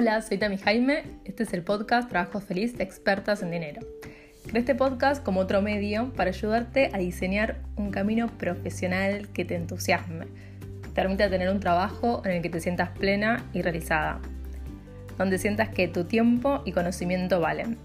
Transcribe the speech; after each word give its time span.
Hola, 0.00 0.22
soy 0.22 0.38
Tami 0.38 0.56
Jaime. 0.56 1.02
Este 1.26 1.42
es 1.42 1.52
el 1.52 1.62
podcast 1.62 2.08
Trabajo 2.08 2.40
Feliz 2.40 2.74
de 2.78 2.84
Expertas 2.84 3.42
en 3.42 3.50
Dinero. 3.50 3.82
Creé 4.46 4.60
este 4.60 4.74
podcast 4.74 5.22
como 5.22 5.40
otro 5.40 5.60
medio 5.60 6.10
para 6.14 6.30
ayudarte 6.30 6.88
a 6.94 6.96
diseñar 6.96 7.58
un 7.76 7.90
camino 7.90 8.28
profesional 8.38 9.28
que 9.34 9.44
te 9.44 9.56
entusiasme, 9.56 10.24
que 10.24 10.88
te 10.88 10.94
permita 10.94 11.28
tener 11.28 11.50
un 11.50 11.60
trabajo 11.60 12.22
en 12.24 12.30
el 12.30 12.40
que 12.40 12.48
te 12.48 12.60
sientas 12.60 12.88
plena 12.98 13.44
y 13.52 13.60
realizada, 13.60 14.20
donde 15.18 15.36
sientas 15.36 15.68
que 15.68 15.86
tu 15.86 16.04
tiempo 16.04 16.62
y 16.64 16.72
conocimiento 16.72 17.38
valen. 17.38 17.76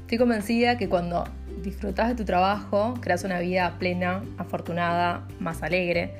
Estoy 0.00 0.18
convencida 0.18 0.76
que 0.76 0.88
cuando 0.88 1.22
disfrutas 1.62 2.08
de 2.08 2.16
tu 2.16 2.24
trabajo, 2.24 2.94
creas 3.00 3.22
una 3.22 3.38
vida 3.38 3.78
plena, 3.78 4.24
afortunada, 4.38 5.28
más 5.38 5.62
alegre, 5.62 6.10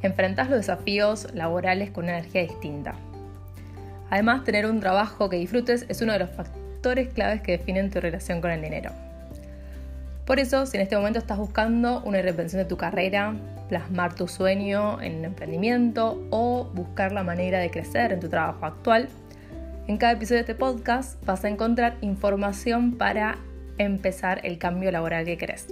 enfrentas 0.00 0.48
los 0.48 0.58
desafíos 0.60 1.26
laborales 1.34 1.90
con 1.90 2.04
una 2.04 2.18
energía 2.18 2.42
distinta. 2.42 2.94
Además, 4.12 4.44
tener 4.44 4.66
un 4.66 4.78
trabajo 4.78 5.30
que 5.30 5.38
disfrutes 5.38 5.86
es 5.88 6.02
uno 6.02 6.12
de 6.12 6.18
los 6.18 6.28
factores 6.28 7.08
claves 7.14 7.40
que 7.40 7.52
definen 7.52 7.90
tu 7.90 7.98
relación 7.98 8.42
con 8.42 8.50
el 8.50 8.60
dinero. 8.60 8.90
Por 10.26 10.38
eso, 10.38 10.66
si 10.66 10.76
en 10.76 10.82
este 10.82 10.96
momento 10.96 11.18
estás 11.18 11.38
buscando 11.38 12.02
una 12.04 12.20
reinvención 12.20 12.62
de 12.62 12.68
tu 12.68 12.76
carrera, 12.76 13.34
plasmar 13.70 14.14
tu 14.14 14.28
sueño 14.28 15.00
en 15.00 15.20
un 15.20 15.24
emprendimiento 15.24 16.22
o 16.28 16.70
buscar 16.74 17.12
la 17.12 17.22
manera 17.22 17.58
de 17.58 17.70
crecer 17.70 18.12
en 18.12 18.20
tu 18.20 18.28
trabajo 18.28 18.66
actual, 18.66 19.08
en 19.86 19.96
cada 19.96 20.12
episodio 20.12 20.44
de 20.44 20.52
este 20.52 20.54
podcast 20.56 21.24
vas 21.24 21.42
a 21.46 21.48
encontrar 21.48 21.96
información 22.02 22.98
para 22.98 23.38
empezar 23.78 24.44
el 24.44 24.58
cambio 24.58 24.92
laboral 24.92 25.24
que 25.24 25.38
querés. 25.38 25.68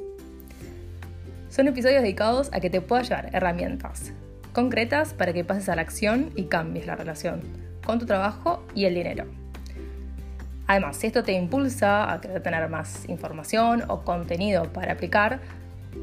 Son 1.51 1.69
episodios 1.69 2.01
dedicados 2.01 2.49
a 2.55 2.61
que 2.61 2.71
te 2.71 2.81
pueda 2.81 3.03
llevar 3.03 3.29
herramientas 3.35 4.15
concretas 4.55 5.13
para 5.13 5.35
que 5.35 5.45
pases 5.45 5.69
a 5.69 5.77
la 5.77 5.83
acción 5.83 6.31
y 6.37 6.45
cambies 6.45 6.87
la 6.87 6.97
relación 6.97 7.70
con 7.91 7.99
tu 7.99 8.07
trabajo 8.07 8.63
y 8.73 8.85
el 8.85 8.95
dinero. 8.95 9.25
Además, 10.69 10.97
si 10.97 11.09
esto 11.09 11.25
te 11.25 11.33
impulsa 11.33 12.13
a 12.13 12.21
querer 12.21 12.41
tener 12.41 12.69
más 12.69 13.09
información 13.09 13.83
o 13.89 14.03
contenido 14.05 14.73
para 14.73 14.93
aplicar 14.93 15.41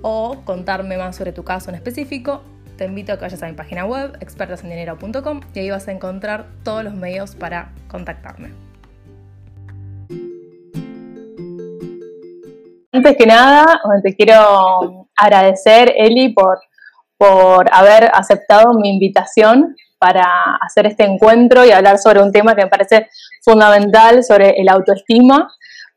o 0.02 0.42
contarme 0.44 0.98
más 0.98 1.16
sobre 1.16 1.32
tu 1.32 1.46
caso 1.46 1.70
en 1.70 1.76
específico, 1.76 2.42
te 2.76 2.84
invito 2.84 3.14
a 3.14 3.16
que 3.16 3.22
vayas 3.22 3.42
a 3.42 3.48
mi 3.48 3.54
página 3.54 3.86
web 3.86 4.18
expertasendinero.com 4.20 5.40
y 5.54 5.60
ahí 5.60 5.70
vas 5.70 5.88
a 5.88 5.94
encontrar 5.94 6.48
todos 6.66 6.84
los 6.84 6.94
medios 6.94 7.36
para 7.36 7.72
contactarme. 7.88 8.50
Antes 12.92 13.16
que 13.16 13.26
nada, 13.26 13.80
te 14.04 14.14
quiero 14.14 15.08
agradecer, 15.16 15.94
Eli, 15.96 16.34
por, 16.34 16.60
por 17.18 17.74
haber 17.74 18.12
aceptado 18.14 18.74
mi 18.74 18.90
invitación 18.90 19.74
para 20.00 20.24
hacer 20.62 20.86
este 20.88 21.04
encuentro 21.04 21.66
y 21.66 21.72
hablar 21.72 21.98
sobre 21.98 22.22
un 22.22 22.32
tema 22.32 22.56
que 22.56 22.64
me 22.64 22.70
parece 22.70 23.10
fundamental, 23.44 24.24
sobre 24.24 24.52
el 24.60 24.70
autoestima, 24.70 25.50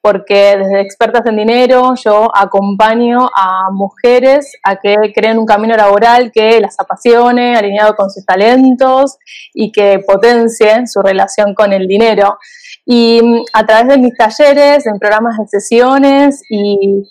porque 0.02 0.56
desde 0.56 0.80
Expertas 0.80 1.26
en 1.26 1.36
Dinero 1.36 1.94
yo 2.02 2.30
acompaño 2.34 3.28
a 3.36 3.70
mujeres 3.70 4.52
a 4.64 4.76
que 4.76 5.12
creen 5.14 5.38
un 5.38 5.46
camino 5.46 5.76
laboral 5.76 6.32
que 6.32 6.60
las 6.60 6.80
apasione, 6.80 7.56
alineado 7.56 7.94
con 7.94 8.10
sus 8.10 8.24
talentos 8.24 9.18
y 9.52 9.70
que 9.72 9.98
potencie 10.06 10.86
su 10.86 11.02
relación 11.02 11.54
con 11.54 11.72
el 11.72 11.86
dinero. 11.86 12.38
Y 12.86 13.20
mm, 13.22 13.42
a 13.52 13.66
través 13.66 13.88
de 13.88 13.98
mis 13.98 14.16
talleres, 14.16 14.86
en 14.86 14.98
programas 14.98 15.36
de 15.36 15.46
sesiones 15.46 16.42
y, 16.48 17.04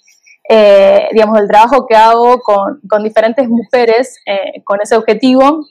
eh, 0.50 1.10
digamos, 1.12 1.40
el 1.40 1.48
trabajo 1.48 1.86
que 1.88 1.96
hago 1.96 2.40
con, 2.42 3.04
diferentes 3.04 3.48
mujeres 3.48 4.18
eh, 4.26 4.64
con 4.64 4.82
ese 4.82 4.96
objetivo, 4.96 5.64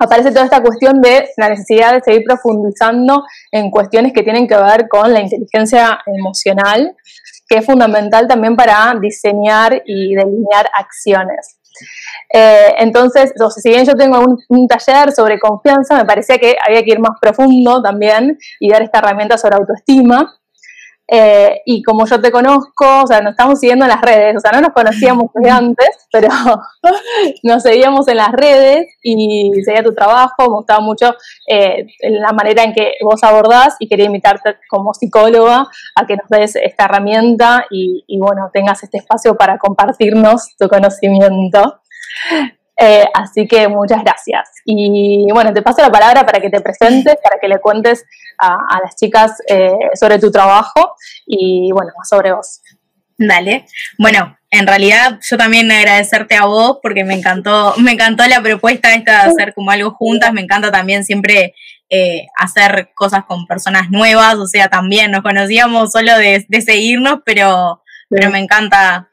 aparece 0.00 0.30
toda 0.30 0.44
esta 0.44 0.62
cuestión 0.62 1.00
de 1.00 1.28
la 1.36 1.48
necesidad 1.48 1.94
de 1.94 2.02
seguir 2.02 2.24
profundizando 2.24 3.24
en 3.50 3.70
cuestiones 3.70 4.12
que 4.12 4.22
tienen 4.22 4.46
que 4.46 4.56
ver 4.56 4.88
con 4.88 5.12
la 5.12 5.20
inteligencia 5.20 5.98
emocional, 6.06 6.96
que 7.48 7.58
es 7.58 7.66
fundamental 7.66 8.26
también 8.26 8.56
para 8.56 8.94
diseñar 9.00 9.82
y 9.84 10.14
delinear 10.14 10.68
acciones. 10.74 11.58
Eh, 12.32 12.74
entonces, 12.78 13.32
si 13.56 13.68
bien 13.68 13.84
yo 13.84 13.94
tengo 13.94 14.24
un, 14.48 14.68
taller 14.68 15.12
sobre 15.12 15.38
confianza, 15.38 15.96
me 15.96 16.04
parecía 16.04 16.38
que 16.38 16.56
había 16.66 16.82
que 16.82 16.92
ir 16.92 17.00
más 17.00 17.18
profundo 17.20 17.82
también 17.82 18.38
y 18.60 18.70
dar 18.70 18.82
esta 18.82 18.98
herramienta 18.98 19.38
sobre 19.38 19.56
autoestima. 19.56 20.34
Eh, 21.06 21.60
y 21.66 21.82
como 21.82 22.06
yo 22.06 22.18
te 22.18 22.32
conozco, 22.32 23.02
o 23.02 23.06
sea, 23.06 23.20
nos 23.20 23.32
estamos 23.32 23.60
siguiendo 23.60 23.84
en 23.84 23.90
las 23.90 24.00
redes, 24.00 24.36
o 24.36 24.40
sea, 24.40 24.52
no 24.52 24.62
nos 24.62 24.72
conocíamos 24.72 25.30
desde 25.34 25.50
antes, 25.50 26.08
pero 26.12 26.28
nos 27.42 27.62
seguíamos 27.62 28.08
en 28.08 28.16
las 28.16 28.32
redes 28.32 28.86
y 29.02 29.50
seguía 29.64 29.82
tu 29.82 29.94
trabajo, 29.94 30.34
me 30.38 30.56
gustaba 30.56 30.80
mucho 30.80 31.14
eh, 31.46 31.86
la 32.00 32.32
manera 32.32 32.62
en 32.62 32.72
que 32.72 32.92
vos 33.02 33.22
abordás 33.22 33.76
y 33.80 33.88
quería 33.88 34.06
invitarte 34.06 34.56
como 34.70 34.94
psicóloga 34.94 35.66
a 35.94 36.06
que 36.06 36.16
nos 36.16 36.28
des 36.28 36.56
esta 36.56 36.86
herramienta 36.86 37.66
y, 37.70 38.18
bueno, 38.18 38.50
tengas 38.52 38.82
este 38.82 38.98
espacio 38.98 39.36
para 39.36 39.58
compartirnos 39.58 40.56
tu 40.56 40.68
conocimiento. 40.68 41.80
Eh, 42.76 43.04
así 43.14 43.46
que 43.46 43.68
muchas 43.68 44.02
gracias. 44.02 44.50
Y 44.64 45.30
bueno, 45.32 45.52
te 45.52 45.62
paso 45.62 45.82
la 45.82 45.92
palabra 45.92 46.24
para 46.24 46.40
que 46.40 46.50
te 46.50 46.60
presentes, 46.60 47.16
para 47.22 47.38
que 47.40 47.48
le 47.48 47.60
cuentes 47.60 48.04
a, 48.38 48.80
las 48.82 48.96
chicas 48.96 49.32
eh, 49.48 49.72
sobre 49.98 50.18
tu 50.18 50.30
trabajo 50.30 50.94
y 51.26 51.70
bueno, 51.72 51.92
sobre 52.08 52.32
vos. 52.32 52.60
Dale. 53.16 53.66
Bueno, 53.96 54.36
en 54.50 54.66
realidad 54.66 55.20
yo 55.28 55.36
también 55.36 55.70
agradecerte 55.70 56.34
a 56.34 56.46
vos 56.46 56.78
porque 56.82 57.04
me 57.04 57.14
encantó, 57.14 57.74
me 57.78 57.92
encantó 57.92 58.26
la 58.26 58.42
propuesta 58.42 58.92
esta 58.94 59.24
de 59.24 59.30
hacer 59.30 59.54
como 59.54 59.70
algo 59.70 59.92
juntas, 59.92 60.32
me 60.32 60.40
encanta 60.40 60.72
también 60.72 61.04
siempre 61.04 61.54
eh, 61.90 62.26
hacer 62.36 62.90
cosas 62.94 63.24
con 63.24 63.46
personas 63.46 63.90
nuevas, 63.90 64.34
o 64.36 64.46
sea, 64.46 64.68
también 64.68 65.12
nos 65.12 65.22
conocíamos 65.22 65.92
solo 65.92 66.16
de, 66.18 66.44
seguirnos, 66.64 67.20
pero, 67.24 67.82
pero 68.08 68.30
me 68.30 68.38
encanta 68.38 69.08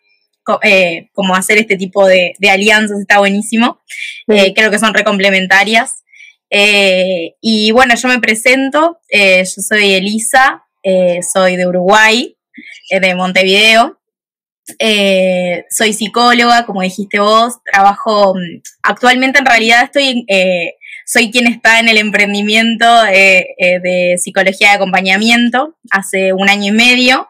eh, 0.63 1.09
como 1.13 1.35
hacer 1.35 1.59
este 1.59 1.77
tipo 1.77 2.07
de, 2.07 2.33
alianzas, 2.49 2.99
está 2.99 3.19
buenísimo. 3.19 3.79
Eh, 4.27 4.53
creo 4.55 4.71
que 4.71 4.79
son 4.79 4.93
recomplementarias. 4.93 6.00
Eh, 6.51 7.35
y 7.41 7.71
bueno, 7.71 7.95
yo 7.95 8.09
me 8.09 8.19
presento, 8.19 8.99
yo 9.09 9.45
soy 9.45 9.93
Elisa, 9.93 10.65
soy 11.33 11.55
de 11.55 11.65
Uruguay, 11.65 12.37
de 12.89 13.15
Montevideo. 13.15 13.99
soy 15.69 15.93
psicóloga, 15.93 16.65
como 16.65 16.81
dijiste 16.81 17.19
vos, 17.19 17.55
trabajo, 17.63 18.35
mm, 18.35 18.61
actualmente 18.83 19.39
en 19.39 19.45
realidad 19.45 19.85
estoy, 19.85 20.25
soy 21.05 21.31
quien 21.31 21.47
está 21.47 21.79
en 21.79 21.89
el 21.89 21.97
emprendimiento 21.97 22.85
de 23.03 24.15
psicología 24.21 24.69
de 24.69 24.75
acompañamiento 24.75 25.75
hace 25.89 26.33
un 26.33 26.49
año 26.49 26.67
y 26.67 26.75
medio, 26.75 27.29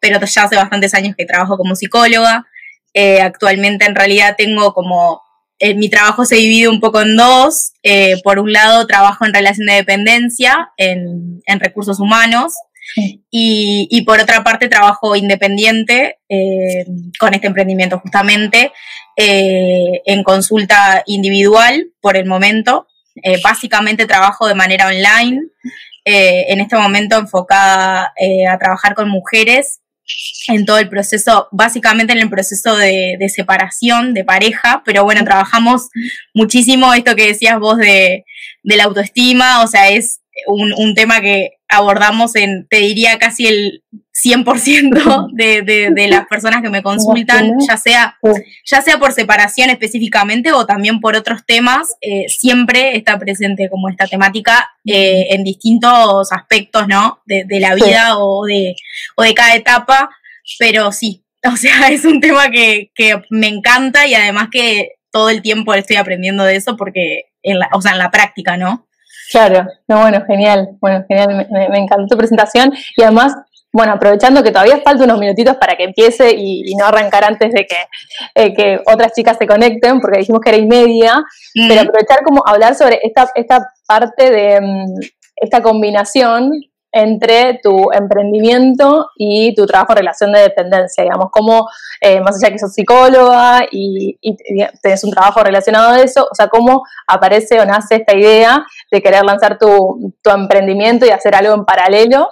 pero 0.00 0.24
ya 0.24 0.44
hace 0.44 0.56
bastantes 0.56 0.94
años 0.94 1.14
que 1.16 1.26
trabajo 1.26 1.56
como 1.56 1.74
psicóloga. 1.74 2.46
Eh, 2.92 3.20
actualmente 3.20 3.84
en 3.84 3.94
realidad 3.94 4.34
tengo 4.36 4.72
como, 4.74 5.22
eh, 5.62 5.74
mi 5.74 5.90
trabajo 5.90 6.24
se 6.24 6.36
divide 6.36 6.68
un 6.68 6.80
poco 6.80 7.02
en 7.02 7.16
dos. 7.16 7.72
Eh, 7.82 8.20
por 8.24 8.38
un 8.38 8.52
lado 8.52 8.86
trabajo 8.86 9.26
en 9.26 9.34
relación 9.34 9.66
de 9.66 9.74
dependencia, 9.74 10.70
en, 10.78 11.42
recursos 11.60 12.00
humanos, 12.00 12.54
y, 13.30 14.02
por 14.04 14.18
otra 14.18 14.42
parte 14.42 14.68
trabajo 14.68 15.14
independiente 15.14 16.18
con 17.20 17.34
este 17.34 17.46
emprendimiento 17.46 18.00
justamente 18.00 18.72
en 19.16 20.24
consulta 20.24 21.04
individual 21.06 21.92
por 22.00 22.16
el 22.16 22.26
momento. 22.26 22.88
básicamente 23.44 24.06
trabajo 24.06 24.48
de 24.48 24.54
manera 24.54 24.88
online. 24.88 25.40
en 26.04 26.60
este 26.60 26.76
momento 26.76 27.16
enfocada 27.18 28.12
a 28.50 28.58
trabajar 28.58 28.94
con 28.94 29.08
mujeres 29.08 29.80
en 30.48 30.64
todo 30.64 30.78
el 30.78 30.88
proceso, 30.88 31.48
básicamente 31.52 32.12
en 32.12 32.20
el 32.20 32.30
proceso 32.30 32.76
de, 32.76 33.16
separación 33.28 34.14
de 34.14 34.24
pareja, 34.24 34.82
pero 34.84 35.04
bueno, 35.04 35.24
trabajamos 35.24 35.88
muchísimo 36.34 36.92
esto 36.94 37.14
que 37.14 37.28
decías 37.28 37.58
vos 37.58 37.76
de, 37.76 38.24
la 38.62 38.84
autoestima, 38.84 39.62
o 39.62 39.66
sea, 39.66 39.90
es 39.90 40.19
un, 40.46 40.94
tema 40.94 41.20
que 41.20 41.58
abordamos 41.68 42.34
en, 42.36 42.66
te 42.68 42.78
diría, 42.78 43.18
casi 43.18 43.46
el 43.46 43.82
100% 44.24 45.30
de, 45.32 45.62
de, 45.62 46.08
las 46.08 46.26
personas 46.26 46.62
que 46.62 46.70
me 46.70 46.82
consultan, 46.82 47.52
ya 47.66 47.76
sea, 47.76 48.18
ya 48.64 48.82
sea 48.82 48.98
por 48.98 49.12
separación 49.12 49.70
específicamente 49.70 50.52
o 50.52 50.66
también 50.66 51.00
por 51.00 51.16
otros 51.16 51.44
temas, 51.46 51.96
eh, 52.00 52.26
siempre 52.28 52.96
está 52.96 53.18
presente 53.18 53.68
como 53.70 53.88
esta 53.88 54.06
temática 54.06 54.68
eh, 54.84 55.28
en 55.30 55.44
distintos 55.44 56.32
aspectos, 56.32 56.88
¿no? 56.88 57.20
De, 57.26 57.46
la 57.60 57.74
vida 57.74 58.18
o, 58.18 58.44
de, 58.46 58.74
o 59.16 59.22
de 59.22 59.34
cada 59.34 59.54
etapa, 59.54 60.10
pero 60.58 60.92
sí, 60.92 61.24
o 61.44 61.56
sea, 61.56 61.88
es 61.90 62.04
un 62.04 62.20
tema 62.20 62.50
que, 62.50 62.90
que 62.94 63.22
me 63.30 63.48
encanta 63.48 64.06
y 64.06 64.14
además 64.14 64.48
que 64.50 64.92
todo 65.10 65.30
el 65.30 65.42
tiempo 65.42 65.74
estoy 65.74 65.96
aprendiendo 65.96 66.44
de 66.44 66.56
eso 66.56 66.76
porque, 66.76 67.24
en 67.42 67.58
la, 67.58 67.68
o 67.72 67.80
sea, 67.80 67.92
en 67.92 67.98
la 67.98 68.10
práctica, 68.10 68.56
¿no? 68.56 68.86
Claro, 69.30 69.64
no, 69.86 70.00
bueno, 70.00 70.24
genial, 70.26 70.70
bueno, 70.80 71.04
genial, 71.06 71.46
me, 71.50 71.78
encantó 71.78 72.06
tu 72.08 72.16
presentación 72.16 72.72
y 72.96 73.02
además, 73.02 73.32
bueno, 73.72 73.92
aprovechando 73.92 74.42
que 74.42 74.50
todavía 74.50 74.80
falta 74.84 75.04
unos 75.04 75.20
minutitos 75.20 75.56
para 75.56 75.76
que 75.76 75.84
empiece 75.84 76.34
y, 76.36 76.74
no 76.74 76.86
arrancar 76.86 77.24
antes 77.24 77.52
de 77.52 77.64
que, 77.64 77.76
eh, 78.34 78.54
que, 78.54 78.80
otras 78.92 79.12
chicas 79.12 79.36
se 79.38 79.46
conecten, 79.46 80.00
porque 80.00 80.18
dijimos 80.18 80.40
que 80.40 80.50
era 80.50 80.58
y 80.58 80.66
media, 80.66 81.22
pero 81.54 81.80
aprovechar 81.80 82.24
como 82.24 82.42
hablar 82.44 82.74
sobre 82.74 82.98
esta, 83.04 83.30
esta 83.36 83.72
parte 83.86 84.32
de, 84.32 84.60
mm, 84.60 84.98
esta 85.36 85.62
combinación 85.62 86.50
entre 86.92 87.60
tu 87.62 87.92
emprendimiento 87.92 89.10
y 89.16 89.54
tu 89.54 89.66
trabajo 89.66 89.92
en 89.92 89.98
relación 89.98 90.32
de 90.32 90.40
dependencia, 90.40 91.04
digamos, 91.04 91.28
cómo, 91.30 91.68
eh, 92.00 92.20
más 92.20 92.36
allá 92.36 92.52
que 92.52 92.58
sos 92.58 92.72
psicóloga 92.72 93.66
y, 93.70 94.18
y, 94.20 94.36
tenés 94.82 95.04
un 95.04 95.10
trabajo 95.10 95.42
relacionado 95.42 95.90
a 95.90 96.00
eso, 96.00 96.26
o 96.30 96.34
sea, 96.34 96.48
cómo 96.48 96.82
aparece 97.06 97.60
o 97.60 97.64
nace 97.64 97.96
esta 97.96 98.16
idea 98.16 98.64
de 98.90 99.02
querer 99.02 99.24
lanzar 99.24 99.58
tu, 99.58 100.14
tu 100.22 100.30
emprendimiento 100.30 101.06
y 101.06 101.10
hacer 101.10 101.34
algo 101.34 101.54
en 101.54 101.64
paralelo, 101.64 102.28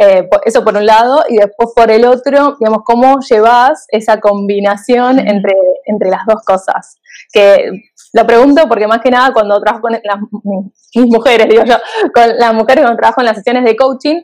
eh, 0.00 0.28
eso 0.44 0.64
por 0.64 0.76
un 0.76 0.86
lado, 0.86 1.24
y 1.28 1.36
después 1.36 1.70
por 1.74 1.90
el 1.90 2.04
otro, 2.04 2.56
digamos, 2.58 2.82
cómo 2.84 3.20
llevas 3.20 3.86
esa 3.88 4.20
combinación 4.20 5.18
entre, 5.18 5.54
entre 5.84 6.10
las 6.10 6.24
dos 6.26 6.42
cosas, 6.44 6.98
que 7.32 7.89
lo 8.12 8.26
pregunto 8.26 8.62
porque 8.68 8.86
más 8.86 9.00
que 9.00 9.10
nada 9.10 9.32
cuando 9.32 9.60
trabajo 9.60 9.82
con 9.82 9.92
las 9.92 10.18
mis 10.94 11.06
mujeres, 11.06 11.48
digo 11.48 11.64
yo, 11.64 11.76
con 12.12 12.36
las 12.36 12.54
mujeres 12.54 12.82
cuando 12.82 12.98
trabajo 12.98 13.20
en 13.20 13.26
las 13.26 13.36
sesiones 13.36 13.64
de 13.64 13.76
coaching, 13.76 14.22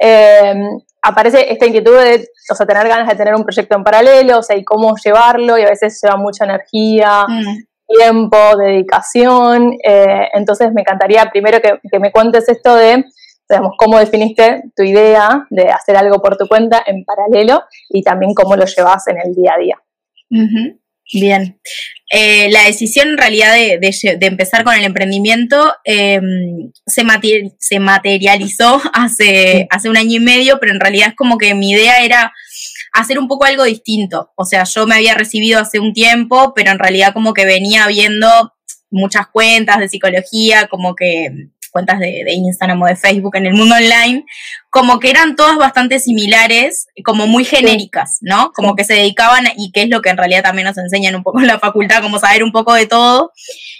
eh, 0.00 0.54
aparece 1.02 1.52
esta 1.52 1.66
inquietud 1.66 1.98
de, 1.98 2.28
o 2.50 2.54
sea, 2.54 2.66
tener 2.66 2.88
ganas 2.88 3.08
de 3.08 3.16
tener 3.16 3.34
un 3.34 3.44
proyecto 3.44 3.76
en 3.76 3.84
paralelo, 3.84 4.38
o 4.38 4.42
sea, 4.42 4.56
y 4.56 4.64
cómo 4.64 4.94
llevarlo, 4.96 5.58
y 5.58 5.62
a 5.62 5.68
veces 5.68 6.00
lleva 6.02 6.16
mucha 6.16 6.44
energía, 6.44 7.26
mm. 7.28 7.94
tiempo, 7.98 8.56
dedicación. 8.56 9.76
Eh, 9.84 10.28
entonces 10.32 10.72
me 10.72 10.82
encantaría 10.82 11.28
primero 11.30 11.60
que, 11.60 11.80
que, 11.90 11.98
me 11.98 12.12
cuentes 12.12 12.48
esto 12.48 12.74
de, 12.76 13.04
digamos, 13.48 13.72
cómo 13.76 13.98
definiste 13.98 14.62
tu 14.74 14.82
idea 14.82 15.46
de 15.50 15.70
hacer 15.70 15.96
algo 15.96 16.22
por 16.22 16.36
tu 16.36 16.46
cuenta 16.46 16.82
en 16.86 17.04
paralelo 17.04 17.64
y 17.90 18.02
también 18.02 18.32
cómo 18.32 18.56
lo 18.56 18.64
llevas 18.64 19.06
en 19.08 19.18
el 19.18 19.34
día 19.34 19.54
a 19.54 19.58
día. 19.58 19.80
Bien. 21.12 21.60
Eh, 22.10 22.48
la 22.50 22.64
decisión 22.64 23.08
en 23.08 23.18
realidad 23.18 23.54
de, 23.54 24.16
empezar 24.20 24.64
con 24.64 24.74
el 24.74 24.84
emprendimiento 24.84 25.74
em, 25.84 26.70
se, 26.86 27.02
se, 27.58 27.80
materializó 27.80 28.80
hace, 28.92 29.66
hace 29.70 29.88
un 29.88 29.96
año 29.96 30.16
y 30.16 30.20
medio, 30.20 30.58
pero 30.60 30.72
en 30.72 30.80
realidad 30.80 31.08
es 31.08 31.14
como 31.14 31.38
que 31.38 31.54
mi 31.54 31.70
idea 31.70 32.04
era 32.04 32.32
hacer 32.92 33.18
un 33.18 33.28
poco 33.28 33.44
algo 33.44 33.64
distinto. 33.64 34.32
O 34.36 34.44
sea, 34.44 34.64
yo 34.64 34.86
me 34.86 34.94
había 34.94 35.14
recibido 35.14 35.60
hace 35.60 35.80
un 35.80 35.92
tiempo, 35.92 36.52
pero 36.54 36.70
en 36.70 36.78
realidad 36.78 37.12
como 37.12 37.34
que 37.34 37.44
venía 37.44 37.86
viendo 37.88 38.54
muchas 38.90 39.26
cuentas 39.26 39.80
de 39.80 39.88
psicología, 39.88 40.68
como 40.68 40.94
que 40.94 41.48
cuentas 41.74 41.98
de, 41.98 42.24
Instagram 42.32 42.80
o 42.82 42.86
de 42.86 42.94
Facebook 42.94 43.34
en 43.34 43.46
el 43.46 43.54
mundo 43.54 43.74
online, 43.74 44.24
como 44.70 45.00
que 45.00 45.10
eran 45.10 45.34
todas 45.34 45.58
bastante 45.58 45.98
similares, 45.98 46.86
como 47.04 47.26
muy 47.26 47.44
genéricas, 47.44 48.18
¿no? 48.20 48.52
Como 48.52 48.76
que 48.76 48.84
se 48.84 48.94
dedicaban, 48.94 49.46
y 49.56 49.72
que 49.72 49.82
es 49.82 49.88
lo 49.88 50.00
que 50.00 50.10
en 50.10 50.16
realidad 50.16 50.44
también 50.44 50.68
nos 50.68 50.78
enseñan 50.78 51.16
un 51.16 51.24
poco 51.24 51.40
en 51.40 51.48
la 51.48 51.58
facultad, 51.58 52.00
como 52.00 52.20
saber 52.20 52.44
un 52.44 52.52
poco 52.52 52.74
de 52.74 52.86
todo. 52.86 53.32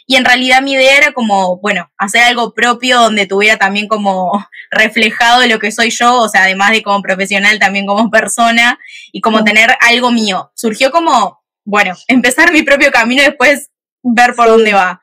Y 0.08 0.16
en 0.16 0.24
realidad 0.24 0.60
mi 0.60 0.72
idea 0.72 0.96
era 0.96 1.12
como, 1.12 1.60
bueno, 1.60 1.88
hacer 1.96 2.24
algo 2.24 2.52
propio 2.52 2.98
donde 2.98 3.26
tuviera 3.26 3.58
también 3.58 3.86
como 3.86 4.44
reflejado 4.72 5.46
lo 5.46 5.60
que 5.60 5.70
soy 5.70 5.90
yo, 5.90 6.16
o 6.16 6.28
sea, 6.28 6.42
además 6.42 6.72
de 6.72 6.82
como 6.82 7.00
profesional, 7.00 7.60
también 7.60 7.86
como 7.86 8.10
persona, 8.10 8.80
y 9.12 9.20
como 9.20 9.44
tener 9.44 9.70
algo 9.80 10.10
mío. 10.10 10.50
Surgió 10.56 10.90
como, 10.90 11.44
bueno, 11.64 11.94
empezar 12.08 12.52
mi 12.52 12.62
propio 12.62 12.90
camino 12.90 13.22
y 13.22 13.26
después 13.26 13.70
ver 14.02 14.34
por 14.34 14.48
dónde 14.48 14.72
va. 14.72 15.00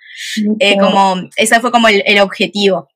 Eh, 0.59 0.77
como, 0.77 1.29
ese 1.35 1.59
fue 1.59 1.71
como 1.71 1.88
el, 1.88 2.19
objetivo. 2.19 2.89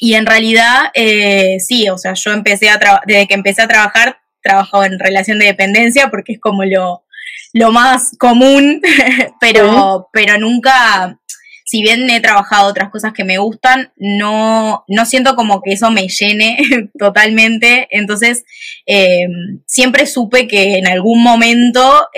Y 0.00 0.14
en 0.14 0.26
realidad, 0.26 0.90
eh, 0.94 1.56
sí, 1.60 1.88
o 1.88 1.96
sea, 1.96 2.14
yo 2.14 2.32
empecé 2.32 2.68
a 2.68 2.78
desde 3.06 3.26
que 3.26 3.34
empecé 3.34 3.62
a 3.62 3.68
trabajar, 3.68 4.18
trabajado 4.42 4.84
en 4.84 4.98
relación 4.98 5.38
de 5.38 5.46
dependencia 5.46 6.08
porque 6.08 6.34
es 6.34 6.40
como 6.40 6.64
lo, 6.64 7.04
lo 7.52 7.72
más 7.72 8.16
común, 8.18 8.82
pero, 9.40 10.08
pero 10.12 10.38
nunca, 10.38 11.18
si 11.64 11.82
bien 11.82 12.08
he 12.10 12.20
trabajado 12.20 12.68
otras 12.68 12.90
cosas 12.90 13.12
que 13.12 13.24
me 13.24 13.38
gustan, 13.38 13.92
no, 13.96 14.84
no 14.88 15.06
siento 15.06 15.36
como 15.36 15.62
que 15.62 15.72
eso 15.72 15.90
me 15.90 16.08
llene 16.08 16.58
totalmente. 16.98 17.88
Entonces, 17.90 18.44
eh, 18.86 19.26
siempre 19.66 20.06
supe 20.06 20.46
que 20.46 20.76
en 20.78 20.86
algún 20.86 21.22
momento 21.22 22.08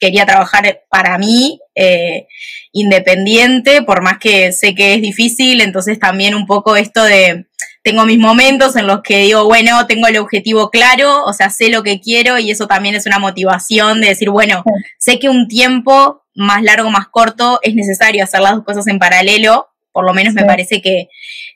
quería 0.00 0.26
trabajar 0.26 0.82
para 0.88 1.18
mí, 1.18 1.60
eh, 1.74 2.26
independiente, 2.72 3.82
por 3.82 4.02
más 4.02 4.18
que 4.18 4.52
sé 4.52 4.74
que 4.74 4.94
es 4.94 5.02
difícil, 5.02 5.60
entonces 5.60 5.98
también 5.98 6.34
un 6.34 6.46
poco 6.46 6.76
esto 6.76 7.02
de, 7.02 7.46
tengo 7.82 8.04
mis 8.04 8.18
momentos 8.18 8.76
en 8.76 8.86
los 8.86 9.00
que 9.02 9.18
digo, 9.18 9.44
bueno, 9.44 9.86
tengo 9.86 10.06
el 10.06 10.18
objetivo 10.18 10.70
claro, 10.70 11.24
o 11.24 11.32
sea, 11.32 11.50
sé 11.50 11.70
lo 11.70 11.82
que 11.82 12.00
quiero 12.00 12.38
y 12.38 12.50
eso 12.50 12.66
también 12.66 12.94
es 12.94 13.06
una 13.06 13.18
motivación 13.18 14.00
de 14.00 14.08
decir, 14.08 14.30
bueno, 14.30 14.62
sé 14.98 15.18
que 15.18 15.28
un 15.28 15.48
tiempo 15.48 16.24
más 16.34 16.62
largo, 16.62 16.90
más 16.90 17.08
corto, 17.08 17.58
es 17.62 17.74
necesario 17.74 18.22
hacer 18.22 18.40
las 18.40 18.52
dos 18.52 18.64
cosas 18.64 18.86
en 18.86 18.98
paralelo, 18.98 19.68
por 19.92 20.04
lo 20.04 20.14
menos 20.14 20.34
me 20.34 20.44
parece 20.44 20.80
que, 20.80 21.08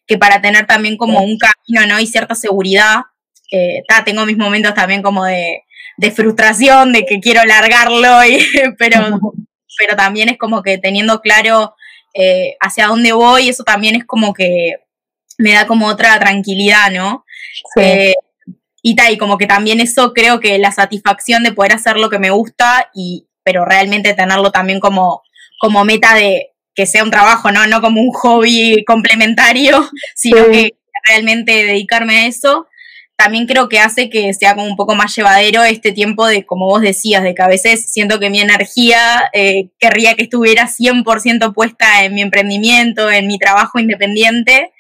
que, 0.07 0.19
para 0.19 0.41
tener 0.41 0.67
también 0.67 0.97
como 0.97 1.21
un 1.21 1.39
camino, 1.39 1.87
¿no? 1.87 2.01
Y 2.01 2.07
cierta 2.07 2.35
seguridad, 2.35 3.03
que 3.49 3.83
tengo 4.05 4.27
mis 4.27 4.37
momentos 4.37 4.75
también 4.75 5.03
como 5.03 5.25
de, 5.25 5.63
de 5.97 6.11
frustración, 6.11 6.93
de 6.93 7.07
que 7.07 7.21
quiero 7.21 7.45
largarlo, 7.45 8.25
y, 8.25 8.45
pero, 8.79 9.21
pero 9.79 9.97
también 9.97 10.29
es 10.29 10.39
como 10.39 10.63
que 10.63 10.79
teniendo 10.79 11.21
claro 11.21 11.75
eh, 12.15 12.57
hacia 12.61 12.87
dónde 12.87 13.13
voy, 13.13 13.49
eso 13.49 13.65
también 13.65 13.97
es 13.97 14.05
como 14.05 14.33
que 14.33 14.77
me 15.39 15.53
da 15.53 15.67
como 15.67 15.87
otra 15.87 16.19
tranquilidad, 16.19 16.91
¿no? 16.93 17.25
Eh, 17.77 18.15
y 18.83 18.95
tal, 18.95 19.13
y 19.13 19.19
como 19.19 19.39
que 19.39 19.47
también 19.47 19.81
eso 19.81 20.13
creo 20.13 20.41
que 20.41 20.59
la 20.59 20.71
satisfacción 20.71 21.43
de 21.43 21.53
poder 21.53 21.73
hacer 21.73 21.97
lo 21.97 22.11
que 22.11 22.19
me 22.19 22.31
gusta, 22.31 22.91
y, 22.95 23.27
pero 23.43 23.65
realmente 23.65 24.15
tenerlo 24.15 24.53
también 24.53 24.79
como, 24.79 25.23
como 25.59 25.85
meta 25.85 26.15
de 26.15 26.53
que 26.75 26.87
sea 26.87 27.03
un 27.03 27.11
trabajo, 27.11 27.51
¿no? 27.51 27.67
No 27.67 27.81
como 27.81 28.01
un 28.01 28.13
hobby 28.13 28.85
complementario, 28.87 29.89
sino 30.15 30.51
que 30.51 30.75
realmente 31.07 31.65
dedicarme 31.65 32.19
a 32.19 32.27
eso, 32.27 32.67
también 33.17 33.47
creo 33.47 33.69
que 33.69 33.79
hace 33.79 34.11
que 34.11 34.35
sea 34.35 34.55
como 34.55 34.67
un 34.67 34.77
poco 34.77 34.95
más 34.95 35.15
llevadero 35.15 35.63
este 35.63 35.93
tiempo 35.93 36.27
de, 36.27 36.45
como 36.45 36.67
vos 36.67 36.81
decías, 36.81 37.23
de 37.23 37.35
que 37.35 37.43
a 37.43 37.49
veces 37.49 37.93
siento 37.93 38.19
que 38.19 38.31
mi 38.31 38.41
energía 38.41 39.31
eh, 39.33 39.71
querría 39.79 40.15
que 40.15 40.25
estuviera 40.25 40.69
100% 40.69 41.55
puesta 41.55 42.05
en 42.05 42.15
mi 42.15 42.23
emprendimiento, 42.23 43.11
en 43.11 43.27
mi 43.29 43.39
trabajo 43.39 43.79
independiente. 43.79 44.73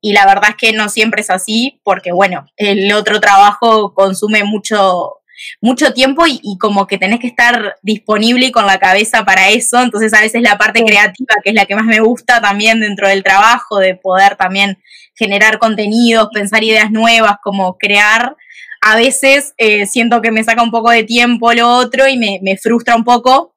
Y 0.00 0.12
la 0.12 0.26
verdad 0.26 0.50
es 0.50 0.56
que 0.56 0.72
no 0.72 0.88
siempre 0.88 1.22
es 1.22 1.30
así, 1.30 1.80
porque 1.84 2.12
bueno, 2.12 2.46
el 2.56 2.92
otro 2.92 3.20
trabajo 3.20 3.94
consume 3.94 4.44
mucho, 4.44 5.21
mucho 5.60 5.92
tiempo 5.92 6.24
y, 6.26 6.56
como 6.58 6.86
que 6.86 6.98
tenés 6.98 7.20
que 7.20 7.26
estar 7.26 7.76
disponible 7.82 8.46
y 8.46 8.52
con 8.52 8.66
la 8.66 8.78
cabeza 8.78 9.24
para 9.24 9.50
eso. 9.50 9.80
Entonces 9.80 10.12
a 10.14 10.20
veces 10.20 10.42
la 10.42 10.58
parte 10.58 10.84
creativa, 10.84 11.34
que 11.42 11.50
es 11.50 11.54
la 11.54 11.66
que 11.66 11.74
más 11.74 11.86
me 11.86 12.00
gusta 12.00 12.40
también 12.40 12.80
dentro 12.80 13.08
del 13.08 13.22
trabajo, 13.22 13.78
de 13.78 13.94
poder 13.94 14.36
también 14.36 14.78
generar 15.14 15.58
contenidos, 15.58 16.28
pensar 16.32 16.64
ideas 16.64 16.90
nuevas, 16.90 17.36
como 17.42 17.76
crear, 17.78 18.36
a 18.84 18.96
veces 18.96 19.54
eh, 19.58 19.86
siento 19.86 20.20
que 20.20 20.32
me 20.32 20.42
saca 20.42 20.62
un 20.62 20.72
poco 20.72 20.90
de 20.90 21.04
tiempo 21.04 21.52
lo 21.52 21.68
otro 21.68 22.08
y 22.08 22.16
me, 22.16 22.40
me, 22.42 22.56
frustra 22.56 22.96
un 22.96 23.04
poco, 23.04 23.54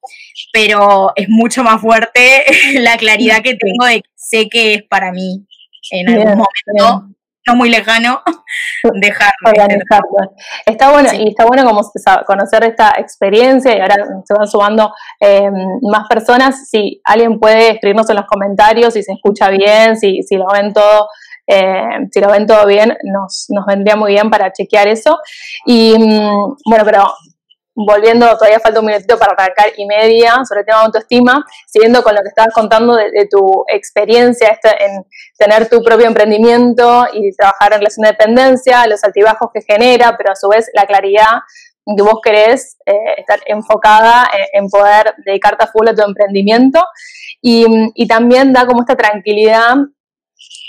pero 0.54 1.12
es 1.15 1.27
mucho 1.30 1.63
más 1.63 1.82
fuerte 1.82 2.44
la 2.75 2.96
claridad 2.98 3.42
que 3.42 3.56
tengo 3.56 3.86
de 3.86 4.01
que 4.01 4.10
sé 4.15 4.48
que 4.50 4.75
es 4.75 4.84
para 4.84 5.12
mí 5.12 5.46
en 5.92 6.10
algún 6.10 6.44
momento 6.44 7.10
no 7.48 7.56
muy 7.56 7.70
lejano, 7.70 8.22
dejar 9.02 9.32
Está 10.66 10.92
bueno, 10.92 11.10
y 11.14 11.30
está 11.30 11.46
bueno 11.46 11.64
como 11.64 11.82
conocer 12.25 12.64
esta 12.64 12.94
experiencia 12.98 13.75
y 13.75 13.80
ahora 13.80 13.96
se 14.24 14.34
van 14.34 14.48
sumando 14.48 14.94
em, 15.20 15.54
más 15.84 16.08
personas. 16.08 16.70
Si 16.70 17.02
alguien 17.04 17.40
puede 17.40 17.72
escribirnos 17.72 18.10
en 18.10 18.18
los 18.18 18.25
comentarios 18.25 18.94
si 18.94 19.04
se 19.04 19.14
escucha 19.14 19.50
bien, 19.50 19.98
si, 19.98 20.22
si 20.24 20.36
lo 20.36 20.48
ven 20.48 20.74
todo. 20.74 21.08
Em, 21.48 22.10
si 22.12 22.20
lo 22.20 22.32
ven 22.32 22.48
todo 22.48 22.66
bien, 22.66 22.98
nos, 23.04 23.46
nos 23.50 23.68
vendría 23.68 23.96
muy 23.96 24.14
bien 24.14 24.32
para 24.32 24.52
chequear 24.52 24.88
eso. 24.88 25.20
Y 25.66 25.96
mm, 25.96 26.56
bueno, 26.66 26.84
pero 26.84 27.04
volviendo, 27.75 28.25
todavía 28.38 28.60
falta 28.60 28.79
un 28.79 28.86
minutito 28.86 29.20
para 29.20 29.34
arrancar 29.34 29.67
y 29.75 29.86
media 29.86 30.44
sobre 30.48 30.62
el 30.62 30.65
tema 30.65 30.79
de 30.79 30.86
autoestima, 30.86 31.46
siguiendo 31.67 32.01
con 32.01 32.15
lo 32.15 32.22
que 32.22 32.29
estabas 32.29 32.53
contando 32.53 32.96
de, 32.96 33.27
tu 33.29 33.65
experiencia 33.67 34.48
este, 34.48 34.70
en 34.86 35.05
tener 35.38 35.67
tu 35.67 35.84
propio 35.84 36.08
emprendimiento 36.08 37.08
y 37.12 37.36
trabajar 37.36 37.74
en 37.74 37.79
relación 37.79 38.03
de 38.03 38.12
dependencia, 38.12 38.88
los 38.88 39.03
altibajos 39.03 39.50
que 39.53 39.62
genera, 39.62 40.15
pero 40.17 40.32
a 40.32 40.36
su 40.36 40.48
vez 40.48 40.70
la 40.74 40.86
claridad 40.86 41.41
que 41.86 42.01
vos 42.01 42.20
querés 42.24 42.77
eh, 42.86 42.94
estar 43.17 43.39
enfocada 43.46 44.27
en, 44.53 44.70
poder 44.70 45.13
dedicarte 45.24 45.65
a 45.65 45.67
full 45.67 45.88
a 45.88 45.94
tu 45.94 46.01
emprendimiento 46.01 46.84
y, 47.41 47.65
y 47.94 48.08
también 48.08 48.53
da 48.53 48.65
como 48.65 48.82
esta 48.82 48.96
tranquilidad 48.96 49.75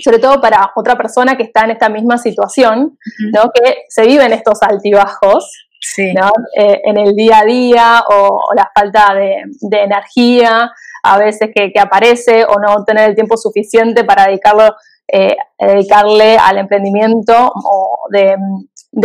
sobre 0.02 0.18
todo 0.18 0.40
para 0.40 0.72
otra 0.75 0.96
persona 0.96 1.36
que 1.36 1.44
está 1.44 1.64
en 1.64 1.70
esta 1.70 1.88
misma 1.88 2.18
situación, 2.18 2.98
¿no? 3.32 3.50
que 3.52 3.84
se 3.88 4.06
viven 4.06 4.32
estos 4.32 4.62
altibajos 4.62 5.65
eh, 5.99 6.80
en 6.85 6.99
el 6.99 7.14
día 7.14 7.40
a 7.40 7.45
día 7.45 8.04
o, 8.11 8.40
la 8.54 8.71
falta 8.75 9.14
de, 9.14 9.42
energía 9.78 10.71
a 11.02 11.18
veces 11.18 11.50
que, 11.54 11.73
aparece 11.78 12.45
o 12.45 12.59
no 12.59 12.85
tener 12.85 13.11
el 13.11 13.14
tiempo 13.14 13.37
suficiente 13.37 14.04
para 14.04 14.26
dedicarlo, 14.26 14.75
eh, 15.06 15.37
dedicarle 15.59 16.37
al 16.37 16.59
emprendimiento 16.59 17.52
o 17.54 18.09
de, 18.11 18.37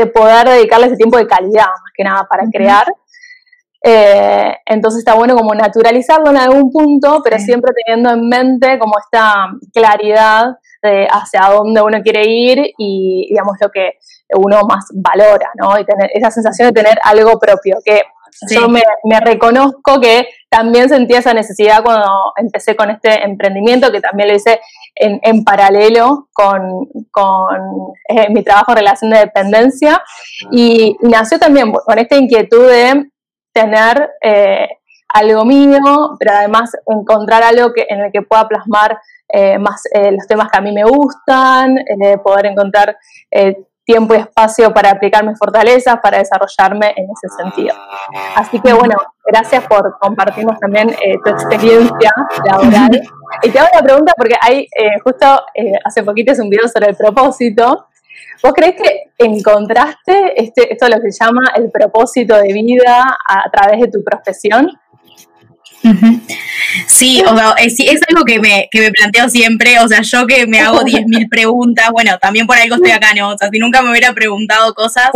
poder 0.07 0.47
dedicarle 0.47 0.87
ese 0.87 0.97
tiempo 0.97 1.17
de 1.17 1.27
calidad, 1.27 1.67
más 1.67 1.91
que 1.95 2.03
nada, 2.03 2.27
para 2.29 2.43
crear. 2.51 2.85
Eh, 3.83 4.55
entonces 4.67 4.99
está 4.99 5.15
bueno 5.15 5.35
como 5.35 5.53
naturalizarlo 5.55 6.29
en 6.29 6.37
algún 6.37 6.71
punto, 6.71 7.21
pero 7.23 7.39
siempre 7.39 7.71
teniendo 7.73 8.11
en 8.11 8.27
mente 8.29 8.77
como 8.77 8.93
esta 8.99 9.47
claridad 9.73 10.55
de 10.83 11.07
hacia 11.07 11.41
dónde 11.51 11.81
uno 11.81 12.01
quiere 12.01 12.23
ir 12.27 12.73
y, 12.77 13.27
digamos, 13.29 13.57
lo 13.59 13.69
que 13.69 13.93
uno 14.35 14.61
más 14.67 14.85
valora, 14.93 15.49
¿no? 15.55 15.77
Y 15.79 15.85
tener 15.85 16.09
esa 16.13 16.31
sensación 16.31 16.69
de 16.69 16.81
tener 16.81 16.99
algo 17.03 17.39
propio, 17.39 17.77
que 17.83 18.01
yo 18.49 18.67
me, 18.69 18.81
reconozco 19.19 19.99
que 19.99 20.27
también 20.49 20.89
sentía 20.89 21.19
esa 21.19 21.33
necesidad 21.33 21.83
cuando 21.83 22.33
empecé 22.37 22.75
con 22.75 22.89
este 22.89 23.23
emprendimiento, 23.23 23.91
que 23.91 24.01
también 24.01 24.29
lo 24.29 24.35
hice 24.35 24.59
en, 24.95 25.43
paralelo 25.43 26.27
con, 26.33 26.87
eh, 28.09 28.29
mi 28.29 28.43
trabajo 28.43 28.71
en 28.71 28.77
relación 28.77 29.11
de 29.11 29.19
dependencia, 29.19 30.01
y, 30.51 30.97
nació 31.01 31.39
también 31.39 31.71
con 31.71 31.99
esta 31.99 32.15
inquietud 32.15 32.67
de 32.69 33.09
tener 33.53 34.11
eh, 34.21 34.67
algo 35.09 35.45
mío, 35.45 36.15
pero 36.19 36.31
además 36.31 36.71
encontrar 36.87 37.43
algo 37.43 37.73
que, 37.73 37.85
en 37.89 38.01
el 38.01 38.11
que 38.11 38.21
pueda 38.21 38.47
plasmar 38.47 38.97
eh, 39.27 39.57
más 39.57 39.83
los 39.93 40.27
temas 40.27 40.49
que 40.51 40.57
a 40.57 40.61
mí 40.61 40.71
me 40.71 40.83
gustan, 40.83 41.75
poder 42.23 42.47
encontrar 42.47 42.97
tiempo 43.91 44.13
y 44.15 44.17
espacio 44.17 44.73
para 44.73 44.91
aplicar 44.91 45.25
mis 45.25 45.37
fortalezas, 45.37 45.99
para 46.01 46.19
desarrollarme 46.19 46.93
en 46.95 47.07
ese 47.11 47.27
sentido. 47.35 47.75
Así 48.35 48.59
que 48.61 48.71
bueno, 48.71 48.95
gracias 49.25 49.67
por 49.67 49.97
compartirnos 49.99 50.57
también 50.59 50.89
eh, 50.89 51.17
tu 51.23 51.29
experiencia 51.29 52.13
laboral. 52.45 53.01
Y 53.43 53.49
te 53.49 53.59
hago 53.59 53.69
una 53.73 53.81
pregunta 53.81 54.11
porque 54.17 54.35
hay, 54.41 54.67
eh, 54.75 54.99
justo 55.01 55.25
eh, 55.55 55.71
hace 55.85 56.03
poquito 56.03 56.33
hice 56.33 56.41
un 56.41 56.49
video 56.49 56.67
sobre 56.67 56.89
el 56.89 56.97
propósito. 56.97 57.87
¿Vos 58.43 58.51
crees 58.53 58.75
que 58.75 59.03
encontraste 59.17 60.33
este, 60.35 60.73
esto 60.73 60.89
lo 60.89 61.01
que 61.01 61.11
se 61.11 61.23
llama 61.23 61.41
el 61.55 61.71
propósito 61.71 62.35
de 62.35 62.51
vida 62.51 63.17
a 63.25 63.49
través 63.49 63.79
de 63.79 63.87
tu 63.87 64.03
profesión? 64.03 64.69
Sí, 66.87 67.21
o 67.27 67.35
sea, 67.35 67.55
es, 67.57 68.01
algo 68.09 68.23
que 68.23 68.39
me, 68.39 68.67
que 68.71 68.81
me 68.81 68.91
planteo 68.91 69.29
siempre, 69.29 69.79
o 69.79 69.87
sea, 69.87 70.01
yo 70.01 70.27
que 70.27 70.45
me 70.47 70.59
hago 70.59 70.79
10.000 70.83 71.29
preguntas, 71.29 71.89
bueno, 71.91 72.17
también 72.19 72.47
por 72.47 72.57
algo 72.57 72.75
estoy 72.75 72.91
acá, 72.91 73.13
¿no? 73.15 73.29
O 73.29 73.37
sea, 73.37 73.49
si 73.51 73.59
nunca 73.59 73.81
me 73.81 73.89
hubiera 73.89 74.13
preguntado 74.13 74.73
cosas, 74.73 75.09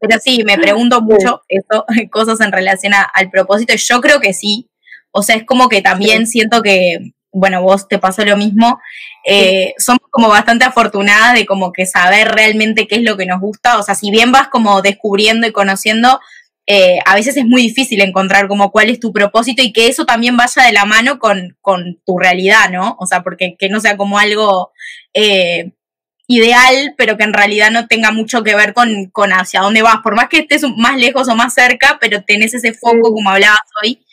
pero 0.00 0.18
sí, 0.20 0.42
me 0.44 0.58
pregunto 0.58 1.00
mucho 1.00 1.42
eso, 1.48 1.84
cosas 2.10 2.40
en 2.40 2.52
relación 2.52 2.92
al 2.94 3.30
propósito, 3.30 3.72
y 3.72 3.78
yo 3.78 4.00
creo 4.00 4.20
que 4.20 4.32
sí, 4.32 4.68
o 5.10 5.22
sea, 5.22 5.36
es 5.36 5.44
como 5.44 5.68
que 5.68 5.82
también 5.82 6.26
siento 6.26 6.62
que, 6.62 7.12
bueno, 7.32 7.62
vos 7.62 7.88
te 7.88 7.98
pasó 7.98 8.24
lo 8.24 8.36
mismo, 8.36 8.78
eh, 9.24 9.74
somos 9.78 10.02
como 10.10 10.28
bastante 10.28 10.64
afortunadas 10.64 11.34
de 11.34 11.46
como 11.46 11.72
que 11.72 11.86
saber 11.86 12.28
realmente 12.28 12.86
qué 12.86 12.96
es 12.96 13.02
lo 13.02 13.16
que 13.16 13.26
nos 13.26 13.40
gusta, 13.40 13.78
o 13.78 13.82
sea, 13.82 13.94
si 13.94 14.10
bien 14.10 14.32
vas 14.32 14.48
como 14.48 14.82
descubriendo 14.82 15.46
y 15.46 15.52
conociendo, 15.52 16.20
eh, 16.66 16.98
a 17.04 17.16
veces 17.16 17.36
es 17.36 17.44
muy 17.44 17.62
difícil 17.62 18.00
encontrar 18.00 18.46
como 18.46 18.70
cuál 18.70 18.88
es 18.88 19.00
tu 19.00 19.12
propósito 19.12 19.62
y 19.62 19.72
que 19.72 19.88
eso 19.88 20.04
también 20.04 20.36
vaya 20.36 20.62
de 20.64 20.72
la 20.72 20.84
mano 20.84 21.18
con, 21.18 21.56
tu 22.04 22.18
realidad, 22.18 22.70
¿no? 22.70 22.96
O 23.00 23.06
sea, 23.06 23.22
porque 23.22 23.56
que 23.58 23.68
no 23.68 23.80
sea 23.80 23.96
como 23.96 24.18
algo 24.18 24.70
eh, 25.12 25.72
ideal, 26.28 26.94
pero 26.96 27.16
que 27.16 27.24
en 27.24 27.32
realidad 27.32 27.70
no 27.70 27.88
tenga 27.88 28.12
mucho 28.12 28.44
que 28.44 28.54
ver 28.54 28.74
con, 28.74 29.06
con, 29.10 29.32
hacia 29.32 29.60
dónde 29.60 29.82
vas, 29.82 29.98
por 30.04 30.14
más 30.14 30.28
que 30.28 30.38
estés 30.40 30.62
más 30.76 30.96
lejos 30.96 31.28
o 31.28 31.34
más 31.34 31.54
cerca, 31.54 31.98
pero 32.00 32.22
tenés 32.22 32.54
ese 32.54 32.72
foco 32.72 33.12
como 33.12 33.30
hablabas 33.30 33.60
hoy. 33.82 34.04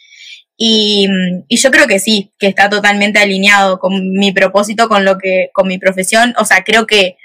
Y, 0.57 1.07
y, 1.47 1.57
yo 1.57 1.71
creo 1.71 1.87
que 1.87 1.99
sí, 1.99 2.33
que 2.37 2.47
está 2.47 2.69
totalmente 2.69 3.19
alineado 3.19 3.79
con 3.79 4.11
mi 4.11 4.33
propósito, 4.33 4.89
con 4.89 5.05
lo 5.05 5.17
que, 5.17 5.49
con 5.53 5.67
mi 5.67 5.77
profesión. 5.77 6.33
O 6.37 6.45
sea, 6.45 6.63
creo 6.65 6.85
que 6.85 7.17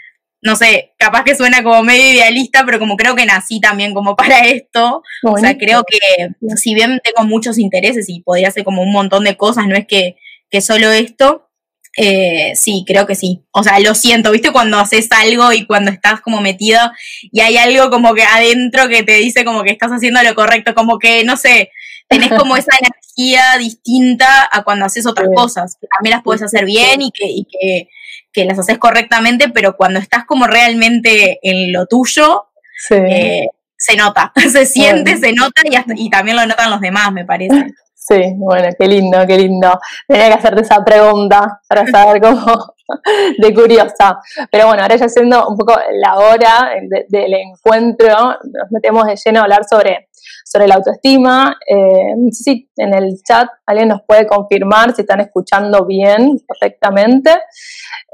no 0.44 0.56
sé, 0.56 0.92
capaz 0.98 1.24
que 1.24 1.34
suena 1.34 1.62
como 1.62 1.82
medio 1.82 2.12
idealista, 2.12 2.64
pero 2.66 2.78
como 2.78 2.98
creo 2.98 3.16
que 3.16 3.24
nací 3.24 3.60
también 3.60 3.94
como 3.94 4.14
para 4.14 4.40
esto, 4.40 5.02
o 5.22 5.38
sea, 5.38 5.56
creo 5.56 5.84
que 5.84 6.28
si 6.56 6.74
bien 6.74 7.00
tengo 7.02 7.26
muchos 7.26 7.58
intereses 7.58 8.10
y 8.10 8.20
podría 8.20 8.48
hacer 8.48 8.62
como 8.62 8.82
un 8.82 8.92
montón 8.92 9.24
de 9.24 9.38
cosas, 9.38 9.66
no 9.66 9.74
es 9.74 9.86
que, 9.86 10.16
que 10.50 10.60
solo 10.60 10.92
esto, 10.92 11.48
eh, 11.96 12.52
sí, 12.56 12.84
creo 12.86 13.06
que 13.06 13.14
sí. 13.14 13.42
O 13.52 13.62
sea, 13.62 13.80
lo 13.80 13.94
siento, 13.94 14.32
¿viste? 14.32 14.52
Cuando 14.52 14.78
haces 14.78 15.08
algo 15.12 15.50
y 15.52 15.64
cuando 15.64 15.90
estás 15.90 16.20
como 16.20 16.42
metido 16.42 16.78
y 17.32 17.40
hay 17.40 17.56
algo 17.56 17.88
como 17.88 18.12
que 18.14 18.24
adentro 18.24 18.88
que 18.88 19.02
te 19.02 19.16
dice 19.16 19.46
como 19.46 19.62
que 19.62 19.70
estás 19.70 19.92
haciendo 19.92 20.22
lo 20.22 20.34
correcto, 20.34 20.74
como 20.74 20.98
que, 20.98 21.24
no 21.24 21.38
sé, 21.38 21.70
tenés 22.08 22.30
como 22.30 22.56
esa 22.56 22.76
energía 22.78 23.58
distinta 23.58 24.48
a 24.50 24.62
cuando 24.64 24.86
haces 24.86 25.06
otras 25.06 25.28
cosas, 25.34 25.76
que 25.80 25.86
también 25.86 26.14
las 26.16 26.22
puedes 26.22 26.42
hacer 26.42 26.64
bien 26.64 27.02
y 27.02 27.10
que, 27.10 27.26
y 27.26 27.44
que 27.44 27.88
que 28.34 28.44
las 28.44 28.58
haces 28.58 28.78
correctamente, 28.78 29.48
pero 29.48 29.76
cuando 29.76 30.00
estás 30.00 30.26
como 30.26 30.46
realmente 30.46 31.38
en 31.42 31.72
lo 31.72 31.86
tuyo, 31.86 32.48
eh, 32.90 33.46
se 33.76 33.96
nota, 33.96 34.32
se 34.52 34.66
siente, 34.66 35.16
se 35.16 35.32
nota 35.32 35.62
y, 35.64 36.04
y 36.04 36.10
también 36.10 36.36
lo 36.36 36.44
notan 36.44 36.70
los 36.70 36.80
demás, 36.80 37.12
me 37.12 37.24
parece. 37.24 37.66
Sí, 38.06 38.20
bueno, 38.36 38.68
qué 38.78 38.86
lindo, 38.86 39.26
qué 39.26 39.38
lindo. 39.38 39.80
Tenía 40.06 40.28
que 40.28 40.34
hacerte 40.34 40.60
esa 40.60 40.84
pregunta 40.84 41.62
para 41.66 41.86
saber 41.86 42.20
cómo, 42.20 42.74
de 43.38 43.54
curiosa. 43.54 44.18
Pero 44.52 44.66
bueno, 44.66 44.82
ahora 44.82 44.96
ya 44.96 45.08
siendo 45.08 45.48
un 45.48 45.56
poco 45.56 45.74
la 45.90 46.16
hora 46.16 46.68
del 47.08 47.32
encuentro, 47.32 48.14
nos 48.42 48.70
metemos 48.70 49.06
de 49.06 49.16
lleno 49.16 49.40
a 49.40 49.42
hablar 49.44 49.64
sobre, 49.66 50.10
sobre 50.44 50.68
la 50.68 50.76
autoestima. 50.76 51.56
Eh, 51.66 52.14
si 52.30 52.70
en 52.76 52.94
el 52.94 53.16
chat 53.26 53.48
alguien 53.66 53.88
nos 53.88 54.02
puede 54.06 54.26
confirmar 54.26 54.94
si 54.94 55.02
están 55.02 55.20
escuchando 55.20 55.84
bien, 55.86 56.38
perfectamente. 56.46 57.30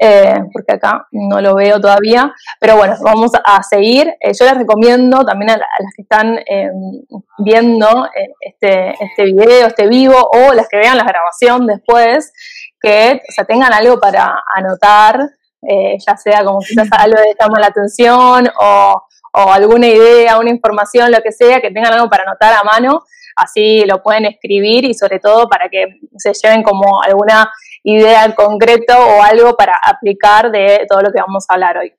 Eh, 0.03 0.35
porque 0.51 0.73
acá 0.73 1.07
no 1.13 1.43
lo 1.43 1.55
veo 1.55 1.79
todavía. 1.79 2.33
Pero 2.59 2.77
bueno, 2.77 2.97
vamos 3.03 3.33
a 3.45 3.63
seguir. 3.63 4.09
Eh, 4.21 4.33
yo 4.39 4.47
les 4.47 4.57
recomiendo 4.57 5.23
también 5.25 5.51
a, 5.51 5.57
las 5.59 5.95
que 5.95 6.03
están 6.03 6.39
em, 6.47 7.03
viendo 7.39 8.07
eh, 8.07 8.33
este, 8.41 8.95
este 9.05 9.25
video, 9.25 9.67
este 9.67 9.89
vivo, 9.89 10.17
o 10.33 10.55
las 10.55 10.69
que 10.69 10.79
vean 10.79 10.97
la 10.97 11.05
grabación 11.05 11.67
después, 11.67 12.33
que 12.81 13.21
o 13.39 13.45
tengan 13.45 13.75
algo 13.75 14.01
para 14.01 14.43
anotar, 14.55 15.21
ya 15.63 16.17
sea 16.17 16.43
como 16.43 16.61
quizás 16.61 16.89
algo 16.93 17.19
que 17.19 17.35
llama 17.39 17.61
la 17.61 17.67
atención 17.67 18.49
o, 18.59 19.03
o 19.33 19.53
alguna 19.53 19.87
idea, 19.87 20.39
una 20.39 20.51
información, 20.51 21.11
lo 21.11 21.21
que 21.23 21.33
sea, 21.33 21.61
que 21.61 21.71
tengan 21.71 21.93
algo 21.93 22.09
para 22.09 22.25
anotar 22.25 22.55
a 22.55 22.65
mano 22.65 23.05
así 23.41 23.85
lo 23.87 24.03
pueden 24.03 24.27
escribir 24.27 24.85
y 24.85 24.95
sobre 24.95 25.19
todo 25.19 25.49
para 25.49 25.69
que 25.69 26.01
se 26.17 26.33
lleven 26.35 26.63
como 26.63 27.03
alguna 27.03 27.51
idea 27.83 28.25
en 28.25 28.33
concreto 28.33 28.95
o 28.97 29.23
algo 29.23 29.57
para 29.57 29.75
aplicar 29.83 30.51
de 30.51 30.87
todo 30.89 31.01
lo 31.01 31.13
que 31.13 31.21
vamos 31.21 31.45
a 31.49 31.55
hablar 31.55 31.79
hoy. 31.79 31.93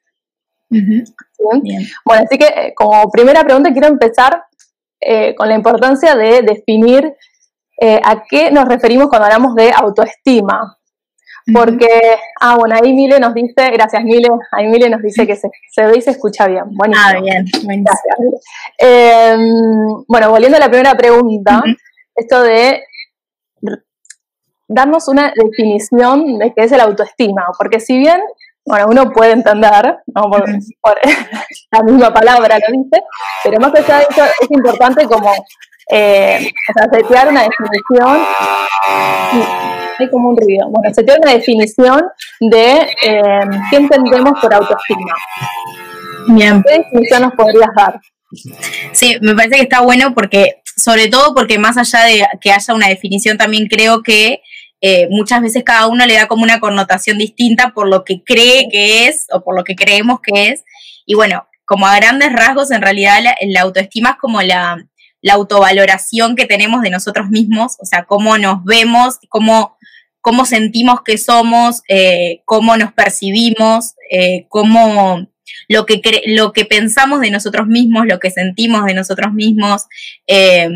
Bueno, 2.06 2.24
así 2.24 2.38
que 2.38 2.46
eh, 2.46 2.74
como 2.76 3.10
primera 3.12 3.44
pregunta 3.44 3.72
quiero 3.72 3.88
empezar 3.88 4.46
eh, 5.00 5.36
con 5.36 5.50
la 5.50 5.56
importancia 5.56 6.16
de 6.16 6.44
definir 6.44 7.14
eh, 7.80 8.00
a 8.04 8.24
qué 8.24 8.52
nos 8.52 8.68
referimos 8.68 9.08
cuando 9.08 9.26
hablamos 9.26 9.56
de 9.56 9.72
autoestima. 9.72 10.78
Porque, 11.54 11.88
ah, 12.40 12.56
bueno, 12.56 12.76
ahí 12.76 12.94
Mile 12.94 13.20
nos 13.20 13.34
dice, 13.34 13.72
gracias 13.72 14.04
Mile, 14.04 14.30
ahí 14.52 14.68
Mile 14.68 14.90
nos 14.90 15.02
dice 15.02 15.26
que 15.26 15.36
se, 15.36 15.50
ve 15.78 15.98
y 15.98 16.02
se 16.02 16.12
escucha 16.12 16.48
bien. 16.48 16.64
Ah, 16.96 17.14
bien, 17.20 17.46
gracias. 17.64 18.16
Em, 18.78 20.04
bueno, 20.08 20.30
volviendo 20.30 20.58
a 20.58 20.60
la 20.60 20.70
primera 20.70 20.96
pregunta, 20.96 21.64
esto 22.16 22.44
de 22.44 22.84
darnos 24.68 25.08
una 25.08 25.34
definición 25.36 26.38
de 26.40 26.54
qué 26.54 26.64
es 26.64 26.72
el 26.72 26.80
autoestima, 26.80 27.46
porque 27.58 27.80
si 27.80 27.98
bien, 27.98 28.22
bueno, 28.66 28.86
uno 28.90 29.12
puede 29.12 29.34
entender, 29.34 29.98
¿no? 30.16 30.30
por, 30.30 30.44
la 31.72 31.84
misma 31.84 32.14
palabra 32.14 32.58
lo 32.60 32.78
dice, 32.78 33.04
pero 33.44 33.60
más 33.60 33.74
allá 33.76 33.98
de 33.98 34.06
eso 34.10 34.24
es 34.42 34.52
importante 34.52 35.06
como, 35.06 35.34
eh, 35.92 36.52
o 36.70 36.74
sea, 36.74 36.90
setear 36.92 37.30
una 37.30 37.44
definición 37.44 38.22
hay 40.02 40.10
como 40.10 40.30
un 40.30 40.38
ruido. 40.38 40.70
Bueno, 40.70 40.94
se 40.94 41.04
tiene 41.04 41.20
una 41.22 41.34
definición 41.34 42.02
de 42.40 42.74
eh, 43.04 43.42
qué 43.70 43.78
entendemos 43.78 44.40
por 44.42 44.54
autoestima. 44.54 45.14
Bien. 46.28 46.64
¿Qué 46.68 46.80
definición 46.80 47.22
nos 47.24 47.34
podrías 47.34 47.70
dar? 47.76 48.00
Sí, 48.94 49.18
me 49.22 49.36
parece 49.36 49.58
que 49.58 49.64
está 49.64 49.82
bueno 49.82 50.14
porque, 50.14 50.62
sobre 50.76 51.08
todo 51.08 51.34
porque 51.34 51.60
más 51.60 51.78
allá 51.78 52.06
de 52.06 52.26
que 52.40 52.52
haya 52.52 52.74
una 52.74 52.88
definición, 52.88 53.38
también 53.38 53.68
creo 53.68 54.04
que 54.04 54.42
eh, 54.80 55.08
muchas 55.10 55.42
veces 55.42 55.64
cada 55.64 55.88
uno 55.88 56.06
le 56.06 56.16
da 56.16 56.28
como 56.28 56.44
una 56.44 56.60
connotación 56.60 57.18
distinta 57.18 57.72
por 57.74 57.88
lo 57.88 58.04
que 58.04 58.24
cree 58.24 58.68
que 58.70 59.08
es 59.08 59.28
o 59.32 59.44
por 59.44 59.56
lo 59.56 59.64
que 59.64 59.76
creemos 59.76 60.20
que 60.22 60.50
es. 60.50 60.64
Y 61.06 61.16
bueno, 61.16 61.48
como 61.66 61.88
a 61.88 61.96
grandes 61.96 62.34
rasgos, 62.34 62.72
en 62.72 62.82
realidad 62.82 63.20
la 63.42 63.62
autoestima 63.62 64.12
es 64.12 64.16
como 64.18 64.42
la, 64.42 64.78
la 65.22 65.34
autovaloración 65.34 66.36
que 66.36 66.46
tenemos 66.46 66.82
de 66.82 66.90
nosotros 66.90 67.30
mismos, 67.30 67.78
o 67.80 67.86
sea, 67.86 68.06
cómo 68.06 68.38
nos 68.38 68.64
vemos, 68.64 69.20
cómo, 69.30 69.78
cómo 70.22 70.46
sentimos 70.46 71.02
que 71.04 71.18
somos, 71.18 71.82
eh, 71.88 72.42
cómo 72.46 72.78
nos 72.78 72.94
percibimos, 72.94 73.96
eh, 74.10 74.46
cómo 74.50 75.28
lo 75.68 75.86
que, 75.86 76.02
lo 76.28 76.54
que 76.54 76.66
pensamos 76.66 77.22
de 77.22 77.32
nosotros 77.32 77.68
mismos, 77.68 78.06
lo 78.06 78.20
que 78.20 78.32
sentimos 78.32 78.86
de 78.86 78.94
nosotros 78.94 79.34
mismos, 79.34 79.86
eh, 80.28 80.70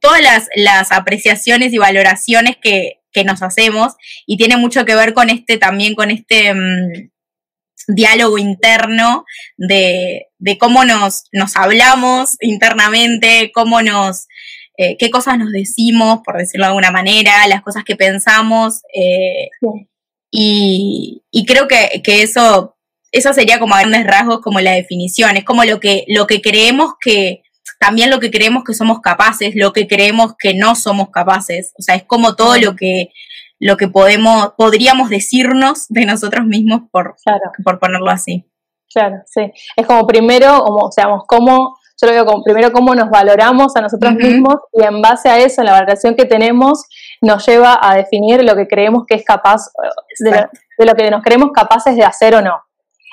todas 0.00 0.20
las, 0.54 0.92
apreciaciones 0.92 1.72
y 1.72 1.78
valoraciones 1.78 2.56
que, 2.60 3.00
que, 3.12 3.24
nos 3.24 3.42
hacemos. 3.42 3.94
Y 4.26 4.36
tiene 4.36 4.56
mucho 4.56 4.84
que 4.84 4.94
ver 4.94 5.14
con 5.14 5.30
este 5.30 5.58
también, 5.58 5.94
con 5.94 6.10
este... 6.10 6.54
Mm, 6.54 7.10
diálogo 7.86 8.38
interno 8.38 9.24
de, 9.56 10.28
cómo 10.58 10.84
nos, 10.84 11.24
nos, 11.32 11.56
hablamos 11.56 12.36
internamente, 12.40 13.50
cómo 13.54 13.82
nos, 13.82 14.26
eh, 14.76 14.96
qué 14.98 15.10
cosas 15.10 15.38
nos 15.38 15.52
decimos, 15.52 16.20
por 16.24 16.36
decirlo 16.36 16.64
de 16.66 16.68
alguna 16.68 16.90
manera, 16.90 17.46
las 17.48 17.62
cosas 17.62 17.84
que 17.84 17.96
pensamos. 17.96 18.82
Eh, 18.92 19.50
Y, 20.30 21.22
creo 21.46 21.68
que, 21.68 22.02
eso, 22.22 22.76
eso 23.12 23.32
sería 23.32 23.60
como 23.60 23.74
a 23.74 23.80
grandes 23.80 24.04
rasgos 24.04 24.40
como 24.40 24.60
la 24.60 24.72
definición, 24.72 25.36
es 25.36 25.44
como 25.44 25.64
lo 25.64 25.78
que, 25.78 26.04
lo 26.08 26.26
que 26.26 26.40
creemos 26.40 26.94
que, 27.00 27.42
también 27.78 28.10
lo 28.10 28.18
que 28.18 28.32
creemos 28.32 28.64
que 28.64 28.74
somos 28.74 29.00
capaces, 29.00 29.54
lo 29.54 29.72
que 29.72 29.86
creemos 29.86 30.34
que 30.36 30.54
no 30.54 30.74
somos 30.74 31.10
capaces, 31.10 31.72
o 31.78 31.82
sea, 31.82 31.94
es 31.94 32.02
como 32.04 32.34
todo 32.34 32.58
lo 32.58 32.74
que, 32.74 33.10
lo 33.60 33.76
que 33.76 33.86
podemos, 33.86 34.54
podríamos 34.56 35.08
decirnos 35.08 35.86
de 35.88 36.04
nosotros 36.04 36.46
mismos 36.46 36.82
por, 36.90 37.14
por 37.64 37.78
ponerlo 37.78 38.10
así. 38.10 38.44
Claro, 38.92 39.22
sí. 39.26 39.52
Es 39.76 39.86
como 39.86 40.06
primero, 40.06 40.62
como, 40.64 40.86
o 40.86 40.92
sea, 40.92 41.06
cómo, 41.26 41.76
yo 42.04 42.06
lo 42.06 42.12
veo 42.12 42.26
como 42.26 42.42
primero 42.42 42.72
cómo 42.72 42.94
nos 42.94 43.10
valoramos 43.10 43.74
a 43.76 43.80
nosotros 43.80 44.14
mismos 44.14 44.56
y 44.72 44.82
en 44.82 45.00
base 45.00 45.28
a 45.28 45.38
eso, 45.38 45.60
en 45.60 45.66
la 45.66 45.72
valoración 45.72 46.14
que 46.14 46.24
tenemos, 46.24 46.84
nos 47.20 47.46
lleva 47.46 47.78
a 47.80 47.94
definir 47.94 48.44
lo 48.44 48.54
que 48.54 48.66
creemos 48.66 49.04
que 49.06 49.14
es 49.14 49.24
capaz, 49.24 49.70
de 50.18 50.48
lo, 50.84 50.94
que 50.94 51.10
nos 51.10 51.22
creemos 51.22 51.50
capaces 51.52 51.96
de 51.96 52.04
hacer 52.04 52.34
o 52.34 52.42
no. 52.42 52.60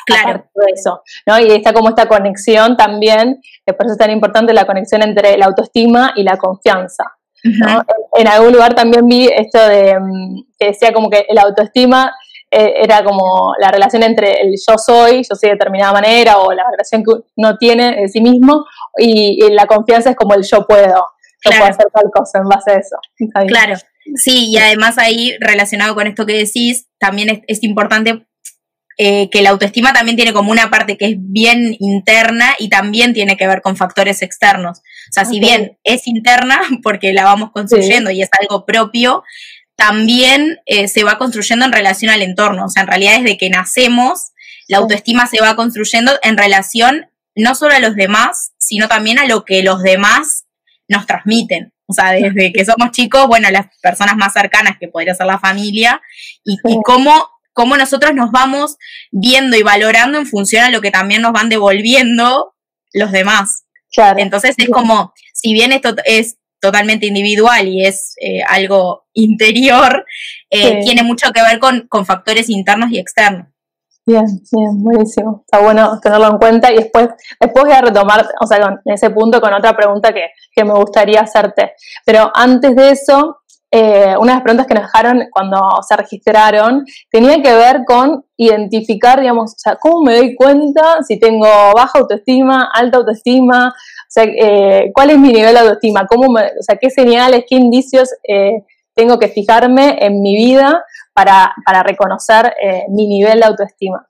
Claro. 0.05 0.43
eso, 0.75 1.03
¿no? 1.27 1.39
Y 1.39 1.51
está 1.51 1.73
como 1.73 1.89
esta 1.89 2.07
conexión 2.07 2.75
también, 2.75 3.39
que 3.65 3.73
por 3.73 3.85
eso 3.85 3.93
es 3.93 3.99
tan 3.99 4.09
importante 4.09 4.51
la 4.51 4.65
conexión 4.65 5.03
entre 5.03 5.37
la 5.37 5.45
autoestima 5.45 6.13
y 6.15 6.23
la 6.23 6.37
confianza. 6.37 7.03
en, 7.43 8.27
algún 8.27 8.51
lugar 8.51 8.73
también 8.73 9.07
vi 9.07 9.27
esto 9.27 9.59
de 9.67 9.99
mm, 9.99 10.43
que 10.59 10.67
decía 10.67 10.91
como 10.91 11.09
que 11.09 11.25
la 11.29 11.43
autoestima 11.43 12.07
eh, 12.07 12.20
era 12.51 13.03
como 13.03 13.53
la 13.59 13.69
relación 13.69 14.03
entre 14.03 14.41
el 14.41 14.55
yo 14.67 14.77
soy, 14.77 15.23
yo 15.23 15.35
soy 15.35 15.49
de 15.49 15.55
determinada 15.55 15.93
manera, 15.93 16.37
o 16.37 16.51
la 16.51 16.63
relación 16.69 17.01
que 17.03 17.11
uno 17.37 17.57
tiene 17.57 17.95
de 17.95 18.09
sí 18.09 18.19
mismo, 18.19 18.65
y, 18.97 19.49
la 19.51 19.65
confianza 19.65 20.09
es 20.11 20.15
como 20.15 20.33
el 20.33 20.43
yo 20.43 20.65
puedo, 20.67 21.05
yo 21.43 21.51
puedo 21.51 21.63
hacer 21.63 21.87
tal 21.93 22.11
cosa 22.13 22.39
en 22.39 22.49
base 22.49 22.71
a 22.71 22.75
eso. 22.75 22.97
Claro, 23.47 23.75
sí, 24.15 24.49
y 24.49 24.57
además 24.57 24.97
ahí 24.97 25.35
relacionado 25.39 25.95
con 25.95 26.07
esto 26.07 26.25
que 26.25 26.33
decís, 26.33 26.87
también 26.99 27.43
es, 27.47 27.63
importante 27.63 28.25
eh, 28.97 29.29
que 29.29 29.41
la 29.41 29.51
autoestima 29.51 29.93
también 29.93 30.17
tiene 30.17 30.33
como 30.33 30.51
una 30.51 30.69
parte 30.69 30.97
que 30.97 31.05
es 31.05 31.15
bien 31.17 31.75
interna 31.79 32.55
y 32.59 32.69
también 32.69 33.13
tiene 33.13 33.37
que 33.37 33.47
ver 33.47 33.61
con 33.61 33.77
factores 33.77 34.21
externos. 34.21 34.79
O 34.79 35.13
sea, 35.13 35.25
si 35.25 35.39
bien 35.39 35.77
es 35.83 36.07
interna, 36.07 36.59
porque 36.83 37.13
la 37.13 37.23
vamos 37.23 37.51
construyendo 37.51 38.11
y 38.11 38.21
es 38.21 38.29
algo 38.39 38.65
propio, 38.65 39.23
también 39.81 40.59
eh, 40.67 40.87
se 40.87 41.03
va 41.03 41.17
construyendo 41.17 41.65
en 41.65 41.71
relación 41.71 42.11
al 42.11 42.21
entorno. 42.21 42.65
O 42.65 42.69
sea, 42.69 42.83
en 42.83 42.87
realidad 42.87 43.17
desde 43.17 43.39
que 43.39 43.49
nacemos, 43.49 44.31
la 44.67 44.77
autoestima 44.77 45.25
se 45.25 45.41
va 45.41 45.55
construyendo 45.55 46.11
en 46.21 46.37
relación 46.37 47.07
no 47.35 47.55
solo 47.55 47.73
a 47.73 47.79
los 47.79 47.95
demás, 47.95 48.51
sino 48.59 48.87
también 48.87 49.17
a 49.17 49.25
lo 49.25 49.43
que 49.43 49.63
los 49.63 49.81
demás 49.81 50.45
nos 50.87 51.07
transmiten. 51.07 51.73
O 51.87 51.93
sea, 51.93 52.11
desde 52.11 52.53
que 52.53 52.63
somos 52.63 52.91
chicos, 52.91 53.25
bueno, 53.25 53.49
las 53.49 53.75
personas 53.81 54.17
más 54.17 54.33
cercanas, 54.33 54.77
que 54.79 54.87
podría 54.87 55.15
ser 55.15 55.25
la 55.25 55.39
familia, 55.39 55.99
y, 56.43 56.59
cómo, 56.83 57.27
cómo 57.51 57.75
nosotros 57.75 58.13
nos 58.13 58.29
vamos 58.29 58.77
viendo 59.09 59.57
y 59.57 59.63
valorando 59.63 60.19
en 60.19 60.27
función 60.27 60.63
a 60.63 60.69
lo 60.69 60.81
que 60.81 60.91
también 60.91 61.23
nos 61.23 61.31
van 61.31 61.49
devolviendo 61.49 62.53
los 62.93 63.11
demás. 63.11 63.63
Entonces 64.17 64.53
es 64.59 64.69
como, 64.69 65.11
si 65.33 65.53
bien 65.53 65.71
esto 65.71 65.95
es 66.05 66.37
totalmente 66.61 67.07
individual 67.07 67.67
y 67.67 67.85
es 67.85 68.15
eh, 68.21 68.41
algo 68.47 69.05
interior, 69.13 70.05
eh, 70.49 70.81
tiene 70.83 71.03
mucho 71.03 71.31
que 71.31 71.41
ver 71.41 71.59
con, 71.59 72.05
factores 72.05 72.49
internos 72.49 72.91
y 72.91 72.99
externos. 72.99 73.47
Bien, 74.05 74.25
bien, 74.25 74.83
buenísimo. 74.83 75.43
Está 75.45 75.63
bueno 75.63 75.99
tenerlo 76.01 76.27
en 76.29 76.37
cuenta 76.37 76.71
y 76.71 76.77
después, 76.77 77.09
después 77.39 77.65
voy 77.65 77.73
a 77.73 77.81
retomar, 77.81 78.27
o 78.39 78.47
sea, 78.47 78.59
con 78.61 78.79
ese 78.85 79.09
punto 79.09 79.39
con 79.39 79.53
otra 79.53 79.75
pregunta 79.75 80.13
que, 80.13 80.27
que 80.55 80.63
me 80.63 80.73
gustaría 80.73 81.21
hacerte. 81.21 81.73
Pero 82.05 82.31
antes 82.33 82.75
de 82.75 82.91
eso, 82.91 83.41
eh, 83.73 84.17
una 84.19 84.33
de 84.33 84.35
las 84.35 84.41
preguntas 84.41 84.67
que 84.67 84.73
nos 84.73 84.83
dejaron 84.83 85.23
cuando 85.31 85.57
se 85.87 85.95
registraron 85.95 86.85
tenía 87.09 87.41
que 87.41 87.53
ver 87.53 87.83
con 87.87 88.25
identificar, 88.35 89.21
digamos, 89.21 89.53
o 89.53 89.57
sea, 89.57 89.77
cómo 89.77 90.03
me 90.03 90.17
doy 90.17 90.35
cuenta 90.35 91.01
si 91.07 91.17
tengo 91.17 91.47
baja 91.73 91.99
autoestima, 91.99 92.69
alta 92.73 92.97
autoestima, 92.97 93.73
sea, 94.11 94.23
eh, 94.23 94.91
cuál 94.93 95.11
es 95.11 95.17
mi 95.17 95.31
nivel 95.31 95.53
de 95.53 95.59
autoestima, 95.59 96.05
cómo 96.07 96.33
o 96.33 96.63
sea, 96.63 96.77
qué 96.79 96.89
señales, 96.89 97.45
qué 97.49 97.55
indicios 97.55 98.09
eh, 98.27 98.63
tengo 98.93 99.17
que 99.19 99.29
fijarme 99.29 99.97
en 100.01 100.21
mi 100.21 100.35
vida 100.35 100.83
para, 101.13 101.53
reconocer 101.83 102.53
mi 102.89 103.07
nivel 103.07 103.39
de 103.39 103.45
autoestima. 103.45 104.07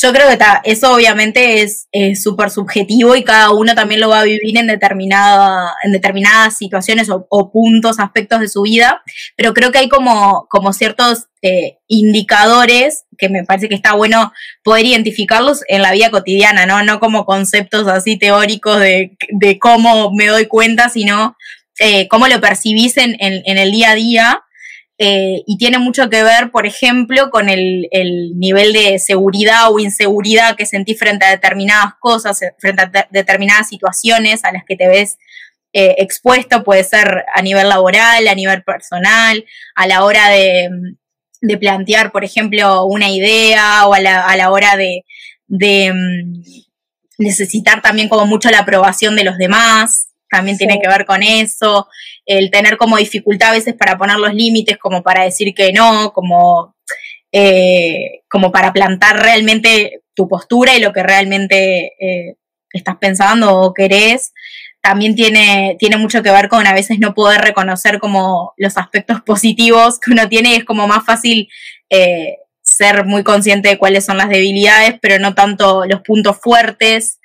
Yo 0.00 0.12
creo 0.12 0.28
que 0.28 0.38
eso 0.64 0.94
obviamente 0.94 1.62
es 1.62 1.88
súper 2.22 2.50
subjetivo 2.50 3.16
y 3.16 3.24
cada 3.24 3.50
uno 3.52 3.74
también 3.74 4.00
lo 4.00 4.10
va 4.10 4.20
a 4.20 4.24
vivir 4.24 4.58
en, 4.58 4.66
determinada, 4.66 5.74
en 5.82 5.92
determinadas 5.92 6.58
situaciones 6.58 7.08
o, 7.10 7.50
puntos, 7.50 7.98
aspectos 7.98 8.40
de 8.40 8.48
su 8.48 8.62
vida, 8.62 9.02
pero 9.34 9.54
creo 9.54 9.72
que 9.72 9.78
hay 9.78 9.88
como, 9.88 10.46
como 10.50 10.74
ciertos 10.74 11.27
eh, 11.42 11.78
indicadores 11.86 13.04
que 13.16 13.28
me 13.28 13.44
parece 13.44 13.68
que 13.68 13.74
está 13.74 13.92
bueno 13.94 14.32
poder 14.64 14.86
identificarlos 14.86 15.62
en 15.68 15.82
la 15.82 15.92
vida 15.92 16.10
cotidiana, 16.10 16.66
¿no? 16.66 16.82
No 16.82 17.00
como 17.00 17.24
conceptos 17.24 17.86
así 17.88 18.16
teóricos 18.18 18.80
de, 18.80 19.16
cómo 19.60 20.12
me 20.12 20.26
doy 20.26 20.46
cuenta, 20.46 20.88
sino 20.88 21.36
eh, 21.78 22.08
cómo 22.08 22.28
lo 22.28 22.40
percibís 22.40 22.96
en, 22.96 23.16
en 23.20 23.58
el 23.58 23.70
día 23.70 23.90
a 23.90 23.94
día 23.94 24.44
eh, 25.00 25.44
y 25.46 25.58
tiene 25.58 25.78
mucho 25.78 26.10
que 26.10 26.24
ver, 26.24 26.50
por 26.50 26.66
ejemplo, 26.66 27.30
con 27.30 27.48
el, 27.48 27.88
nivel 28.34 28.72
de 28.72 28.98
seguridad 28.98 29.72
o 29.72 29.78
inseguridad 29.78 30.56
que 30.56 30.66
sentís 30.66 30.98
frente 30.98 31.24
a 31.24 31.30
determinadas 31.30 31.94
cosas, 32.00 32.40
frente 32.58 32.82
a 32.82 33.08
determinadas 33.10 33.68
situaciones 33.68 34.44
a 34.44 34.50
las 34.50 34.64
que 34.64 34.76
te 34.76 34.88
ves 34.88 35.18
expuesto, 35.72 36.64
puede 36.64 36.82
ser 36.82 37.24
a 37.32 37.42
nivel 37.42 37.68
laboral, 37.68 38.26
a 38.26 38.34
nivel 38.34 38.64
personal, 38.64 39.44
a 39.76 39.86
la 39.86 40.02
hora 40.04 40.28
de, 40.30 40.68
plantear, 41.60 42.12
por 42.12 42.24
ejemplo, 42.24 42.84
una 42.86 43.10
idea 43.10 43.86
o 43.86 43.94
a 43.94 44.00
la, 44.00 44.50
hora 44.50 44.76
de, 44.76 45.04
de 45.46 45.92
mm, 45.92 46.42
necesitar 47.18 47.82
también 47.82 48.08
como 48.08 48.26
mucho 48.26 48.50
la 48.50 48.60
aprobación 48.60 49.16
de 49.16 49.24
los 49.24 49.38
demás 49.38 50.08
también 50.28 50.58
tiene 50.58 50.78
que 50.80 50.88
ver 50.88 51.06
con 51.06 51.22
eso, 51.22 51.88
el 52.26 52.50
tener 52.50 52.76
como 52.76 52.96
dificultad 52.96 53.50
a 53.50 53.52
veces 53.52 53.74
para 53.74 53.96
poner 53.96 54.18
los 54.18 54.34
límites, 54.34 54.78
como 54.78 55.02
para 55.02 55.24
decir 55.24 55.54
que 55.54 55.72
no, 55.72 56.12
como, 56.12 56.76
eh, 57.32 58.22
como 58.28 58.52
para 58.52 58.72
plantar 58.72 59.20
realmente 59.20 60.02
tu 60.14 60.28
postura 60.28 60.76
y 60.76 60.80
lo 60.80 60.92
que 60.92 61.02
realmente 61.02 61.92
eh, 61.98 62.36
estás 62.72 62.96
pensando 62.96 63.56
o 63.58 63.72
querés, 63.72 64.32
también 64.80 65.14
tiene, 65.14 65.76
tiene 65.78 65.96
mucho 65.96 66.22
que 66.22 66.30
ver 66.30 66.48
con 66.48 66.66
a 66.66 66.72
veces 66.72 66.98
no 66.98 67.14
poder 67.14 67.40
reconocer 67.40 67.98
como 67.98 68.54
los 68.56 68.76
aspectos 68.76 69.20
positivos 69.22 69.98
que 69.98 70.12
uno 70.12 70.28
tiene 70.28 70.50
y 70.50 70.54
es 70.56 70.64
como 70.64 70.86
más 70.86 71.04
fácil 71.04 71.48
eh, 71.90 72.36
ser 72.62 73.04
muy 73.04 73.24
consciente 73.24 73.70
de 73.70 73.78
cuáles 73.78 74.04
son 74.04 74.18
las 74.18 74.28
debilidades, 74.28 74.94
pero 75.00 75.18
no 75.18 75.34
tanto 75.34 75.84
los 75.86 76.02
puntos 76.02 76.38
fuertes. 76.40 77.18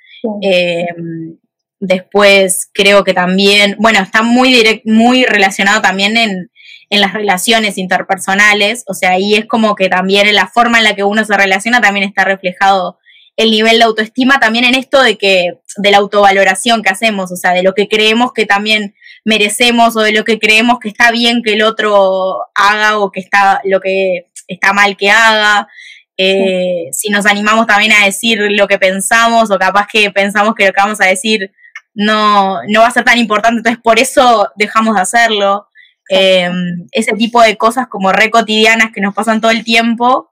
Después 1.80 2.70
creo 2.72 3.04
que 3.04 3.12
también, 3.12 3.76
bueno, 3.78 4.00
está 4.00 4.22
muy, 4.22 4.82
muy 4.84 5.24
relacionado 5.24 5.82
también 5.82 6.16
en, 6.16 6.50
las 6.90 7.12
relaciones 7.12 7.76
interpersonales, 7.76 8.84
o 8.86 8.94
sea, 8.94 9.12
ahí 9.12 9.34
es 9.34 9.46
como 9.46 9.74
que 9.74 9.88
también 9.88 10.28
en 10.28 10.36
la 10.36 10.46
forma 10.46 10.78
en 10.78 10.84
la 10.84 10.94
que 10.94 11.02
uno 11.02 11.24
se 11.24 11.36
relaciona 11.36 11.80
también 11.80 12.06
está 12.06 12.24
reflejado 12.24 13.00
el 13.36 13.50
nivel 13.50 13.78
de 13.78 13.84
autoestima, 13.84 14.38
también 14.38 14.64
en 14.64 14.74
esto 14.74 15.02
de 15.02 15.16
que, 15.18 15.58
de 15.76 15.90
la 15.90 15.98
autovaloración 15.98 16.82
que 16.82 16.90
hacemos, 16.90 17.32
o 17.32 17.36
sea, 17.36 17.52
de 17.52 17.62
lo 17.62 17.74
que 17.74 17.88
creemos 17.88 18.32
que 18.32 18.46
también 18.46 18.94
merecemos 19.24 19.96
o 19.96 20.00
de 20.00 20.12
lo 20.12 20.24
que 20.24 20.38
creemos 20.38 20.78
que 20.78 20.88
está 20.88 21.10
bien 21.10 21.42
que 21.42 21.54
el 21.54 21.62
otro 21.62 22.38
haga 22.54 22.98
o 22.98 23.10
que 23.10 23.20
está, 23.20 23.60
lo 23.64 23.80
que 23.80 24.26
está 24.46 24.72
mal 24.72 24.96
que 24.96 25.10
haga. 25.10 25.68
Eh, 26.16 26.90
si 26.92 27.10
nos 27.10 27.26
animamos 27.26 27.66
también 27.66 27.92
a 27.92 28.04
decir 28.04 28.38
lo 28.50 28.68
que 28.68 28.78
pensamos 28.78 29.50
o 29.50 29.58
capaz 29.58 29.88
que 29.90 30.12
pensamos 30.12 30.54
que 30.54 30.66
lo 30.66 30.72
que 30.72 30.80
vamos 30.80 31.00
a 31.00 31.06
decir 31.06 31.50
no, 31.92 32.60
no 32.68 32.80
va 32.80 32.86
a 32.86 32.92
ser 32.92 33.04
tan 33.04 33.18
importante, 33.18 33.58
entonces 33.58 33.80
por 33.82 33.98
eso 33.98 34.48
dejamos 34.56 34.94
de 34.94 35.02
hacerlo. 35.02 35.68
Eh, 36.10 36.50
ese 36.92 37.12
tipo 37.12 37.40
de 37.42 37.56
cosas 37.56 37.88
como 37.88 38.12
re 38.12 38.30
cotidianas 38.30 38.92
que 38.94 39.00
nos 39.00 39.14
pasan 39.14 39.40
todo 39.40 39.50
el 39.50 39.64
tiempo, 39.64 40.30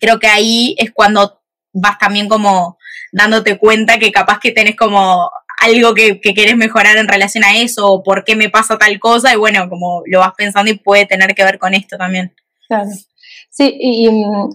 creo 0.00 0.18
que 0.18 0.26
ahí 0.26 0.74
es 0.78 0.90
cuando 0.90 1.41
vas 1.72 1.98
también 1.98 2.28
como 2.28 2.78
dándote 3.12 3.58
cuenta 3.58 3.98
que 3.98 4.12
capaz 4.12 4.38
que 4.40 4.52
tenés 4.52 4.76
como 4.76 5.30
algo 5.62 5.94
que, 5.94 6.20
que 6.20 6.34
querés 6.34 6.56
mejorar 6.56 6.96
en 6.96 7.08
relación 7.08 7.44
a 7.44 7.56
eso, 7.56 7.86
o 7.86 8.02
por 8.02 8.24
qué 8.24 8.34
me 8.34 8.50
pasa 8.50 8.78
tal 8.78 8.98
cosa, 8.98 9.32
y 9.32 9.36
bueno, 9.36 9.68
como 9.68 10.02
lo 10.06 10.18
vas 10.18 10.32
pensando 10.36 10.70
y 10.70 10.78
puede 10.78 11.06
tener 11.06 11.34
que 11.34 11.44
ver 11.44 11.58
con 11.58 11.74
esto 11.74 11.96
también. 11.96 12.34
Claro. 12.66 12.88
Sí, 13.54 13.70
y 13.78 14.08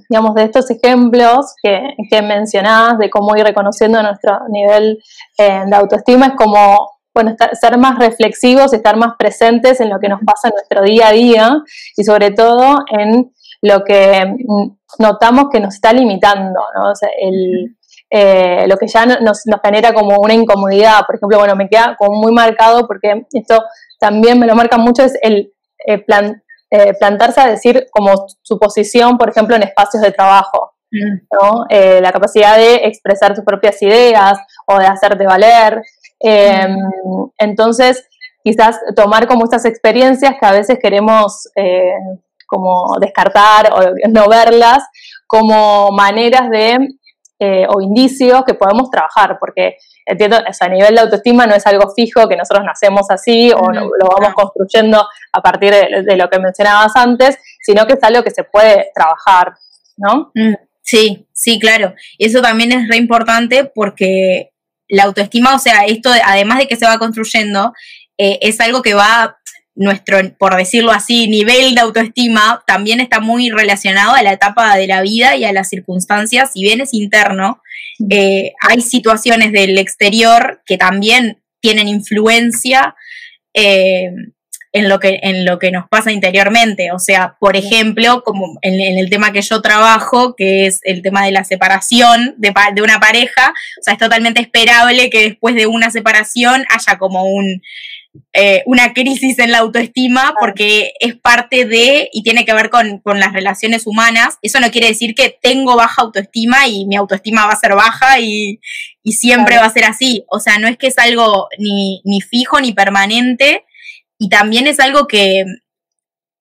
digamos, 0.09 0.33
de 0.33 0.43
estos 0.43 0.69
ejemplos 0.71 1.53
que, 1.61 1.79
que 2.09 2.21
mencionabas, 2.23 2.97
de 2.97 3.11
cómo 3.11 3.37
ir 3.37 3.43
reconociendo 3.43 4.01
nuestro 4.01 4.39
nivel 4.49 4.97
eh, 5.37 5.61
de 5.67 5.75
autoestima, 5.75 6.27
es 6.27 6.33
como, 6.33 6.93
bueno, 7.13 7.35
ser 7.53 7.77
más 7.77 7.99
reflexivos, 7.99 8.73
estar 8.73 8.97
más 8.97 9.13
presentes 9.17 9.79
en 9.81 9.91
lo 9.91 9.99
que 9.99 10.09
nos 10.09 10.21
pasa 10.25 10.47
en 10.47 10.55
nuestro 10.55 10.81
día 10.81 11.09
a 11.09 11.11
día 11.11 11.63
y 11.95 12.03
sobre 12.03 12.31
todo 12.31 12.79
en 12.89 13.31
lo 13.61 13.83
que 13.83 14.25
mm, 14.25 14.76
notamos 14.99 15.45
que 15.51 15.59
nos 15.59 15.75
está 15.75 15.93
limitando, 15.93 16.59
¿no? 16.75 16.91
O 16.91 16.95
sea, 16.95 17.09
el, 17.19 17.75
eh, 18.09 18.65
lo 18.67 18.77
que 18.77 18.87
ya 18.87 19.05
nos, 19.05 19.45
nos, 19.45 19.61
genera 19.63 19.93
como 19.93 20.17
una 20.19 20.33
incomodidad. 20.33 21.05
Por 21.05 21.15
ejemplo, 21.15 21.39
bueno, 21.39 21.55
me 21.55 21.69
queda 21.69 21.95
como 21.97 22.19
muy 22.19 22.31
marcado 22.31 22.87
porque 22.87 23.25
esto 23.33 23.63
también 23.99 24.39
me 24.39 24.47
lo 24.47 24.55
marca 24.55 24.77
mucho, 24.77 25.03
es 25.03 25.13
el 25.21 25.51
plan, 26.05 26.43
eh, 26.69 26.93
plantarse 26.99 27.39
a 27.39 27.47
decir 27.47 27.87
como 27.91 28.25
su 28.41 28.59
posición, 28.59 29.17
por 29.17 29.29
ejemplo, 29.29 29.55
en 29.55 29.63
espacios 29.63 30.03
de 30.03 30.11
trabajo. 30.11 30.73
Mm. 30.91 31.17
¿no? 31.31 31.65
Eh, 31.69 31.99
la 32.01 32.11
capacidad 32.11 32.55
de 32.55 32.75
expresar 32.87 33.33
tus 33.33 33.43
propias 33.43 33.81
ideas 33.81 34.39
o 34.65 34.79
de 34.79 34.85
hacerte 34.85 35.25
valer. 35.25 35.81
Em, 36.19 36.77
mm. 36.77 37.31
Entonces, 37.37 38.07
quizás 38.43 38.79
tomar 38.95 39.27
como 39.27 39.43
estas 39.43 39.65
experiencias 39.65 40.35
que 40.39 40.45
a 40.45 40.51
veces 40.51 40.77
queremos 40.81 41.49
eh, 41.55 41.93
como 42.47 42.97
descartar 42.99 43.71
o 43.71 43.79
no 44.09 44.27
verlas 44.27 44.83
como 45.27 45.91
maneras 45.91 46.49
de 46.49 46.79
o 47.69 47.81
indicios 47.81 48.43
que 48.45 48.55
podemos 48.55 48.89
trabajar, 48.89 49.37
porque 49.39 49.77
entiendo, 50.07 50.37
a 50.37 50.69
nivel 50.69 50.95
de 50.95 51.01
autoestima 51.01 51.45
no 51.45 51.53
es 51.53 51.67
algo 51.67 51.93
fijo, 51.93 52.27
que 52.27 52.37
nosotros 52.37 52.65
nacemos 52.65 53.11
así 53.11 53.51
o 53.51 53.71
lo, 53.71 53.91
vamos 54.09 54.33
construyendo 54.33 55.05
a 55.33 55.41
partir 55.41 55.73
de, 55.73 56.15
lo 56.15 56.29
que 56.29 56.39
mencionabas 56.39 56.95
antes, 56.95 57.37
sino 57.61 57.85
que 57.85 57.93
es 57.93 58.03
algo 58.03 58.23
que 58.23 58.31
se 58.31 58.45
puede 58.45 58.87
trabajar, 58.95 59.53
¿no? 59.97 60.31
Mm, 60.33 60.53
sí, 60.81 61.27
sí, 61.33 61.59
claro. 61.59 61.93
Eso 62.17 62.41
también 62.41 62.71
es 62.71 62.87
re 62.87 62.95
importante 62.95 63.65
porque 63.65 64.51
la 64.87 65.03
autoestima, 65.03 65.53
o 65.53 65.59
sea, 65.59 65.85
esto 65.85 66.09
además 66.23 66.59
de 66.59 66.67
que 66.67 66.77
se 66.77 66.85
va 66.85 66.97
construyendo, 66.97 67.73
eh, 68.17 68.39
es 68.41 68.59
algo 68.61 68.81
que 68.81 68.93
va 68.93 69.37
nuestro, 69.77 70.17
por 70.37 70.57
decirlo 70.57 70.91
así, 70.91 71.27
nivel 71.27 71.75
de 71.75 71.81
autoestima 71.81 72.63
también 72.65 72.99
está 72.99 73.19
muy 73.19 73.51
relacionado 73.51 74.15
a 74.15 74.23
la 74.23 74.33
etapa 74.33 74.75
de 74.75 74.87
la 74.87 75.01
vida 75.01 75.35
y 75.35 75.45
a 75.45 75.53
las 75.53 75.69
circunstancias, 75.69 76.51
si 76.53 76.63
bien 76.63 76.81
es 76.81 76.93
interno, 76.93 77.61
eh, 78.09 78.53
hay 78.61 78.81
situaciones 78.81 79.51
del 79.51 79.77
exterior 79.77 80.61
que 80.65 80.77
también 80.77 81.41
tienen 81.61 81.87
influencia 81.87 82.95
eh, 83.53 84.09
en, 84.71 84.89
lo 84.89 84.99
que, 84.99 85.19
en 85.21 85.45
lo 85.45 85.59
que 85.59 85.71
nos 85.71 85.87
pasa 85.87 86.11
interiormente. 86.11 86.91
O 86.91 86.99
sea, 86.99 87.35
por 87.39 87.55
ejemplo, 87.55 88.23
como 88.23 88.57
en, 88.61 88.97
el 88.97 89.09
tema 89.11 89.31
que 89.31 89.41
yo 89.41 89.61
trabajo, 89.61 90.35
que 90.35 90.65
es 90.65 90.79
el 90.83 91.03
tema 91.03 91.23
de 91.23 91.31
la 91.31 91.43
separación 91.43 92.33
de, 92.37 92.51
de 92.73 92.81
una 92.81 92.99
pareja, 92.99 93.53
o 93.79 93.83
sea, 93.83 93.93
es 93.93 93.99
totalmente 93.99 94.41
esperable 94.41 95.11
que 95.11 95.23
después 95.23 95.53
de 95.53 95.67
una 95.67 95.91
separación 95.91 96.65
haya 96.69 96.97
como 96.97 97.25
un 97.25 97.61
eh, 98.33 98.63
una 98.65 98.93
crisis 98.93 99.39
en 99.39 99.51
la 99.51 99.59
autoestima 99.59 100.33
porque 100.39 100.93
es 100.99 101.15
parte 101.15 101.65
de 101.65 102.09
y 102.11 102.23
tiene 102.23 102.45
que 102.45 102.53
ver 102.53 102.69
con, 102.69 103.01
las 103.19 103.33
relaciones 103.33 103.87
humanas. 103.87 104.37
Eso 104.41 104.59
no 104.59 104.71
quiere 104.71 104.87
decir 104.87 105.15
que 105.15 105.37
tengo 105.41 105.75
baja 105.75 106.01
autoestima 106.01 106.67
y 106.67 106.85
mi 106.85 106.95
autoestima 106.95 107.45
va 107.45 107.53
a 107.53 107.59
ser 107.59 107.75
baja 107.75 108.19
y, 108.19 108.59
siempre 109.05 109.57
va 109.57 109.65
a 109.65 109.73
ser 109.73 109.85
así. 109.85 110.25
O 110.29 110.39
sea, 110.39 110.59
no 110.59 110.67
es 110.67 110.77
que 110.77 110.87
es 110.87 110.97
algo 110.97 111.47
ni, 111.57 112.01
ni 112.03 112.21
fijo 112.21 112.59
ni 112.59 112.73
permanente 112.73 113.65
y 114.19 114.29
también 114.29 114.67
es 114.67 114.79
algo 114.81 115.07
que, 115.07 115.45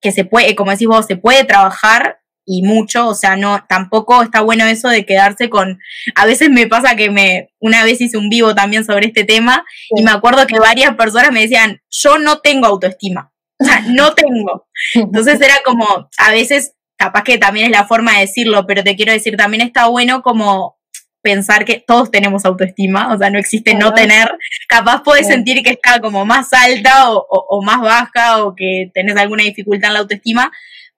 que 0.00 0.12
se 0.12 0.24
puede, 0.24 0.56
como 0.56 0.72
decís 0.72 0.88
vos, 0.88 1.06
se 1.06 1.16
puede 1.16 1.44
trabajar 1.44 2.20
y 2.46 2.62
mucho, 2.62 3.08
o 3.08 3.14
sea, 3.14 3.36
no, 3.36 3.64
tampoco 3.68 4.22
está 4.22 4.40
bueno 4.40 4.64
eso 4.66 4.88
de 4.88 5.04
quedarse 5.04 5.50
con, 5.50 5.80
a 6.14 6.26
veces 6.26 6.48
me 6.48 6.68
pasa 6.68 6.94
que 6.94 7.10
me, 7.10 7.50
una 7.58 7.84
vez 7.84 8.00
hice 8.00 8.16
un 8.16 8.28
vivo 8.28 8.54
también 8.54 8.84
sobre 8.84 9.08
este 9.08 9.24
tema 9.24 9.64
y 9.90 10.02
me 10.04 10.12
acuerdo 10.12 10.46
que 10.46 10.60
varias 10.60 10.94
personas 10.94 11.32
me 11.32 11.42
decían, 11.42 11.82
yo 11.90 12.18
no 12.18 12.38
tengo 12.38 12.66
autoestima, 12.66 13.32
o 13.58 13.64
sea, 13.64 13.80
no 13.88 14.14
tengo. 14.14 14.68
Entonces 14.94 15.40
era 15.40 15.56
como, 15.64 16.08
a 16.18 16.30
veces, 16.30 16.74
capaz 16.96 17.24
que 17.24 17.36
también 17.36 17.66
es 17.66 17.72
la 17.72 17.86
forma 17.86 18.14
de 18.14 18.20
decirlo, 18.20 18.64
pero 18.64 18.84
te 18.84 18.94
quiero 18.94 19.12
decir, 19.12 19.36
también 19.36 19.62
está 19.62 19.88
bueno 19.88 20.22
como 20.22 20.76
pensar 21.22 21.64
que 21.64 21.82
todos 21.84 22.12
tenemos 22.12 22.44
autoestima, 22.44 23.12
o 23.12 23.18
sea, 23.18 23.30
no 23.30 23.40
existe 23.40 23.74
no 23.74 23.92
tener, 23.92 24.30
capaz 24.68 25.02
puedes 25.02 25.26
sentir 25.26 25.64
que 25.64 25.70
está 25.70 25.98
como 25.98 26.24
más 26.24 26.52
alta 26.52 27.10
o, 27.10 27.26
o 27.28 27.62
más 27.62 27.80
baja 27.80 28.44
o 28.44 28.54
que 28.54 28.92
tenés 28.94 29.16
alguna 29.16 29.42
dificultad 29.42 29.88
en 29.88 29.94
la 29.94 30.00
autoestima, 30.00 30.52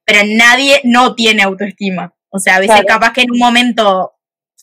pero 0.08 0.20
nadie 0.26 0.80
no 0.84 1.14
tiene 1.14 1.42
autoestima. 1.42 2.14
O 2.30 2.38
sea, 2.38 2.56
a 2.56 2.60
veces 2.60 2.80
capaz 2.86 3.12
que 3.12 3.20
en 3.22 3.30
un 3.30 3.38
momento 3.38 4.14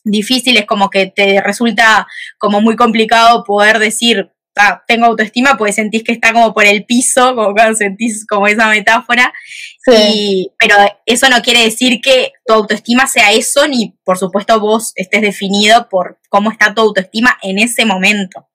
difícil 0.04 0.58
es 0.58 0.66
como 0.66 0.90
que 0.90 1.06
te 1.06 1.40
resulta 1.40 2.08
como 2.40 2.62
muy 2.62 2.76
complicado 2.76 3.44
poder 3.44 3.78
decir, 3.78 4.32
ah, 4.58 4.84
tengo 4.88 5.06
autoestima, 5.06 5.56
pues 5.56 5.76
sentís 5.76 6.04
que 6.04 6.14
está 6.14 6.34
como 6.34 6.52
por 6.52 6.66
el 6.66 6.84
piso, 6.86 7.36
como 7.36 7.54
cuando 7.54 7.76
sentís 7.76 8.26
como 8.26 8.48
esa 8.48 8.68
metáfora. 8.70 9.32
pero 9.86 10.76
eso 11.06 11.30
no 11.30 11.44
quiere 11.44 11.62
decir 11.62 12.02
que 12.02 12.32
tu 12.44 12.56
autoestima 12.56 13.06
sea 13.06 13.32
eso, 13.32 13.68
ni 13.68 13.96
por 14.04 14.18
supuesto 14.18 14.60
vos 14.60 14.94
estés 14.96 15.22
definido 15.22 15.90
por 15.90 16.18
cómo 16.28 16.50
está 16.50 16.74
tu 16.74 16.82
autoestima 16.82 17.38
en 17.44 17.60
ese 17.60 17.86
momento. 17.86 18.48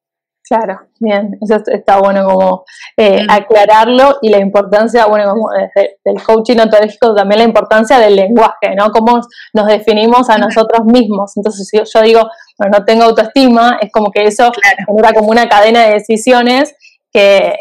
Claro, 0.50 0.80
bien, 0.98 1.38
eso 1.40 1.62
está 1.68 2.00
bueno 2.00 2.24
como 2.24 2.64
eh, 2.96 3.24
aclararlo 3.28 4.18
y 4.20 4.30
la 4.30 4.40
importancia, 4.40 5.06
bueno, 5.06 5.30
como 5.30 5.48
desde 5.50 5.98
el 6.02 6.20
coaching 6.20 6.58
ontológico 6.58 7.14
también 7.14 7.38
la 7.38 7.44
importancia 7.44 8.00
del 8.00 8.16
lenguaje, 8.16 8.74
¿no? 8.76 8.90
Cómo 8.90 9.20
nos 9.52 9.66
definimos 9.68 10.28
a 10.28 10.38
nosotros 10.38 10.84
mismos. 10.86 11.36
Entonces, 11.36 11.68
si 11.68 11.78
yo 11.78 12.02
digo, 12.02 12.28
bueno, 12.58 12.78
no 12.78 12.84
tengo 12.84 13.04
autoestima, 13.04 13.78
es 13.80 13.92
como 13.92 14.10
que 14.10 14.24
eso 14.24 14.50
genera 14.88 15.12
como 15.12 15.28
una 15.28 15.48
cadena 15.48 15.86
de 15.86 15.92
decisiones 15.92 16.74
que, 17.12 17.54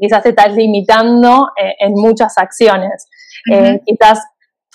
quizás 0.00 0.22
te 0.22 0.28
estás 0.28 0.54
limitando 0.54 1.48
eh, 1.60 1.74
en 1.80 1.90
muchas 1.94 2.38
acciones. 2.38 3.08
Eh, 3.50 3.80
quizás 3.84 4.20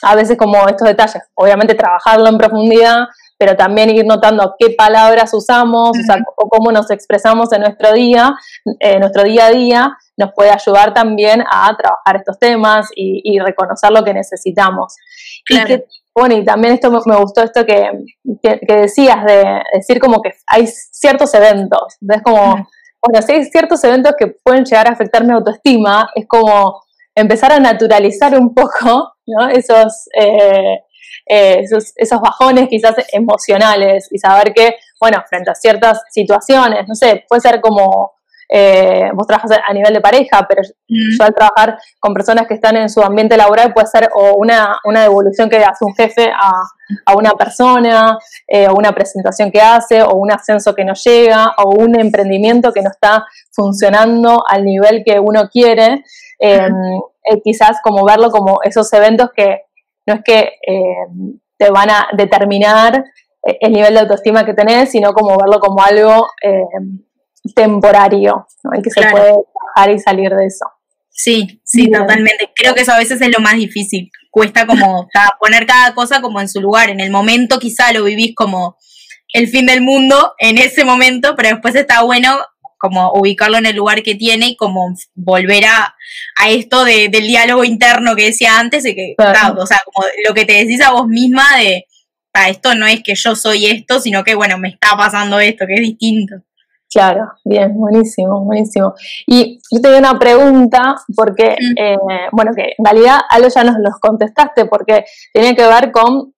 a 0.01 0.15
veces 0.15 0.37
como 0.37 0.67
estos 0.67 0.85
detalles, 0.85 1.23
obviamente 1.33 1.75
trabajarlo 1.75 2.27
en 2.27 2.37
profundidad, 2.37 3.05
pero 3.43 3.57
también 3.57 3.89
ir 3.89 4.05
notando 4.05 4.55
qué 4.57 4.69
palabras 4.69 5.33
usamos 5.33 5.91
o, 6.37 6.47
cómo 6.47 6.71
nos 6.71 6.89
expresamos 6.91 7.51
en 7.51 7.59
nuestro 7.59 7.91
día, 7.91 8.33
en 8.79 9.01
nuestro 9.01 9.23
día 9.23 9.47
a 9.47 9.51
día, 9.51 9.97
nos 10.15 10.31
puede 10.33 10.49
ayudar 10.49 10.93
también 10.93 11.41
a 11.41 11.75
trabajar 11.75 12.15
estos 12.15 12.39
temas 12.39 12.87
y, 12.95 13.37
reconocer 13.39 13.91
lo 13.91 14.01
que 14.05 14.13
necesitamos. 14.13 14.95
Y 15.49 15.57
bueno, 16.15 16.35
y 16.35 16.45
también 16.45 16.75
esto 16.75 16.89
me, 16.89 17.17
gustó 17.17 17.43
esto 17.43 17.65
que, 17.65 17.85
decías, 18.65 19.25
de 19.25 19.61
decir 19.73 19.99
como 19.99 20.21
que 20.21 20.31
hay 20.47 20.65
ciertos 20.65 21.33
eventos, 21.33 21.97
es 21.99 22.21
como, 22.21 22.65
bueno, 23.05 23.21
si 23.25 23.33
hay 23.33 23.43
ciertos 23.43 23.83
eventos 23.83 24.13
que 24.17 24.27
pueden 24.41 24.63
llegar 24.63 24.87
a 24.87 24.93
afectar 24.93 25.25
mi 25.25 25.33
autoestima, 25.33 26.09
es 26.15 26.25
como 26.29 26.81
empezar 27.13 27.51
a 27.51 27.59
naturalizar 27.59 28.39
un 28.39 28.53
poco 28.55 29.11
¿no? 29.27 29.49
esos, 29.49 30.07
eh, 30.17 30.79
eh, 31.25 31.59
esos, 31.61 31.93
esos, 31.95 32.19
bajones 32.21 32.67
quizás 32.69 32.95
emocionales 33.11 34.07
y 34.11 34.17
saber 34.17 34.53
que, 34.53 34.75
bueno, 34.99 35.23
frente 35.29 35.51
a 35.51 35.55
ciertas 35.55 36.01
situaciones, 36.09 36.85
no 36.87 36.95
sé, 36.95 37.25
puede 37.27 37.41
ser 37.41 37.61
como 37.61 38.13
eh, 38.55 39.09
vos 39.15 39.25
trabajas 39.25 39.57
a 39.65 39.73
nivel 39.73 39.93
de 39.93 39.99
pareja, 40.01 40.45
pero 40.47 40.61
yo 40.87 41.25
al 41.25 41.33
trabajar 41.33 41.75
con 41.99 42.13
personas 42.13 42.45
que 42.47 42.53
están 42.53 42.77
en 42.77 42.87
su 42.87 43.01
ambiente 43.01 43.35
laboral 43.35 43.73
puede 43.73 43.87
ser 43.87 44.09
o 44.13 44.35
una, 44.35 44.77
devolución 45.01 45.49
que 45.49 45.57
hace 45.57 45.83
un 45.83 45.95
jefe 45.95 46.29
a, 46.31 47.15
una 47.15 47.31
persona, 47.31 48.17
eh, 48.47 48.67
o 48.67 48.75
una 48.75 48.91
presentación 48.91 49.49
que 49.51 49.59
hace, 49.59 50.03
o 50.03 50.13
un 50.13 50.31
ascenso 50.31 50.75
que 50.75 50.85
no 50.85 50.93
llega, 50.93 51.53
o 51.57 51.71
un 51.81 51.99
emprendimiento 51.99 52.71
que 52.71 52.83
no 52.83 52.91
está 52.91 53.25
funcionando 53.51 54.43
al 54.47 54.63
nivel 54.63 55.03
que 55.03 55.19
uno 55.19 55.49
quiere. 55.49 56.03
Em, 56.37 56.73
quizás 57.43 57.77
como 57.81 58.05
verlo 58.05 58.29
como 58.29 58.59
esos 58.63 58.91
eventos 58.93 59.29
que 59.33 59.61
no 60.05 60.15
es 60.15 60.21
que 60.23 60.39
eh, 60.39 61.07
te 61.57 61.69
van 61.69 61.89
a 61.89 62.07
determinar 62.13 63.05
eh, 63.45 63.57
el 63.61 63.73
nivel 63.73 63.93
de 63.93 63.99
autoestima 64.01 64.45
que 64.45 64.53
tenés, 64.53 64.91
sino 64.91 65.13
como 65.13 65.37
verlo 65.37 65.59
como 65.59 65.81
algo 65.81 66.27
eh, 66.41 67.51
temporario, 67.55 68.47
¿no? 68.63 68.79
Y 68.79 68.81
que 68.81 68.89
se 68.89 69.01
puede 69.09 69.33
bajar 69.75 69.91
y 69.91 69.99
salir 69.99 70.31
de 70.31 70.45
eso. 70.45 70.65
Sí, 71.09 71.61
sí, 71.63 71.91
totalmente. 71.91 72.51
Creo 72.55 72.73
que 72.73 72.81
eso 72.81 72.91
a 72.91 72.97
veces 72.97 73.21
es 73.21 73.29
lo 73.29 73.39
más 73.39 73.55
difícil. 73.55 74.09
Cuesta 74.31 74.65
como 74.65 75.07
poner 75.39 75.65
cada 75.67 75.93
cosa 75.93 76.21
como 76.21 76.41
en 76.41 76.49
su 76.49 76.59
lugar. 76.59 76.89
En 76.89 76.99
el 76.99 77.11
momento 77.11 77.59
quizá 77.59 77.93
lo 77.93 78.03
vivís 78.03 78.33
como 78.35 78.77
el 79.31 79.47
fin 79.47 79.65
del 79.65 79.81
mundo 79.81 80.33
en 80.39 80.57
ese 80.57 80.85
momento, 80.85 81.35
pero 81.35 81.49
después 81.49 81.75
está 81.75 82.03
bueno 82.03 82.37
como 82.83 83.13
ubicarlo 83.13 83.57
en 83.57 83.65
el 83.65 83.77
lugar 83.77 84.03
que 84.03 84.15
tiene 84.15 84.49
y 84.49 84.55
como 84.57 84.93
volver 85.15 85.63
a, 85.67 85.95
esto 86.49 86.83
del 86.83 87.11
diálogo 87.11 87.63
interno 87.63 88.13
que 88.13 88.25
decía 88.25 88.59
antes, 88.59 88.83
de 88.83 88.93
que, 88.93 89.15
o 89.17 89.65
sea, 89.65 89.79
como 89.85 90.05
lo 90.27 90.33
que 90.33 90.43
te 90.43 90.51
decís 90.51 90.81
a 90.81 90.91
vos 90.91 91.07
misma 91.07 91.43
de, 91.57 91.85
para 92.29 92.49
esto 92.49 92.75
no 92.75 92.85
es 92.85 93.01
que 93.01 93.15
yo 93.15 93.37
soy 93.37 93.67
esto, 93.67 94.01
sino 94.01 94.21
que, 94.25 94.35
bueno, 94.35 94.57
me 94.57 94.67
está 94.67 94.97
pasando 94.97 95.39
esto, 95.39 95.65
que 95.65 95.75
es 95.75 95.79
distinto. 95.79 96.35
Claro, 96.91 97.31
bien, 97.45 97.73
buenísimo, 97.73 98.43
buenísimo. 98.43 98.93
Y 99.27 99.61
yo 99.71 99.81
tenía 99.81 99.99
una 99.99 100.19
pregunta, 100.19 100.97
porque, 101.15 101.55
mm. 101.57 101.81
eh, 101.81 101.97
bueno, 102.33 102.51
que 102.53 102.73
en 102.77 102.83
realidad 102.83 103.21
algo 103.29 103.47
ya 103.47 103.63
nos 103.63 103.77
los 103.79 103.93
contestaste, 104.01 104.65
porque 104.65 105.05
tiene 105.31 105.55
que 105.55 105.65
ver 105.65 105.89
con 105.93 106.33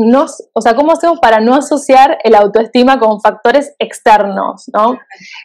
no, 0.00 0.26
o 0.52 0.60
sea, 0.60 0.76
¿cómo 0.76 0.92
hacemos 0.92 1.18
para 1.18 1.40
no 1.40 1.56
asociar 1.56 2.18
el 2.22 2.36
autoestima 2.36 3.00
con 3.00 3.20
factores 3.20 3.74
externos, 3.80 4.70
¿no? 4.72 4.96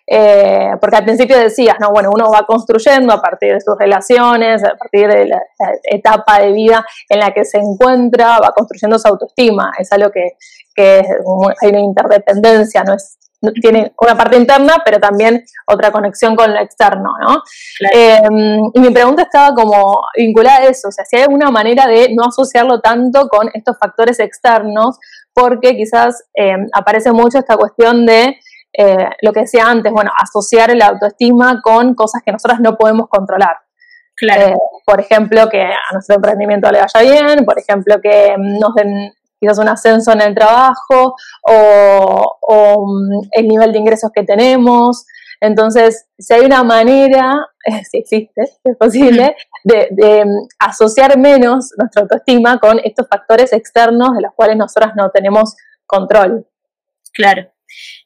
Eh, 0.06 0.70
porque 0.80 0.98
al 0.98 1.06
principio 1.06 1.40
decías, 1.40 1.78
no, 1.80 1.90
bueno, 1.90 2.12
uno 2.14 2.30
va 2.32 2.46
construyendo 2.46 3.14
a 3.14 3.20
partir 3.20 3.52
de 3.54 3.62
sus 3.62 3.76
relaciones, 3.80 4.64
a 4.64 4.76
partir 4.76 5.08
de 5.08 5.26
la, 5.26 5.42
etapa 5.84 6.40
de 6.40 6.52
vida 6.52 6.86
en 7.10 7.20
la 7.20 7.32
que 7.32 7.46
se 7.46 7.58
encuentra, 7.58 8.38
va 8.38 8.54
construyendo 8.56 9.00
su 9.00 9.08
autoestima. 9.08 9.72
Es 9.80 9.92
algo 9.92 10.12
que, 10.12 10.38
hay 10.78 11.70
una 11.70 11.80
interdependencia, 11.80 12.84
no 12.84 12.94
es, 12.94 13.18
tiene 13.62 13.94
una 13.98 14.16
parte 14.16 14.38
interna, 14.38 14.82
pero 14.86 15.00
también 15.00 15.44
otra 15.68 15.92
conexión 15.92 16.36
con 16.36 16.54
lo 16.54 16.60
externo, 16.60 17.12
¿no? 17.22 17.44
Em, 17.92 18.62
y 18.74 18.80
mi 18.80 18.90
pregunta 18.92 19.24
estaba 19.24 19.54
como 19.54 20.02
vinculada 20.16 20.60
a 20.60 20.66
eso, 20.66 20.88
o 20.90 20.92
sea, 20.92 21.06
si 21.06 21.18
hay 21.18 21.24
alguna 21.24 21.52
manera 21.52 21.88
de 21.88 22.10
no 22.16 22.26
asociarlo 22.26 22.80
tanto 22.80 23.28
con 23.28 23.50
estos 23.54 23.78
factores 23.78 24.20
externos, 24.20 24.98
porque 25.34 25.76
quizás 25.76 26.24
em, 26.34 26.68
aparece 26.74 27.12
mucho 27.12 27.40
esta 27.40 27.58
cuestión 27.58 28.06
de 28.06 28.38
eh, 28.76 29.10
lo 29.22 29.34
que 29.34 29.42
decía 29.42 29.66
antes, 29.68 29.92
bueno, 29.92 30.12
asociar 30.18 30.72
el 30.72 30.82
autoestima 30.82 31.62
con 31.62 31.94
cosas 31.94 32.22
que 32.26 32.32
nosotros 32.32 32.60
no 32.60 32.76
podemos 32.76 33.08
controlar. 33.08 33.58
Claro. 34.16 34.48
Eh, 34.48 34.56
por 34.86 35.00
ejemplo, 35.00 35.50
que 35.50 35.62
a 35.62 35.94
nuestro 35.94 36.16
emprendimiento 36.16 36.72
le 36.72 36.80
vaya 36.80 37.02
bien, 37.02 37.46
por 37.46 37.60
ejemplo, 37.60 37.96
que 38.02 38.36
nos 38.38 38.74
den 38.76 39.14
quizás 39.44 39.58
un 39.58 39.68
ascenso 39.68 40.12
en 40.14 40.22
el 40.22 40.34
trabajo 40.34 41.16
o, 41.42 42.86
mm, 42.88 43.28
el 43.32 43.48
nivel 43.48 43.74
de 43.74 43.80
ingresos 43.80 44.10
que 44.14 44.24
tenemos. 44.24 45.06
Entonces, 45.42 46.06
si 46.18 46.34
hay 46.34 46.46
una 46.46 46.64
manera, 46.64 47.34
si 47.92 47.98
existe, 47.98 48.46
si 48.46 48.72
es 48.72 48.78
posible, 48.78 49.36
de, 49.66 50.26
mm, 50.26 50.48
asociar 50.60 51.18
menos 51.18 51.72
nuestra 51.78 52.04
autoestima 52.04 52.58
con 52.60 52.80
estos 52.84 53.08
factores 53.10 53.52
externos 53.52 54.16
de 54.16 54.22
los 54.22 54.34
cuales 54.34 54.56
nosotras 54.56 54.94
no 54.96 55.10
tenemos 55.10 55.56
control. 55.86 56.48
Claro. 57.14 57.50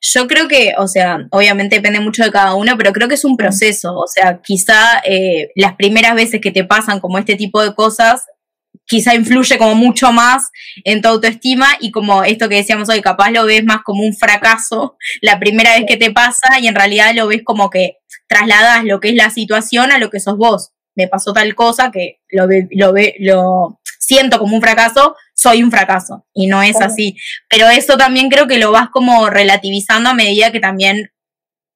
Yo 0.02 0.28
creo 0.28 0.48
que, 0.48 0.74
o 0.78 0.88
sea, 0.88 1.28
obviamente 1.32 1.76
depende 1.76 2.00
mucho 2.00 2.24
de 2.24 2.32
cada 2.32 2.56
uno, 2.56 2.74
pero 2.78 2.94
creo 2.94 3.08
que 3.08 3.16
es 3.16 3.26
un 3.26 3.38
proceso. 3.38 3.94
O 3.96 4.08
sea, 4.08 4.40
quizá 4.42 5.02
eh, 5.04 5.52
las 5.56 5.76
primeras 5.76 6.16
veces 6.16 6.40
que 6.42 6.52
te 6.52 6.64
pasan 6.64 7.00
como 7.00 7.18
este 7.18 7.36
tipo 7.36 7.62
de 7.62 7.76
cosas, 7.76 8.26
quizá 8.88 9.14
influye 9.14 9.58
como 9.58 9.76
mucho 9.76 10.12
más 10.12 10.50
en 10.84 11.02
tu 11.02 11.10
autoestima 11.10 11.68
y 11.80 11.92
como 11.92 12.24
esto 12.24 12.50
que 12.50 12.56
decíamos 12.56 12.90
hoy, 12.90 13.02
capaz 13.02 13.32
lo 13.32 13.46
ves 13.46 13.64
más 13.64 13.82
como 13.84 14.04
un 14.04 14.16
fracaso 14.16 14.98
la 15.22 15.40
primera 15.40 15.76
vez 15.76 15.86
que 15.88 15.98
te 15.98 16.12
pasa 16.12 16.60
y 16.60 16.68
en 16.68 16.76
realidad 16.76 17.14
lo 17.14 17.28
ves 17.28 17.42
como 17.44 17.70
que 17.70 17.98
trasladas 18.28 18.84
lo 18.86 19.00
que 19.00 19.10
es 19.10 19.16
la 19.16 19.30
situación 19.30 19.92
a 19.92 19.98
lo 20.00 20.10
que 20.10 20.20
sos 20.20 20.38
vos. 20.38 20.72
Me 20.96 21.08
pasó 21.08 21.32
tal 21.32 21.54
cosa 21.54 21.92
que 21.92 22.22
lo, 22.30 22.48
lo, 22.72 22.94
lo 23.20 23.80
siento 24.00 24.40
como 24.40 24.56
un 24.56 24.62
fracaso, 24.62 25.16
soy 25.36 25.62
un 25.62 25.70
fracaso 25.70 26.26
y 26.34 26.48
no 26.48 26.64
es 26.64 26.82
así. 26.82 27.16
Pero 27.50 27.68
eso 27.70 27.98
también 27.98 28.30
creo 28.30 28.48
que 28.48 28.58
lo 28.58 28.72
vas 28.72 28.90
como 28.90 29.30
relativizando 29.30 30.10
a 30.10 30.14
medida 30.16 30.52
que 30.52 30.60
también 30.60 31.12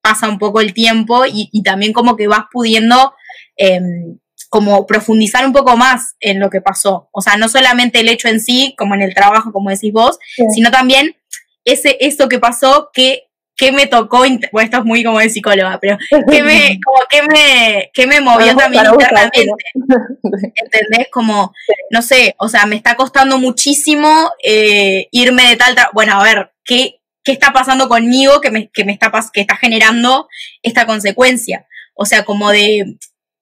pasa 0.01 0.27
un 0.27 0.39
poco 0.39 0.61
el 0.61 0.73
tiempo 0.73 1.25
y, 1.27 1.61
también 1.63 1.93
como 1.93 2.15
que 2.15 2.27
vas 2.27 2.45
pudiendo 2.51 3.13
em, 3.55 4.17
como 4.51 4.85
profundizar 4.85 5.45
un 5.45 5.53
poco 5.53 5.77
más 5.77 6.15
en 6.19 6.41
lo 6.41 6.49
que 6.49 6.59
pasó. 6.59 7.07
O 7.13 7.21
sea, 7.21 7.37
no 7.37 7.47
solamente 7.47 8.01
el 8.01 8.09
hecho 8.09 8.27
en 8.27 8.41
sí, 8.41 8.75
como 8.77 8.95
en 8.95 9.01
el 9.01 9.15
trabajo, 9.15 9.53
como 9.53 9.69
decís 9.69 9.93
vos, 9.93 10.19
sino 10.53 10.69
también 10.71 11.15
ese, 11.63 11.95
eso 12.01 12.27
que 12.27 12.37
pasó 12.37 12.89
que, 12.91 13.29
que 13.55 13.71
me 13.71 13.87
tocó, 13.87 14.17
bueno, 14.17 14.39
esto 14.61 14.77
es 14.79 14.83
muy 14.83 15.05
como 15.05 15.19
de 15.19 15.29
psicóloga, 15.29 15.79
pero 15.79 15.97
que 16.29 16.43
me, 16.43 16.77
como 16.85 17.01
que 17.09 17.23
me, 17.23 17.91
que 17.93 18.05
me 18.05 18.19
movió 18.19 18.53
también 18.53 18.83
internamente. 18.91 19.47
¿Entendés? 20.55 21.07
Como, 21.13 21.53
no 21.89 22.01
sé, 22.01 22.35
o 22.37 22.49
sea, 22.49 22.65
me 22.65 22.75
está 22.75 22.97
costando 22.97 23.37
muchísimo 23.37 24.31
eh, 24.43 25.07
irme 25.11 25.47
de 25.47 25.55
tal, 25.55 25.77
bueno, 25.93 26.19
a 26.19 26.23
ver, 26.25 26.51
¿qué, 26.65 26.99
qué 27.23 27.31
está 27.31 27.53
pasando 27.53 27.87
conmigo 27.87 28.41
que 28.41 28.51
me, 28.51 28.69
que 28.69 28.83
me 28.83 28.91
está, 28.91 29.13
que 29.31 29.39
está 29.39 29.55
generando 29.55 30.27
esta 30.61 30.85
consecuencia? 30.85 31.67
O 31.93 32.05
sea, 32.05 32.25
como 32.25 32.51
de, 32.51 32.97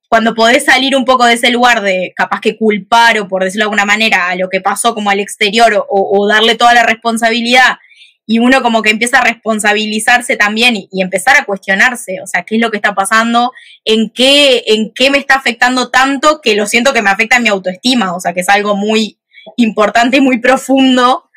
cuando 0.09 0.33
podés 0.33 0.65
salir 0.65 0.95
un 0.95 1.05
poco 1.05 1.25
de 1.25 1.35
ese 1.35 1.51
lugar 1.51 1.81
de 1.81 2.13
capaz 2.15 2.41
que 2.41 2.57
culpar 2.57 3.19
o 3.19 3.27
por 3.27 3.43
decirlo 3.43 3.63
de 3.63 3.65
alguna 3.65 3.85
manera 3.85 4.29
a 4.29 4.35
lo 4.35 4.49
que 4.49 4.59
pasó 4.59 4.95
como 4.95 5.11
al 5.11 5.19
exterior 5.19 5.85
o, 5.87 6.27
darle 6.27 6.55
toda 6.55 6.73
la 6.73 6.83
responsabilidad 6.83 7.77
y 8.25 8.39
uno 8.39 8.61
como 8.63 8.81
que 8.81 8.89
empieza 8.89 9.19
a 9.19 9.23
responsabilizarse 9.23 10.35
también 10.35 10.75
y, 10.75 11.01
empezar 11.01 11.37
a 11.37 11.45
cuestionarse, 11.45 12.21
o 12.21 12.27
sea, 12.27 12.43
qué 12.43 12.55
es 12.55 12.61
lo 12.61 12.71
que 12.71 12.77
está 12.77 12.95
pasando, 12.95 13.51
en 13.85 14.09
qué, 14.09 14.63
en 14.67 14.91
qué 14.93 15.11
me 15.11 15.19
está 15.19 15.35
afectando 15.35 15.89
tanto 15.89 16.41
que 16.41 16.55
lo 16.55 16.65
siento 16.65 16.91
que 16.91 17.03
me 17.03 17.11
afecta 17.11 17.37
en 17.37 17.43
mi 17.43 17.49
autoestima, 17.49 18.15
o 18.15 18.19
sea, 18.19 18.33
que 18.33 18.41
es 18.41 18.49
algo 18.49 18.75
muy 18.75 19.19
importante 19.57 20.17
y 20.17 20.21
muy 20.21 20.39
profundo. 20.39 21.29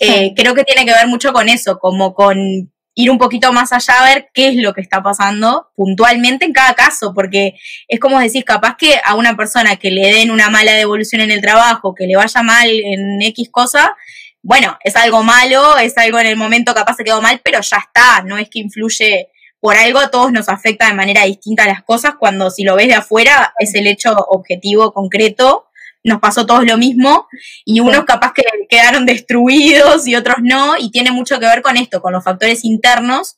Eh, 0.00 0.32
creo 0.36 0.54
que 0.54 0.64
tiene 0.64 0.86
que 0.86 0.92
ver 0.92 1.06
mucho 1.06 1.32
con 1.32 1.48
eso, 1.48 1.78
como 1.78 2.14
con 2.14 2.70
ir 2.98 3.12
un 3.12 3.18
poquito 3.18 3.52
más 3.52 3.72
allá 3.72 3.94
a 3.96 4.04
ver 4.06 4.28
qué 4.34 4.48
es 4.48 4.56
lo 4.56 4.74
que 4.74 4.80
está 4.80 5.00
pasando 5.00 5.68
puntualmente 5.76 6.44
en 6.44 6.52
cada 6.52 6.74
caso, 6.74 7.14
porque 7.14 7.54
es 7.86 8.00
como 8.00 8.18
decís, 8.18 8.44
capaz 8.44 8.74
que 8.76 8.96
a 9.04 9.14
una 9.14 9.36
persona 9.36 9.76
que 9.76 9.92
le 9.92 10.12
den 10.12 10.32
una 10.32 10.50
mala 10.50 10.72
devolución 10.72 11.20
en 11.20 11.30
el 11.30 11.40
trabajo, 11.40 11.94
que 11.94 12.08
le 12.08 12.16
vaya 12.16 12.42
mal 12.42 12.68
en 12.68 13.22
X 13.22 13.50
cosa, 13.52 13.96
bueno, 14.42 14.76
es 14.82 14.96
algo 14.96 15.22
malo, 15.22 15.78
es 15.78 15.96
algo 15.96 16.18
en 16.18 16.26
el 16.26 16.36
momento 16.36 16.74
capaz 16.74 16.96
se 16.96 17.04
quedó 17.04 17.22
mal, 17.22 17.40
pero 17.44 17.60
ya 17.60 17.76
está, 17.76 18.24
no 18.24 18.36
es 18.36 18.50
que 18.50 18.58
influye 18.58 19.28
por 19.60 19.76
algo, 19.76 20.00
a 20.00 20.10
todos 20.10 20.32
nos 20.32 20.48
afecta 20.48 20.88
de 20.88 20.94
manera 20.94 21.22
distinta 21.22 21.66
las 21.66 21.84
cosas, 21.84 22.14
cuando 22.18 22.50
si 22.50 22.64
lo 22.64 22.74
ves 22.74 22.88
de 22.88 22.94
afuera 22.94 23.54
es 23.60 23.76
el 23.76 23.86
hecho 23.86 24.12
objetivo, 24.12 24.92
concreto, 24.92 25.67
nos 26.04 26.20
pasó 26.20 26.46
todos 26.46 26.64
lo 26.64 26.76
mismo 26.76 27.26
y 27.64 27.80
unos 27.80 28.04
capaz 28.04 28.32
que 28.32 28.42
quedaron 28.68 29.06
destruidos 29.06 30.06
y 30.06 30.14
otros 30.14 30.36
no, 30.42 30.76
y 30.78 30.90
tiene 30.90 31.10
mucho 31.10 31.38
que 31.38 31.46
ver 31.46 31.62
con 31.62 31.76
esto, 31.76 32.00
con 32.00 32.12
los 32.12 32.24
factores 32.24 32.64
internos 32.64 33.36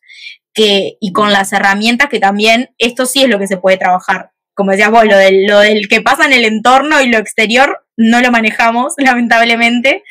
que, 0.52 0.96
y 1.00 1.12
con 1.12 1.32
las 1.32 1.52
herramientas 1.52 2.08
que 2.08 2.20
también 2.20 2.70
esto 2.78 3.06
sí 3.06 3.22
es 3.22 3.28
lo 3.28 3.38
que 3.38 3.46
se 3.46 3.56
puede 3.56 3.76
trabajar. 3.76 4.30
Como 4.54 4.72
decías 4.72 4.90
vos, 4.90 5.04
lo 5.04 5.16
del, 5.16 5.46
lo 5.46 5.60
del 5.60 5.88
que 5.88 6.00
pasa 6.00 6.26
en 6.26 6.32
el 6.32 6.44
entorno 6.44 7.00
y 7.00 7.08
lo 7.08 7.18
exterior 7.18 7.84
no 7.96 8.20
lo 8.20 8.30
manejamos, 8.30 8.94
lamentablemente, 8.98 10.02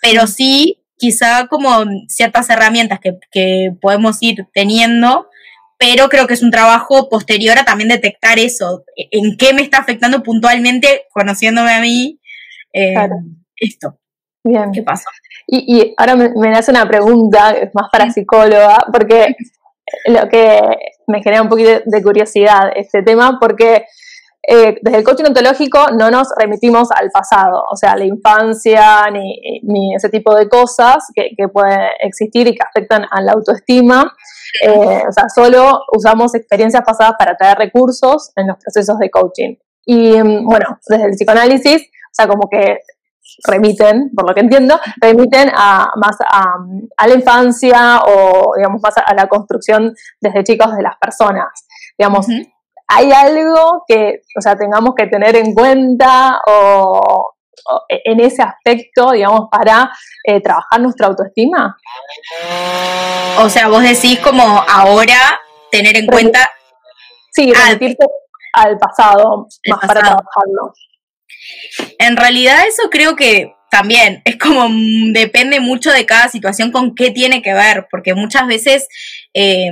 pero 0.00 0.26
sí 0.26 0.80
quizá 0.96 1.46
como 1.48 1.84
ciertas 2.08 2.48
herramientas 2.50 3.00
que, 3.00 3.18
que 3.30 3.72
podemos 3.80 4.18
ir 4.20 4.46
teniendo 4.52 5.28
pero 5.78 6.08
creo 6.08 6.26
que 6.26 6.34
es 6.34 6.42
un 6.42 6.50
trabajo 6.50 7.08
posterior 7.08 7.58
a 7.58 7.64
también 7.64 7.88
detectar 7.88 8.38
eso, 8.38 8.84
en 8.96 9.36
qué 9.36 9.52
me 9.52 9.62
está 9.62 9.78
afectando 9.78 10.22
puntualmente, 10.22 11.06
conociéndome 11.12 11.72
a 11.72 11.80
mí, 11.80 12.20
eh, 12.72 12.94
esto. 13.56 13.98
Bien. 14.42 14.70
¿Qué 14.72 14.82
pasa? 14.82 15.08
Y, 15.46 15.94
ahora 15.96 16.16
me, 16.16 16.30
me, 16.34 16.52
hace 16.52 16.70
una 16.70 16.86
pregunta, 16.86 17.52
es 17.52 17.70
más 17.74 17.88
para 17.90 18.10
psicóloga, 18.10 18.78
porque 18.92 19.36
lo 20.06 20.28
que 20.28 20.60
me 21.06 21.22
genera 21.22 21.42
un 21.42 21.48
poquito 21.48 21.70
de 21.84 22.02
curiosidad 22.02 22.70
este 22.74 23.02
tema, 23.02 23.38
porque 23.40 23.84
eh, 24.46 24.76
desde 24.82 24.98
el 24.98 25.04
coaching 25.04 25.24
ontológico 25.24 25.86
no 25.98 26.10
nos 26.10 26.28
remitimos 26.36 26.90
al 26.90 27.10
pasado, 27.10 27.64
o 27.70 27.76
sea, 27.76 27.92
a 27.92 27.96
la 27.96 28.04
infancia, 28.04 29.08
ni, 29.10 29.94
ese 29.94 30.10
tipo 30.10 30.34
de 30.34 30.48
cosas 30.48 31.06
que, 31.14 31.30
que, 31.36 31.48
pueden 31.48 31.80
existir 32.00 32.46
y 32.46 32.54
que 32.54 32.62
afectan 32.62 33.06
a 33.10 33.22
la 33.22 33.32
autoestima. 33.32 34.12
Eh, 34.62 35.02
o 35.08 35.12
sea, 35.12 35.28
solo 35.34 35.80
usamos 35.96 36.34
experiencias 36.34 36.82
pasadas 36.84 37.14
para 37.18 37.36
traer 37.36 37.58
recursos 37.58 38.32
en 38.36 38.48
los 38.48 38.56
procesos 38.58 38.98
de 38.98 39.10
coaching. 39.10 39.54
Y 39.86 40.12
mm, 40.22 40.44
bueno, 40.44 40.78
desde 40.88 41.04
el 41.04 41.10
psicoanálisis, 41.12 41.82
o 41.82 42.14
sea, 42.14 42.28
como 42.28 42.48
que 42.48 42.80
remiten, 43.46 44.10
por 44.14 44.28
lo 44.28 44.34
que 44.34 44.40
entiendo, 44.40 44.78
remiten 45.00 45.50
a, 45.54 45.90
más 45.96 46.16
a, 46.20 47.06
la 47.06 47.14
infancia 47.14 48.00
o, 48.06 48.54
digamos, 48.56 48.80
más 48.82 48.94
a, 48.98 49.14
la 49.14 49.26
construcción 49.26 49.94
desde 50.20 50.44
chicos 50.44 50.76
de 50.76 50.82
las 50.82 50.96
personas. 50.98 51.66
Digamos, 51.98 52.26
¿hay 52.88 53.12
algo 53.12 53.84
que, 53.86 54.20
o 54.36 54.40
sea, 54.40 54.56
tengamos 54.56 54.94
que 54.96 55.06
tener 55.06 55.36
en 55.36 55.54
cuenta 55.54 56.40
o, 56.46 57.34
en 57.88 58.20
ese 58.20 58.42
aspecto, 58.42 59.12
digamos, 59.12 59.48
para 59.50 59.90
eh, 60.24 60.40
trabajar 60.40 60.80
nuestra 60.80 61.06
autoestima? 61.06 61.76
O 63.38 63.48
sea, 63.48 63.68
vos 63.68 63.82
decís 63.82 64.18
como 64.20 64.42
ahora 64.68 65.40
tener 65.70 65.96
en 65.96 66.06
cuenta... 66.06 66.50
Sí, 67.32 67.52
remitirte 67.52 68.06
al 68.52 68.78
pasado, 68.78 69.48
más 69.68 69.80
para 69.80 70.00
trabajarlo. 70.00 70.72
En 71.98 72.16
realidad 72.16 72.66
eso 72.66 72.88
creo 72.90 73.16
que 73.16 73.52
también 73.70 74.22
es 74.24 74.38
como 74.38 74.68
mm, 74.68 75.12
depende 75.12 75.58
mucho 75.58 75.90
de 75.90 76.06
cada 76.06 76.28
situación 76.28 76.70
con 76.70 76.94
qué 76.94 77.10
tiene 77.10 77.42
que 77.42 77.54
ver, 77.54 77.88
porque 77.90 78.14
muchas 78.14 78.46
veces 78.46 78.86
eh, 79.34 79.70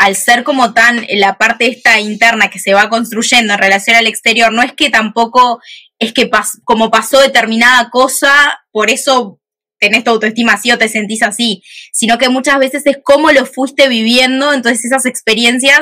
al 0.00 0.16
ser 0.16 0.44
como 0.44 0.72
tan 0.72 1.06
la 1.10 1.36
parte 1.36 1.66
esta 1.66 2.00
interna 2.00 2.48
que 2.48 2.58
se 2.58 2.72
va 2.72 2.88
construyendo 2.88 3.52
en 3.52 3.58
relación 3.58 3.96
al 3.96 4.06
exterior, 4.06 4.50
no 4.50 4.62
es 4.62 4.72
que 4.72 4.88
tampoco 4.88 5.60
es 5.98 6.14
que 6.14 6.30
como 6.64 6.90
pasó 6.90 7.20
determinada 7.20 7.90
cosa, 7.90 8.60
por 8.72 8.88
eso 8.88 9.38
tenés 9.78 10.02
tu 10.02 10.10
autoestima 10.10 10.54
así 10.54 10.72
o 10.72 10.78
te 10.78 10.88
sentís 10.88 11.22
así, 11.22 11.62
sino 11.92 12.16
que 12.16 12.30
muchas 12.30 12.58
veces 12.58 12.86
es 12.86 12.96
cómo 13.04 13.30
lo 13.30 13.44
fuiste 13.44 13.88
viviendo, 13.88 14.54
entonces 14.54 14.86
esas 14.86 15.04
experiencias 15.04 15.80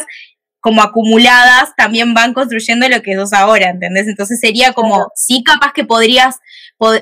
como 0.58 0.82
acumuladas 0.82 1.76
también 1.76 2.12
van 2.12 2.34
construyendo 2.34 2.88
lo 2.88 3.02
que 3.02 3.14
sos 3.14 3.32
ahora, 3.32 3.70
¿entendés? 3.70 4.08
Entonces 4.08 4.40
sería 4.40 4.72
como, 4.72 5.12
sí 5.14 5.44
capaz 5.44 5.72
que 5.72 5.84
podrías, 5.84 6.40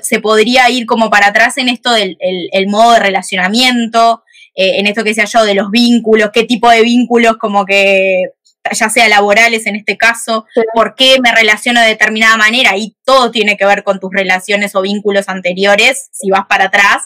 se 0.03 0.19
podría 0.19 0.69
ir 0.69 0.85
como 0.85 1.09
para 1.09 1.29
atrás 1.29 1.57
en 1.57 1.69
esto 1.69 1.91
del 1.93 2.15
el 2.19 2.67
modo 2.67 2.91
de 2.91 2.99
relacionamiento, 2.99 4.21
eh, 4.59 4.79
en 4.79 4.87
esto 4.87 5.03
que 5.03 5.11
decía 5.11 5.25
yo 5.25 5.45
de 5.45 5.53
los 5.53 5.69
vínculos, 5.69 6.31
qué 6.33 6.43
tipo 6.43 6.67
de 6.69 6.81
vínculos 6.81 7.37
como 7.37 7.63
que 7.63 8.23
ya 8.71 8.89
sea 8.89 9.07
laborales 9.07 9.65
en 9.67 9.75
este 9.75 9.97
caso, 9.97 10.45
por 10.73 10.95
qué 10.95 11.17
me 11.21 11.31
relaciono 11.31 11.79
de 11.79 11.87
determinada 11.87 12.35
manera 12.37 12.75
y 12.75 12.97
todo 13.05 13.31
tiene 13.31 13.55
que 13.55 13.65
ver 13.65 13.83
con 13.83 13.99
tus 13.99 14.09
relaciones 14.11 14.75
o 14.75 14.81
vínculos 14.81 15.29
anteriores, 15.29 16.09
si 16.11 16.31
vas 16.31 16.47
para 16.49 16.65
atrás. 16.65 17.03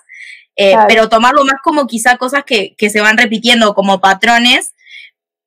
eh, 0.56 0.76
pero 0.88 1.10
tomarlo 1.10 1.44
más 1.44 1.62
como 1.64 1.88
quizá 1.88 2.18
cosas 2.18 2.44
que, 2.46 2.74
que 2.78 2.90
se 2.90 3.02
van 3.02 3.18
repitiendo 3.18 3.74
como 3.74 4.00
patrones 4.00 4.74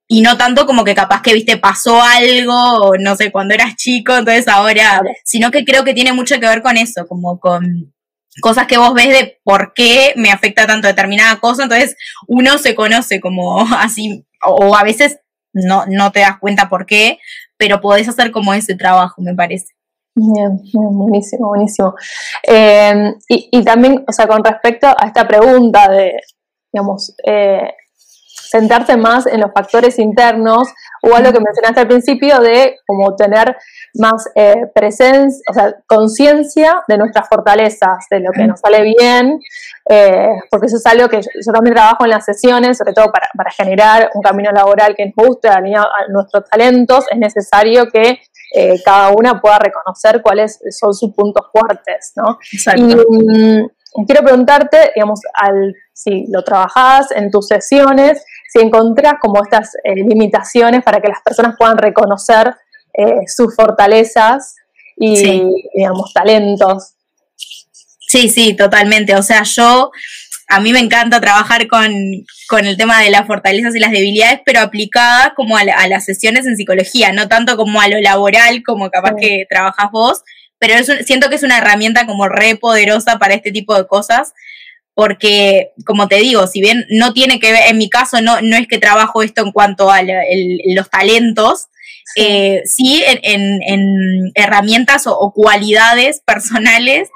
y 0.07 0.21
no 0.21 0.37
tanto 0.37 0.67
como 0.67 0.85
que 0.85 0.95
capaz 0.95 1.23
que, 1.23 1.33
viste, 1.33 1.57
pasó 1.57 2.03
algo, 2.03 2.93
no 3.01 3.17
sé, 3.17 3.33
cuando 3.33 3.55
eras 3.55 3.77
chico, 3.77 4.15
entonces 4.15 4.47
ahora, 4.49 5.01
sino 5.25 5.51
que 5.51 5.65
creo 5.65 5.85
que 5.85 5.95
tiene 5.95 6.13
mucho 6.13 6.39
que 6.39 6.47
ver 6.47 6.63
con 6.63 6.77
eso, 6.77 7.07
como 7.09 7.41
con 7.41 7.94
cosas 8.41 8.67
que 8.67 8.79
vos 8.79 8.95
ves 8.95 9.09
de 9.09 9.41
por 9.45 9.73
qué 9.75 10.13
me 10.17 10.31
afecta 10.31 10.67
tanto 10.67 10.89
determinada 10.89 11.41
cosa, 11.41 11.65
entonces 11.65 11.97
uno 12.27 12.59
se 12.59 12.75
conoce 12.75 13.21
como 13.21 13.61
así, 13.79 14.27
o, 14.45 14.77
a 14.77 14.83
veces 14.83 15.21
no, 15.53 15.85
no 15.87 16.13
te 16.13 16.21
das 16.21 16.39
cuenta 16.39 16.69
por 16.69 16.87
qué, 16.87 17.19
pero 17.57 17.81
podés 17.81 18.09
hacer 18.09 18.31
como 18.33 18.55
ese 18.55 18.75
trabajo, 18.75 19.23
me 19.23 19.35
parece. 19.35 19.75
Bien, 20.17 20.61
buenísimo, 20.73 21.49
buenísimo. 21.49 21.95
Eh, 22.47 23.15
y, 23.29 23.49
y, 23.51 23.65
también, 23.65 24.05
o 24.07 24.13
sea, 24.13 24.29
con 24.29 24.45
respecto 24.45 24.87
a 24.87 25.07
esta 25.07 25.27
pregunta 25.27 25.89
de, 25.89 26.13
digamos, 26.73 27.15
eh, 27.27 27.73
centrarse 28.55 28.97
más 28.97 29.27
en 29.27 29.41
los 29.41 29.51
factores 29.53 29.99
internos 29.99 30.69
o 31.05 31.15
a 31.15 31.21
lo 31.21 31.33
que 31.33 31.41
mencionaste 31.41 31.81
al 31.81 31.89
principio 31.89 32.41
de 32.41 32.79
como 32.87 33.15
tener 33.15 33.57
más 33.95 34.29
eh, 34.35 34.67
presencia, 34.75 35.43
o 35.51 35.55
sea, 35.55 35.75
conciencia 35.87 36.83
de 36.89 36.99
nuestras 36.99 37.29
fortalezas, 37.29 38.07
de 38.11 38.21
lo 38.21 38.31
que 38.33 38.47
nos 38.47 38.61
sale 38.61 38.83
bien, 38.83 39.39
eh, 39.89 40.29
porque 40.51 40.67
eso 40.67 40.77
es 40.77 40.87
algo 40.87 41.09
que 41.09 41.21
yo, 41.21 41.53
también 41.53 41.75
trabajo 41.75 42.05
en 42.05 42.11
las 42.11 42.25
sesiones, 42.25 42.79
sobre 42.79 42.93
todo 42.93 43.13
para, 43.13 43.29
para 43.37 43.51
generar 43.51 44.11
un 44.15 44.23
camino 44.23 44.51
laboral 44.51 44.95
que 44.97 45.07
nos 45.07 45.15
guste, 45.15 45.49
alineado 45.49 45.87
a 45.87 46.11
nuestros 46.11 46.49
talentos, 46.49 47.05
es 47.11 47.19
necesario 47.19 47.89
que 47.91 48.19
eh, 48.57 48.81
cada 48.85 49.11
una 49.11 49.41
pueda 49.41 49.59
reconocer 49.59 50.23
cuáles 50.23 50.61
son 50.71 50.95
sus 50.95 51.13
puntos 51.13 51.47
fuertes, 51.53 52.13
¿no? 52.15 52.39
Y, 52.77 52.95
mm, 52.95 54.07
quiero 54.07 54.23
preguntarte, 54.23 54.93
digamos, 54.95 55.21
al, 55.35 55.75
si 55.93 56.27
lo 56.29 56.43
trabajás 56.45 57.11
en 57.11 57.33
tus 57.33 57.49
sesiones, 57.49 58.25
si 58.55 58.61
encontrás 58.61 59.15
como 59.21 59.43
estas 59.43 59.75
eh, 59.83 59.97
limitaciones 59.97 60.85
para 60.85 61.01
que 61.01 61.09
las 61.09 61.21
personas 61.23 61.57
puedan 61.59 61.77
reconocer 61.77 62.55
eh, 62.97 63.27
sus 63.27 63.55
fortalezas 63.57 64.55
y, 64.97 65.43
digamos, 65.75 66.13
talentos. 66.13 66.95
Sí, 68.07 68.29
sí, 68.29 68.55
totalmente. 68.55 69.17
O 69.17 69.25
sea, 69.25 69.43
yo, 69.43 69.91
a 70.47 70.61
mí 70.61 70.73
me 70.73 70.79
encanta 70.79 71.21
trabajar 71.21 71.67
con, 71.67 71.93
el 71.93 72.77
tema 72.77 73.03
de 73.03 73.11
las 73.11 73.27
fortalezas 73.27 73.75
y 73.75 73.81
las 73.81 73.91
debilidades, 73.91 74.41
pero 74.47 74.61
aplicada 74.61 75.35
como 75.35 75.57
a, 75.57 75.65
las 75.65 76.05
sesiones 76.05 76.47
en 76.47 76.57
psicología, 76.57 77.13
no 77.13 77.27
tanto 77.27 77.57
como 77.57 77.81
a 77.81 77.89
lo 77.89 78.01
laboral, 78.01 78.63
como 78.65 78.89
capaz 78.89 79.17
que 79.21 79.47
trabajas 79.51 79.91
vos, 79.91 80.23
pero 80.61 80.75
siento 81.05 81.29
que 81.29 81.35
es 81.35 81.43
una 81.43 81.59
herramienta 81.59 82.07
como 82.07 82.29
re 82.29 82.55
poderosa 82.55 83.19
para 83.19 83.35
este 83.35 83.51
tipo 83.51 83.75
de 83.75 83.89
cosas 83.89 84.33
porque, 84.95 85.73
como 85.85 86.09
te 86.09 86.17
digo, 86.17 86.47
si 86.47 86.61
bien 86.61 86.87
no 86.89 87.13
tiene 87.13 87.41
que 87.41 87.53
ver, 87.53 87.63
en 87.69 87.79
mi 87.79 87.91
caso 87.91 88.21
no, 88.21 88.41
no 88.41 88.57
es 88.57 88.69
que 88.69 88.79
trabajo 88.79 89.23
esto 89.23 89.43
en 89.43 89.53
cuanto 89.53 89.91
a 89.91 90.01
los 90.03 90.89
talentos, 90.91 91.69
sí, 92.15 92.23
eh, 92.23 92.63
sí 92.65 93.03
en, 93.05 93.63
en, 93.63 94.33
herramientas 94.35 95.07
o, 95.07 95.33
cualidades 95.35 96.21
personales 96.25 97.09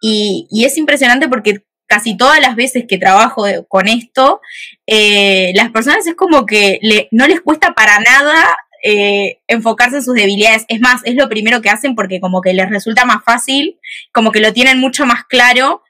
y, 0.00 0.46
y, 0.50 0.64
es 0.64 0.78
impresionante 0.78 1.28
porque 1.28 1.64
casi 1.86 2.16
todas 2.16 2.40
las 2.40 2.56
veces 2.56 2.84
que 2.88 2.98
trabajo 2.98 3.44
con 3.68 3.88
esto, 3.88 4.40
eh, 4.86 5.52
las 5.54 5.70
personas 5.70 6.06
es 6.06 6.14
como 6.14 6.46
que 6.46 6.78
le, 6.82 7.08
no 7.10 7.26
les 7.26 7.40
cuesta 7.40 7.72
para 7.74 7.98
nada 8.00 8.56
eh, 8.82 9.38
enfocarse 9.46 9.96
en 9.96 10.02
sus 10.02 10.14
debilidades. 10.14 10.64
Es 10.68 10.80
más, 10.80 11.00
es 11.04 11.14
lo 11.14 11.28
primero 11.28 11.62
que 11.62 11.70
hacen 11.70 11.94
porque 11.94 12.20
como 12.20 12.40
que 12.42 12.52
les 12.52 12.68
resulta 12.68 13.04
más 13.04 13.24
fácil, 13.24 13.78
como 14.12 14.30
que 14.30 14.40
lo 14.40 14.52
tienen 14.52 14.78
mucho 14.78 15.06
más 15.06 15.24
claro 15.24 15.83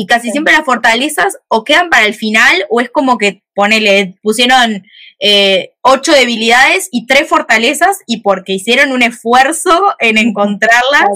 y 0.00 0.06
casi 0.06 0.30
siempre 0.30 0.54
las 0.54 0.64
fortalezas 0.64 1.36
o 1.48 1.62
quedan 1.62 1.90
para 1.90 2.06
el 2.06 2.14
final 2.14 2.64
o 2.70 2.80
es 2.80 2.88
como 2.88 3.18
que 3.18 3.42
ponele, 3.54 4.14
pusieron 4.22 4.82
eh, 5.20 5.74
ocho 5.82 6.12
debilidades 6.12 6.88
y 6.90 7.04
tres 7.04 7.28
fortalezas 7.28 7.98
y 8.06 8.22
porque 8.22 8.54
hicieron 8.54 8.92
un 8.92 9.02
esfuerzo 9.02 9.94
en 9.98 10.16
encontrarlas. 10.16 11.10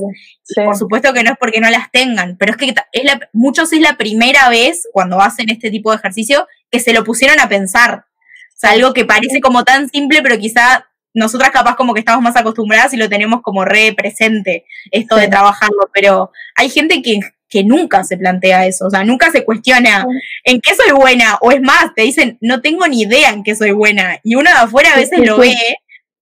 Por 0.55 0.77
supuesto 0.77 1.15
que 1.15 1.23
no 1.23 1.31
es 1.31 1.39
porque 1.41 1.63
no 1.63 1.71
las 1.71 1.91
tengan, 1.93 2.37
pero 2.37 2.53
es 2.53 2.59
que 2.59 2.75
es 2.93 3.05
la, 3.05 3.27
muchos 3.33 3.73
es 3.73 3.81
la 3.81 3.97
primera 3.97 4.51
vez 4.51 4.87
cuando 4.93 5.19
hacen 5.19 5.49
este 5.49 5.71
tipo 5.71 5.91
de 5.91 5.97
ejercicio 5.97 6.47
que 6.71 6.79
se 6.79 6.93
lo 6.93 7.05
pusieron 7.05 7.41
a 7.41 7.49
pensar. 7.49 8.05
O 8.05 8.57
sea, 8.59 8.73
algo 8.73 8.93
que 8.93 9.07
parece 9.07 9.41
como 9.41 9.65
tan 9.65 9.89
simple, 9.89 10.21
pero 10.21 10.37
quizá 10.37 10.91
nosotras 11.15 11.53
capaz 11.53 11.77
como 11.77 11.95
que 11.95 12.01
estamos 12.01 12.23
más 12.23 12.37
acostumbradas 12.37 12.93
y 12.93 12.99
lo 12.99 13.09
tenemos 13.09 13.41
como 13.41 13.65
re 13.65 13.95
presente, 13.95 14.67
esto 14.91 15.17
de 15.17 15.29
trabajarlo, 15.29 15.89
pero 15.95 16.33
hay 16.55 16.69
gente 16.69 17.01
que 17.01 17.21
que 17.55 17.63
nunca 17.63 18.03
se 18.03 18.17
plantea 18.17 18.67
eso, 18.67 18.87
o 18.87 18.91
sea, 18.91 19.05
nunca 19.05 19.31
se 19.31 19.45
cuestiona 19.45 20.05
en 20.43 20.61
qué 20.61 20.75
soy 20.75 20.91
buena, 20.91 21.39
o 21.41 21.53
es 21.53 21.61
más, 21.63 21.95
te 21.95 22.03
dicen, 22.03 22.37
no 22.41 22.61
tengo 22.61 22.89
ni 22.89 23.03
idea 23.03 23.31
en 23.31 23.45
qué 23.45 23.55
soy 23.55 23.71
buena, 23.71 24.19
y 24.25 24.35
uno 24.35 24.51
de 24.51 24.57
afuera 24.57 24.91
a 24.93 24.97
veces 24.97 25.21
lo 25.21 25.39
ve 25.39 25.55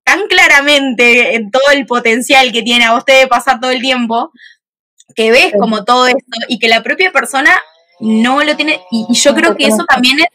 tan 0.05 0.27
claramente 0.29 1.37
en 1.37 1.51
todo 1.51 1.63
el 1.73 1.87
potencial 1.87 2.53
que 2.53 2.63
tiene, 2.63 2.85
a 2.85 2.93
vos 2.93 3.07
te 3.07 3.13
debe 3.13 3.29
pasar 3.29 3.61
todo 3.61 3.71
el 3.71 3.81
tiempo, 3.81 4.31
que 5.17 5.31
ves 5.31 5.55
como 5.59 5.85
todo 5.85 6.07
esto 6.07 6.21
y 6.49 6.59
que 6.59 6.69
la 6.69 6.83
propia 6.83 7.11
persona 7.13 7.59
no 7.99 8.45
lo 8.45 8.55
tiene, 8.55 8.83
y, 8.91 9.07
yo 9.15 9.35
creo 9.35 9.57
que 9.57 9.69
eso 9.69 9.87
también 9.89 10.19
es, 10.21 10.27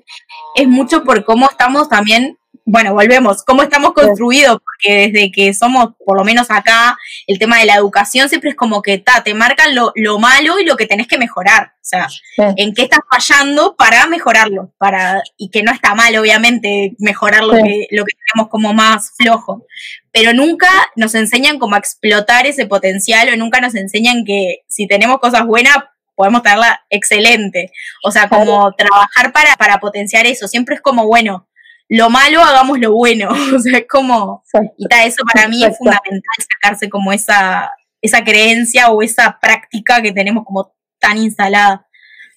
es 0.55 0.67
mucho 0.67 1.03
por 1.03 1.25
cómo 1.25 1.47
estamos 1.47 1.89
también 1.89 2.39
bueno, 2.69 2.93
volvemos, 2.93 3.43
cómo 3.45 3.63
estamos 3.63 3.93
construidos, 3.93 4.57
porque 4.61 5.07
desde 5.07 5.31
que 5.31 5.53
somos, 5.53 5.91
por 6.05 6.17
lo 6.17 6.25
menos 6.25 6.51
acá, 6.51 6.97
el 7.25 7.39
tema 7.39 7.59
de 7.59 7.65
la 7.65 7.75
educación 7.75 8.27
siempre 8.27 8.49
es 8.49 8.57
como 8.57 8.81
que 8.81 8.97
ta, 8.97 9.23
te 9.23 9.33
marcan 9.33 9.73
lo, 9.73 9.93
lo 9.95 10.19
malo 10.19 10.59
y 10.59 10.65
lo 10.65 10.75
que 10.75 10.85
tenés 10.85 11.07
que 11.07 11.17
mejorar. 11.17 11.71
O 11.75 11.89
sea, 11.89 12.09
en 12.57 12.73
qué 12.73 12.81
estás 12.81 12.99
fallando 13.09 13.77
para 13.77 14.05
mejorarlo, 14.07 14.73
para, 14.77 15.23
y 15.37 15.49
que 15.49 15.63
no 15.63 15.71
está 15.71 15.95
mal, 15.95 16.13
obviamente, 16.17 16.93
mejorar 16.99 17.45
lo, 17.45 17.53
que, 17.53 17.87
lo 17.91 18.03
que 18.03 18.13
tenemos 18.25 18.51
como 18.51 18.73
más 18.73 19.13
flojo. 19.15 19.65
Pero 20.11 20.33
nunca 20.33 20.67
nos 20.97 21.15
enseñan 21.15 21.59
cómo 21.59 21.77
explotar 21.77 22.47
ese 22.47 22.65
potencial, 22.65 23.29
o 23.29 23.37
nunca 23.37 23.61
nos 23.61 23.75
enseñan 23.75 24.25
que 24.25 24.65
si 24.67 24.87
tenemos 24.87 25.19
cosas 25.19 25.45
buenas, 25.45 25.77
podemos 26.15 26.43
tenerla 26.43 26.81
excelente. 26.89 27.71
O 28.03 28.11
sea, 28.11 28.27
como 28.27 28.73
trabajar 28.73 29.31
para, 29.31 29.55
para 29.55 29.79
potenciar 29.79 30.25
eso. 30.25 30.49
Siempre 30.49 30.75
es 30.75 30.81
como, 30.81 31.07
bueno, 31.07 31.46
lo 31.89 32.09
malo 32.09 32.41
hagamos 32.41 32.79
lo 32.79 32.93
bueno. 32.93 33.29
o 33.55 33.59
sea, 33.59 33.77
es 33.77 33.85
como, 33.87 34.43
y 34.77 34.87
eso 35.05 35.23
para 35.33 35.47
mí 35.47 35.63
es 35.63 35.77
fundamental 35.77 36.21
sacarse 36.53 36.89
como 36.89 37.11
esa, 37.11 37.71
esa 38.01 38.23
creencia 38.23 38.89
o 38.89 39.01
esa 39.01 39.37
práctica 39.41 40.01
que 40.01 40.11
tenemos 40.11 40.45
como 40.45 40.73
tan 40.99 41.17
instalada. 41.17 41.87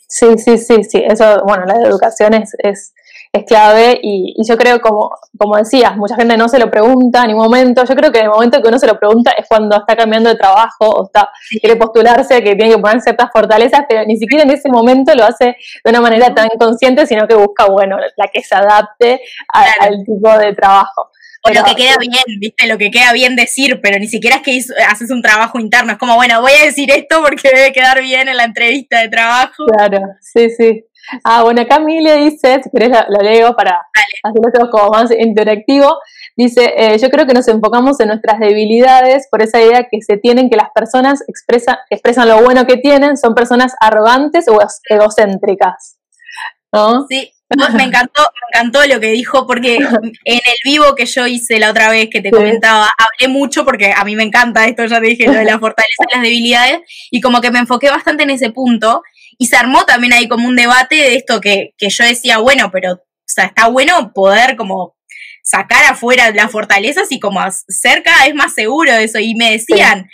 Sí, 0.09 0.27
sí, 0.39 0.59
sí, 0.59 0.83
sí, 0.83 1.03
eso, 1.07 1.43
bueno, 1.47 1.65
la 1.67 1.77
educación 1.87 2.35
es, 2.35 2.57
es, 2.59 2.93
es 3.33 3.45
clave 3.45 4.01
y, 4.03 4.35
yo 4.47 4.57
creo, 4.57 4.81
como, 4.81 5.11
como 5.39 5.57
decías, 5.57 5.97
mucha 5.97 6.17
gente 6.17 6.37
no 6.37 6.49
se 6.49 6.59
lo 6.59 6.71
pregunta 6.71 7.23
en 7.23 7.29
ningún 7.29 7.45
momento. 7.45 7.85
Yo 7.85 7.95
creo 7.95 8.11
que 8.11 8.19
en 8.19 8.25
el 8.25 8.31
momento 8.31 8.61
que 8.61 8.69
uno 8.69 8.79
se 8.79 8.89
lo 8.89 8.99
pregunta 8.99 9.33
es 9.37 9.47
cuando 9.49 9.77
está 9.77 9.97
cambiando 9.97 10.31
de 10.31 10.37
trabajo 10.37 10.89
o 10.89 11.07
está 11.07 11.31
quiere 11.61 11.77
postularse, 11.77 12.43
que 12.43 12.57
tiene 12.57 12.75
que 12.75 12.79
poner 12.79 13.01
ciertas 13.01 13.31
fortalezas, 13.33 13.83
pero 13.89 14.05
ni 14.05 14.17
siquiera 14.17 14.43
en 14.45 14.51
ese 14.51 14.69
momento 14.69 15.15
lo 15.15 15.25
hace 15.25 15.57
de 15.85 15.91
una 15.91 16.01
manera 16.01 16.35
tan 16.35 16.49
consciente, 16.59 17.07
sino 17.07 17.29
que 17.29 17.35
busca, 17.35 17.67
bueno, 17.67 17.99
la 18.17 18.29
que 18.29 18.43
se 18.43 18.55
adapte 18.55 19.21
al 19.53 20.05
tipo 20.05 20.37
de 20.39 20.53
trabajo. 20.55 21.11
O 21.43 21.51
lo 21.51 21.65
que 21.65 21.75
queda 21.75 21.97
bien, 21.99 22.39
¿viste? 22.39 22.67
Lo 22.67 22.77
que 22.77 22.91
queda 22.91 23.13
bien 23.15 23.35
decir, 23.35 23.81
pero 23.81 23.99
ni 23.99 24.09
siquiera 24.09 24.37
es 24.37 24.43
que 24.43 24.61
haces 24.87 25.11
un 25.11 25.23
trabajo 25.23 25.59
interno. 25.59 25.93
Es 25.93 25.99
como, 25.99 26.15
bueno, 26.17 26.43
voy 26.43 26.53
a 26.61 26.67
decir 26.67 26.91
esto 26.91 27.23
porque 27.23 27.49
debe 27.49 27.73
quedar 27.73 28.03
bien 28.03 28.29
en 28.29 28.37
la 28.37 28.45
entrevista 28.45 29.01
de 29.01 29.09
trabajo. 29.09 29.65
Claro, 29.75 30.01
sí, 30.21 30.51
sí. 30.51 30.85
Ah, 31.25 31.43
bueno, 31.43 31.63
acá 31.63 31.77
Emilia 31.77 32.15
dice, 32.15 32.61
si 32.63 32.71
querés 32.71 32.91
lo, 33.09 33.19
leo 33.23 33.55
para 33.55 33.87
hacerlo 34.23 34.71
como 34.71 34.91
más 34.91 35.11
interactivo, 35.11 35.99
dice, 36.37 36.73
eh, 36.77 36.99
yo 36.99 37.11
creo 37.11 37.27
que 37.27 37.35
nos 37.35 37.49
enfocamos 37.49 38.01
en 38.01 38.09
nuestras 38.09 38.39
debilidades 38.39 39.27
por 39.31 39.43
esa 39.43 39.61
idea 39.61 39.87
que 39.91 40.01
se 40.03 40.17
tienen 40.17 40.51
que 40.51 40.57
las 40.57 40.71
personas 40.75 41.23
expresan, 41.29 41.77
expresan 41.91 42.29
lo 42.29 42.43
bueno 42.43 42.67
que 42.67 42.77
tienen, 42.77 43.17
son 43.17 43.35
personas 43.35 43.75
arrogantes 43.81 44.47
o 44.49 44.59
egocéntricas. 44.89 45.97
¿No? 46.73 47.07
Sí, 47.09 47.33
me 47.57 47.83
encantó, 47.83 48.23
me 48.23 48.59
encantó 48.61 48.87
lo 48.87 49.01
que 49.01 49.11
dijo, 49.11 49.47
porque 49.47 49.77
en 49.77 50.15
el 50.25 50.57
vivo 50.65 50.95
que 50.95 51.07
yo 51.07 51.27
hice 51.27 51.59
la 51.59 51.71
otra 51.71 51.91
vez 51.91 52.09
que 52.09 52.21
te 52.21 52.31
comentaba, 52.31 52.89
hablé 52.97 53.33
mucho 53.33 53.65
porque 53.65 53.93
a 53.93 54.05
mí 54.05 54.15
me 54.15 54.23
encanta 54.23 54.67
esto, 54.67 54.85
ya 54.87 55.01
te 55.01 55.07
dije, 55.09 55.27
lo 55.27 55.33
de 55.33 55.45
la 55.45 55.59
fortaleza 55.59 56.05
y 56.09 56.15
las 56.15 56.23
debilidades, 56.23 56.81
y 57.11 57.21
como 57.21 57.41
que 57.41 57.51
me 57.51 57.59
enfoqué 57.59 57.91
bastante 57.91 58.23
en 58.23 58.31
ese 58.31 58.51
punto, 58.51 59.03
y 59.41 59.47
se 59.47 59.57
armó 59.57 59.87
también 59.87 60.13
ahí 60.13 60.29
como 60.29 60.47
un 60.47 60.55
debate 60.55 60.97
de 60.97 61.17
esto 61.17 61.41
que, 61.41 61.73
que 61.79 61.89
yo 61.89 62.05
decía, 62.05 62.37
bueno, 62.37 62.71
pero, 62.71 62.93
o 62.93 63.01
sea, 63.25 63.47
está 63.47 63.69
bueno 63.69 64.13
poder 64.13 64.55
como 64.55 64.95
sacar 65.43 65.83
afuera 65.87 66.31
las 66.31 66.51
fortalezas 66.53 67.11
y 67.11 67.19
como 67.19 67.41
ser 67.67 68.03
cada 68.03 68.27
vez 68.27 68.35
más 68.35 68.53
seguro 68.53 68.93
de 68.93 69.05
eso, 69.05 69.19
y 69.19 69.35
me 69.37 69.53
decían, 69.53 70.11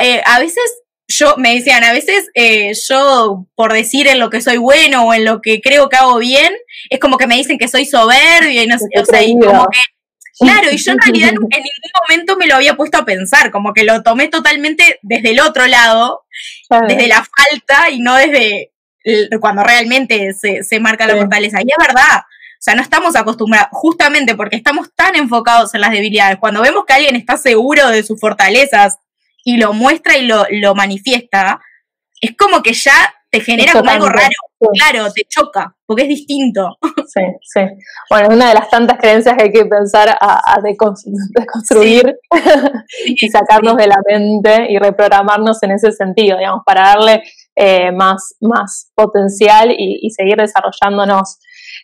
eh, 0.00 0.22
a 0.24 0.38
veces 0.38 0.62
yo, 1.08 1.34
me 1.38 1.56
decían, 1.56 1.82
a 1.82 1.92
veces 1.92 2.28
eh, 2.34 2.70
yo, 2.88 3.48
por 3.56 3.72
decir 3.72 4.06
en 4.06 4.20
lo 4.20 4.30
que 4.30 4.40
soy 4.40 4.58
bueno 4.58 5.08
o 5.08 5.12
en 5.12 5.24
lo 5.24 5.40
que 5.40 5.60
creo 5.60 5.88
que 5.88 5.96
hago 5.96 6.18
bien, 6.18 6.52
es 6.88 7.00
como 7.00 7.18
que 7.18 7.26
me 7.26 7.34
dicen 7.34 7.58
que 7.58 7.66
soy 7.66 7.84
soberbia 7.84 8.62
y 8.62 8.66
no 8.68 8.78
sé, 8.78 8.86
o 8.96 9.04
sea, 9.04 9.24
y 9.24 9.36
como 9.40 9.66
que, 9.70 9.80
claro, 10.38 10.70
y 10.70 10.76
yo 10.76 10.92
en 10.92 10.98
realidad 10.98 11.28
en 11.30 11.34
ningún 11.34 11.92
momento 12.08 12.36
me 12.36 12.46
lo 12.46 12.56
había 12.56 12.74
puesto 12.74 12.98
a 12.98 13.04
pensar, 13.04 13.50
como 13.50 13.72
que 13.72 13.84
lo 13.84 14.02
tomé 14.02 14.28
totalmente 14.28 14.98
desde 15.02 15.30
el 15.30 15.40
otro 15.40 15.66
lado, 15.66 16.24
desde 16.88 17.06
la 17.06 17.24
falta 17.24 17.90
y 17.90 18.00
no 18.00 18.16
desde 18.16 18.72
cuando 19.40 19.62
realmente 19.62 20.32
se, 20.32 20.62
se 20.62 20.80
marca 20.80 21.06
la 21.06 21.16
fortaleza. 21.16 21.60
Y 21.60 21.70
es 21.70 21.86
verdad, 21.86 22.20
o 22.62 22.64
sea, 22.64 22.76
no 22.76 22.82
estamos 22.82 23.16
acostumbrados, 23.16 23.68
justamente 23.72 24.36
porque 24.36 24.54
estamos 24.54 24.94
tan 24.94 25.16
enfocados 25.16 25.74
en 25.74 25.80
las 25.80 25.90
debilidades. 25.90 26.38
Cuando 26.38 26.62
vemos 26.62 26.84
que 26.86 26.92
alguien 26.92 27.16
está 27.16 27.36
seguro 27.36 27.88
de 27.88 28.04
sus 28.04 28.20
fortalezas 28.20 28.98
y 29.44 29.56
lo 29.56 29.72
muestra 29.72 30.16
y 30.16 30.26
lo, 30.26 30.46
lo 30.48 30.76
manifiesta, 30.76 31.60
es 32.20 32.36
como 32.36 32.62
que 32.62 32.72
ya 32.72 33.14
te 33.30 33.40
genera 33.40 33.72
como 33.72 33.90
algo 33.90 34.08
raro. 34.08 34.30
Claro, 34.72 35.10
te 35.12 35.22
choca, 35.28 35.74
porque 35.86 36.02
es 36.02 36.08
distinto. 36.08 36.76
Sí, 37.06 37.20
sí. 37.42 37.60
Bueno, 38.08 38.28
es 38.28 38.34
una 38.36 38.48
de 38.48 38.54
las 38.54 38.70
tantas 38.70 38.98
creencias 38.98 39.36
que 39.36 39.44
hay 39.44 39.52
que 39.52 39.66
pensar 39.66 40.16
a, 40.18 40.58
deconstruir 40.62 42.16
y 43.06 43.28
sacarnos 43.28 43.76
de 43.76 43.86
la 43.86 43.98
mente 44.06 44.66
y 44.70 44.78
reprogramarnos 44.78 45.62
en 45.62 45.72
ese 45.72 45.92
sentido, 45.92 46.38
digamos, 46.38 46.62
para 46.64 46.82
darle 46.82 47.22
eh, 47.54 47.92
más, 47.92 48.34
más 48.40 48.90
potencial 48.94 49.74
y, 49.76 50.08
seguir 50.10 50.36
desarrollándonos. 50.36 51.38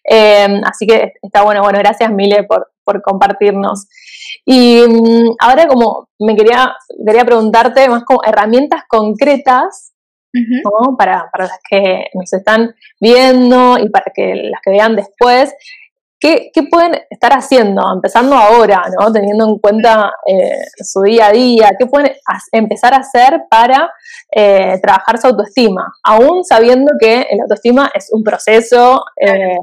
Eh, 0.09 0.61
así 0.65 0.87
que 0.87 1.13
está 1.21 1.43
bueno, 1.43 1.63
bueno, 1.63 1.79
gracias 1.79 2.11
Mile 2.11 2.45
por, 2.45 2.71
por 2.85 3.03
compartirnos. 3.03 3.87
Y 4.47 4.83
mm, 4.89 5.37
ahora 5.41 5.67
como 5.67 6.09
me 6.19 6.35
quería, 6.37 6.75
quería 7.07 7.25
preguntarte 7.25 7.89
más 7.89 8.05
como 8.05 8.21
herramientas 8.25 8.83
concretas 8.89 9.93
para, 10.97 11.29
para, 11.31 11.45
las 11.45 11.59
que 11.69 12.07
nos 12.15 12.33
están 12.33 12.75
viendo 13.01 13.79
y 13.79 13.89
para 13.89 14.13
que 14.15 14.35
las 14.35 14.61
que 14.63 14.71
vean 14.71 14.97
después, 14.97 15.55
¿qué, 16.19 16.51
qué 16.53 16.63
pueden 16.65 17.01
estar 17.11 17.33
haciendo, 17.33 17.83
empezando 17.93 18.37
ahora, 18.37 18.83
¿no? 18.99 19.13
teniendo 19.13 19.49
en 19.49 19.59
cuenta 19.59 20.13
eh, 20.27 20.61
su 20.83 21.03
día 21.03 21.27
a 21.27 21.33
día? 21.33 21.71
¿Qué 21.79 21.87
pueden 21.87 22.13
empezar 22.53 22.95
a 22.95 22.99
hacer 22.99 23.43
para 23.51 23.91
eh, 24.35 24.79
trabajar 24.83 25.19
su 25.19 25.29
autoestima? 25.29 25.87
Aún 26.05 26.45
sabiendo 26.45 26.93
que 26.99 27.23
el 27.31 27.41
autoestima 27.41 27.91
es 27.95 28.09
un 28.13 28.23
proceso, 28.23 29.05
eh, 29.21 29.59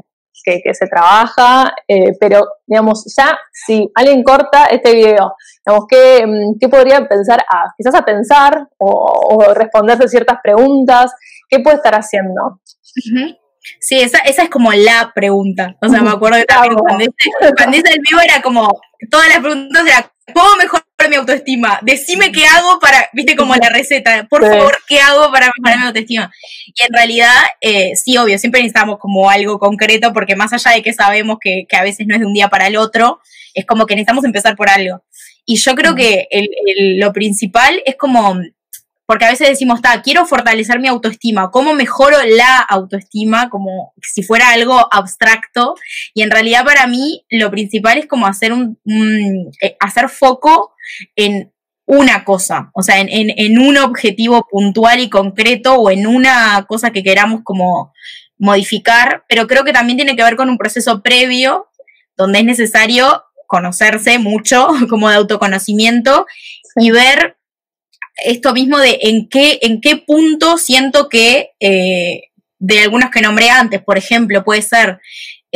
que, 0.62 0.74
se 0.74 0.86
trabaja, 0.86 1.74
eh, 1.88 2.12
pero 2.20 2.46
digamos, 2.66 3.04
ya 3.16 3.36
si 3.52 3.90
alguien 3.94 4.22
corta 4.22 4.66
este 4.66 4.94
video, 4.94 5.34
digamos, 5.66 5.86
¿qué, 5.88 6.24
mm, 6.26 6.58
qué 6.60 6.68
podría 6.68 7.06
pensar 7.08 7.40
a, 7.40 7.74
quizás 7.76 7.94
a 7.94 8.04
pensar 8.04 8.68
o, 8.78 8.88
o 8.88 9.54
responderse 9.54 10.08
ciertas 10.08 10.38
preguntas? 10.42 11.12
¿Qué 11.48 11.60
puede 11.60 11.76
estar 11.76 11.94
haciendo? 11.94 12.60
Sí, 13.80 14.00
esa, 14.00 14.18
esa 14.18 14.42
es 14.42 14.50
como 14.50 14.72
la 14.72 15.12
pregunta. 15.14 15.76
O 15.80 15.88
sea, 15.88 16.00
me 16.00 16.10
acuerdo 16.10 16.38
que 16.38 16.44
también 16.44 16.74
cuando 16.74 17.04
hice, 17.76 17.92
el 17.92 18.00
vivo 18.08 18.20
era 18.20 18.40
como, 18.42 18.68
todas 19.10 19.28
las 19.28 19.40
preguntas 19.40 19.86
eran, 19.86 20.04
¿cómo 20.32 20.56
mejorar 20.56 20.84
mi 21.08 21.16
autoestima? 21.16 21.78
Decime 21.82 22.32
qué 22.32 22.46
hago 22.46 22.78
para, 22.78 23.08
viste, 23.12 23.36
como 23.36 23.54
la 23.54 23.68
receta, 23.68 24.26
por 24.28 24.42
favor, 24.46 24.76
¿qué 24.88 25.00
hago 25.00 25.30
para 25.32 25.50
mejorar 25.56 25.80
mi 25.80 25.86
autoestima? 25.86 26.30
Y 26.66 26.82
en 26.82 26.92
realidad, 26.92 27.34
eh, 27.60 27.92
sí, 27.96 28.16
obvio, 28.16 28.38
siempre 28.38 28.60
necesitamos 28.60 28.98
como 28.98 29.28
algo 29.28 29.58
concreto, 29.58 30.12
porque 30.12 30.36
más 30.36 30.52
allá 30.52 30.72
de 30.72 30.82
que 30.82 30.92
sabemos 30.92 31.38
que, 31.40 31.64
que, 31.68 31.76
a 31.76 31.82
veces 31.82 32.06
no 32.06 32.14
es 32.14 32.20
de 32.20 32.26
un 32.26 32.34
día 32.34 32.48
para 32.48 32.68
el 32.68 32.76
otro, 32.76 33.20
es 33.54 33.66
como 33.66 33.86
que 33.86 33.94
necesitamos 33.94 34.24
empezar 34.24 34.56
por 34.56 34.68
algo. 34.68 35.02
Y 35.46 35.56
yo 35.56 35.74
creo 35.74 35.94
que 35.94 36.26
el, 36.30 36.98
lo 36.98 37.12
principal 37.12 37.80
es 37.86 37.96
como 37.96 38.36
porque 39.06 39.24
a 39.24 39.30
veces 39.30 39.48
decimos, 39.48 39.76
está, 39.78 40.02
quiero 40.02 40.26
fortalecer 40.26 40.80
mi 40.80 40.88
autoestima, 40.88 41.52
¿cómo 41.52 41.74
mejoro 41.74 42.18
la 42.26 42.58
autoestima? 42.58 43.48
Como 43.48 43.94
si 44.02 44.24
fuera 44.24 44.50
algo 44.50 44.88
abstracto. 44.92 45.76
Y 46.12 46.22
en 46.22 46.30
realidad 46.32 46.64
para 46.64 46.88
mí 46.88 47.24
lo 47.30 47.50
principal 47.52 47.98
es 47.98 48.06
como 48.06 48.26
hacer 48.26 48.52
un, 48.52 48.78
eh, 49.62 49.76
hacer 49.78 50.08
foco 50.08 50.74
en 51.14 51.52
una 51.86 52.24
cosa, 52.24 52.70
o 52.74 52.82
sea, 52.82 52.98
en, 52.98 53.08
en, 53.10 53.58
un 53.60 53.76
objetivo 53.76 54.48
puntual 54.50 54.98
y 54.98 55.08
concreto 55.08 55.76
o 55.76 55.88
en 55.88 56.08
una 56.08 56.66
cosa 56.68 56.90
que 56.90 57.04
queramos 57.04 57.42
como 57.44 57.92
modificar, 58.38 59.24
pero 59.28 59.46
creo 59.46 59.62
que 59.62 59.72
también 59.72 59.96
tiene 59.96 60.16
que 60.16 60.24
ver 60.24 60.34
con 60.34 60.50
un 60.50 60.58
proceso 60.58 61.00
previo 61.00 61.68
donde 62.16 62.40
es 62.40 62.44
necesario 62.44 63.22
conocerse 63.46 64.18
mucho 64.18 64.68
como 64.90 65.08
de 65.08 65.16
autoconocimiento 65.16 66.26
y 66.76 66.90
ver 66.90 67.36
esto 68.24 68.52
mismo 68.52 68.78
de 68.78 68.98
en 69.02 69.28
qué, 69.28 69.58
en 69.62 69.80
qué 69.80 69.96
punto 69.96 70.56
siento 70.58 71.08
que, 71.08 71.50
eh, 71.60 72.22
de 72.58 72.80
algunos 72.80 73.10
que 73.10 73.20
nombré 73.20 73.50
antes, 73.50 73.82
por 73.82 73.98
ejemplo, 73.98 74.42
puede 74.42 74.62
ser 74.62 75.00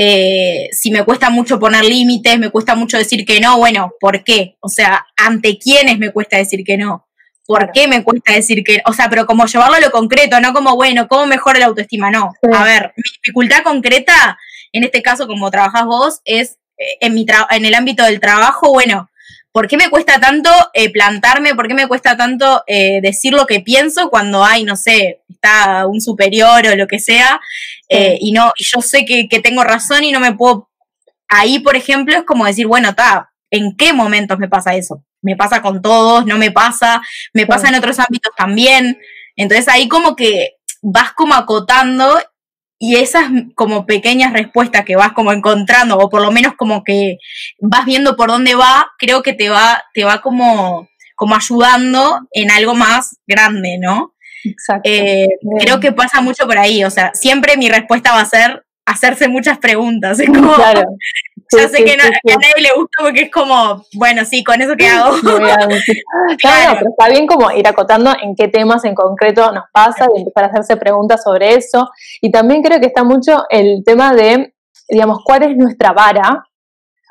eh, 0.03 0.69
si 0.73 0.91
me 0.91 1.05
cuesta 1.05 1.31
mucho 1.31 1.59
poner 1.59 1.85
límites, 1.85 2.39
me 2.39 2.51
cuesta 2.51 2.75
mucho 2.75 2.97
decir 2.97 3.27
que 3.27 3.41
no, 3.41 3.59
bueno, 3.59 3.93
¿por 4.01 4.25
qué? 4.25 4.57
O 4.61 4.69
sea, 4.69 5.07
¿ante 5.17 5.59
quiénes 5.59 5.99
me 5.99 6.11
cuesta 6.11 6.37
decir 6.39 6.65
que 6.65 6.79
no? 6.79 7.07
¿Por 7.45 7.73
qué 7.73 7.89
me 7.89 8.05
cuesta 8.05 8.33
decir 8.33 8.63
que 8.65 8.81
O 8.87 8.93
sea, 8.93 9.11
pero 9.11 9.27
como 9.27 9.45
llevarlo 9.45 9.75
a 9.77 9.81
lo 9.81 9.91
concreto, 9.91 10.41
no 10.41 10.53
como, 10.53 10.77
bueno, 10.77 11.09
¿cómo 11.09 11.27
mejora 11.27 11.59
la 11.59 11.67
autoestima? 11.67 12.11
No. 12.11 12.33
A 12.53 12.65
ver, 12.65 12.93
mi 12.97 13.03
dificultad 13.03 13.63
concreta, 13.63 14.39
en 14.73 14.85
este 14.85 15.03
caso, 15.03 15.27
como 15.27 15.51
trabajas 15.51 15.85
vos, 15.85 16.21
es 16.25 16.60
en, 17.01 17.15
mi 17.15 17.27
en 17.51 17.65
el 17.65 17.75
ámbito 17.75 18.05
del 18.05 18.21
trabajo, 18.21 18.73
bueno, 18.73 19.11
¿por 19.53 19.69
qué 19.69 19.77
me 19.77 19.91
cuesta 19.91 20.21
tanto 20.21 20.51
eh, 20.75 20.91
plantarme? 20.91 21.55
¿Por 21.55 21.69
qué 21.69 21.75
me 21.75 21.89
cuesta 21.89 22.17
tanto 22.17 22.63
eh, 22.67 23.01
decir 23.03 23.33
lo 23.33 23.47
que 23.47 23.61
pienso 23.61 24.11
cuando 24.11 24.45
hay, 24.45 24.65
no 24.65 24.77
sé, 24.77 25.23
está 25.29 25.87
un 25.87 26.01
superior 26.01 26.67
o 26.67 26.77
lo 26.77 26.87
que 26.87 26.99
sea? 26.99 27.41
Eh, 27.89 28.19
y 28.21 28.33
no, 28.33 28.53
y 28.57 28.65
yo 28.65 28.81
sé 28.81 29.05
que, 29.05 29.27
tengo 29.41 29.65
razón 29.65 30.05
y 30.05 30.13
no 30.13 30.21
me 30.21 30.35
puedo. 30.35 30.69
Ahí, 31.29 31.61
por 31.61 31.77
ejemplo, 31.77 32.17
es 32.17 32.25
como 32.25 32.47
decir, 32.47 32.67
bueno, 32.67 32.91
está, 32.91 33.31
¿en 33.51 33.77
qué 33.77 33.93
momentos 33.93 34.39
me 34.39 34.49
pasa 34.49 34.75
eso? 34.75 35.05
Me 35.23 35.37
pasa 35.37 35.61
con 35.61 35.83
todos, 35.83 36.27
no 36.27 36.39
me 36.39 36.51
pasa, 36.51 37.03
me 37.33 37.47
pasa 37.47 37.69
en 37.69 37.75
otros 37.75 37.99
ámbitos 37.99 38.33
también. 38.37 38.99
Entonces 39.37 39.69
ahí 39.69 39.89
como 39.89 40.17
que 40.17 40.57
vas 40.83 41.13
como 41.13 41.35
acotando 41.35 42.19
y 42.83 42.97
esas 42.97 43.31
como 43.55 43.85
pequeñas 43.85 44.33
respuestas 44.33 44.87
que 44.87 44.97
vas 44.97 45.13
como 45.13 45.33
encontrando, 45.33 45.99
o 45.99 46.09
por 46.09 46.23
lo 46.23 46.33
menos 46.33 46.55
como 46.57 46.83
que 46.83 47.19
vas 47.61 47.85
viendo 47.85 48.17
por 48.17 48.31
dónde 48.31 48.55
va, 48.55 48.91
creo 48.99 49.23
que 49.23 49.35
te 49.35 49.51
va, 49.51 49.85
te 49.93 50.03
va 50.03 50.23
como, 50.23 50.89
como 51.15 51.37
ayudando 51.37 52.21
en 52.33 52.51
algo 52.51 52.75
más 52.75 53.19
grande, 53.27 53.77
¿no? 53.79 54.15
Exacto. 54.45 54.89
Eh, 54.91 55.29
creo 55.61 55.79
que 55.79 55.93
pasa 55.93 56.23
mucho 56.23 56.47
por 56.47 56.57
ahí, 56.57 56.83
o 56.83 56.91
sea, 56.91 57.11
siempre 57.13 57.59
mi 57.59 57.69
respuesta 57.69 58.15
va 58.15 58.23
a 58.23 58.25
ser 58.25 58.65
hacerse 58.87 59.29
muchas 59.29 59.59
preguntas. 59.59 60.19
Es 60.19 60.29
como, 60.29 60.55
claro. 60.55 60.83
Ya 61.57 61.69
sé 61.69 61.85
que, 61.85 61.93
a 61.93 61.97
nadie 61.97 62.63
le 62.63 62.71
gusta 62.77 63.03
porque 63.03 63.23
es 63.23 63.31
como, 63.31 63.85
bueno, 63.95 64.25
sí, 64.25 64.45
con 64.45 64.61
eso 64.61 64.75
que 64.77 64.87
hago. 64.87 65.17
claro, 66.39 66.77
pero 66.79 66.91
está 66.91 67.09
bien 67.09 67.27
como 67.27 67.51
ir 67.51 67.67
acotando 67.67 68.13
en 68.23 68.35
qué 68.35 68.49
temas 68.49 68.85
en 68.85 68.95
concreto 68.95 69.51
nos 69.53 69.65
pasa 69.73 70.07
y 70.15 70.21
empezar 70.21 70.45
a 70.45 70.47
hacerse 70.49 70.77
preguntas 70.77 71.23
sobre 71.23 71.55
eso. 71.55 71.91
Y 72.21 72.31
también 72.31 72.63
creo 72.63 72.81
que 72.81 72.87
está 72.87 73.05
mucho 73.05 73.45
el 73.49 73.83
tema 73.85 74.13
de, 74.13 74.55
digamos, 74.89 75.21
cuál 75.25 75.43
es 75.43 75.57
nuestra 75.57 75.93
vara 75.93 76.45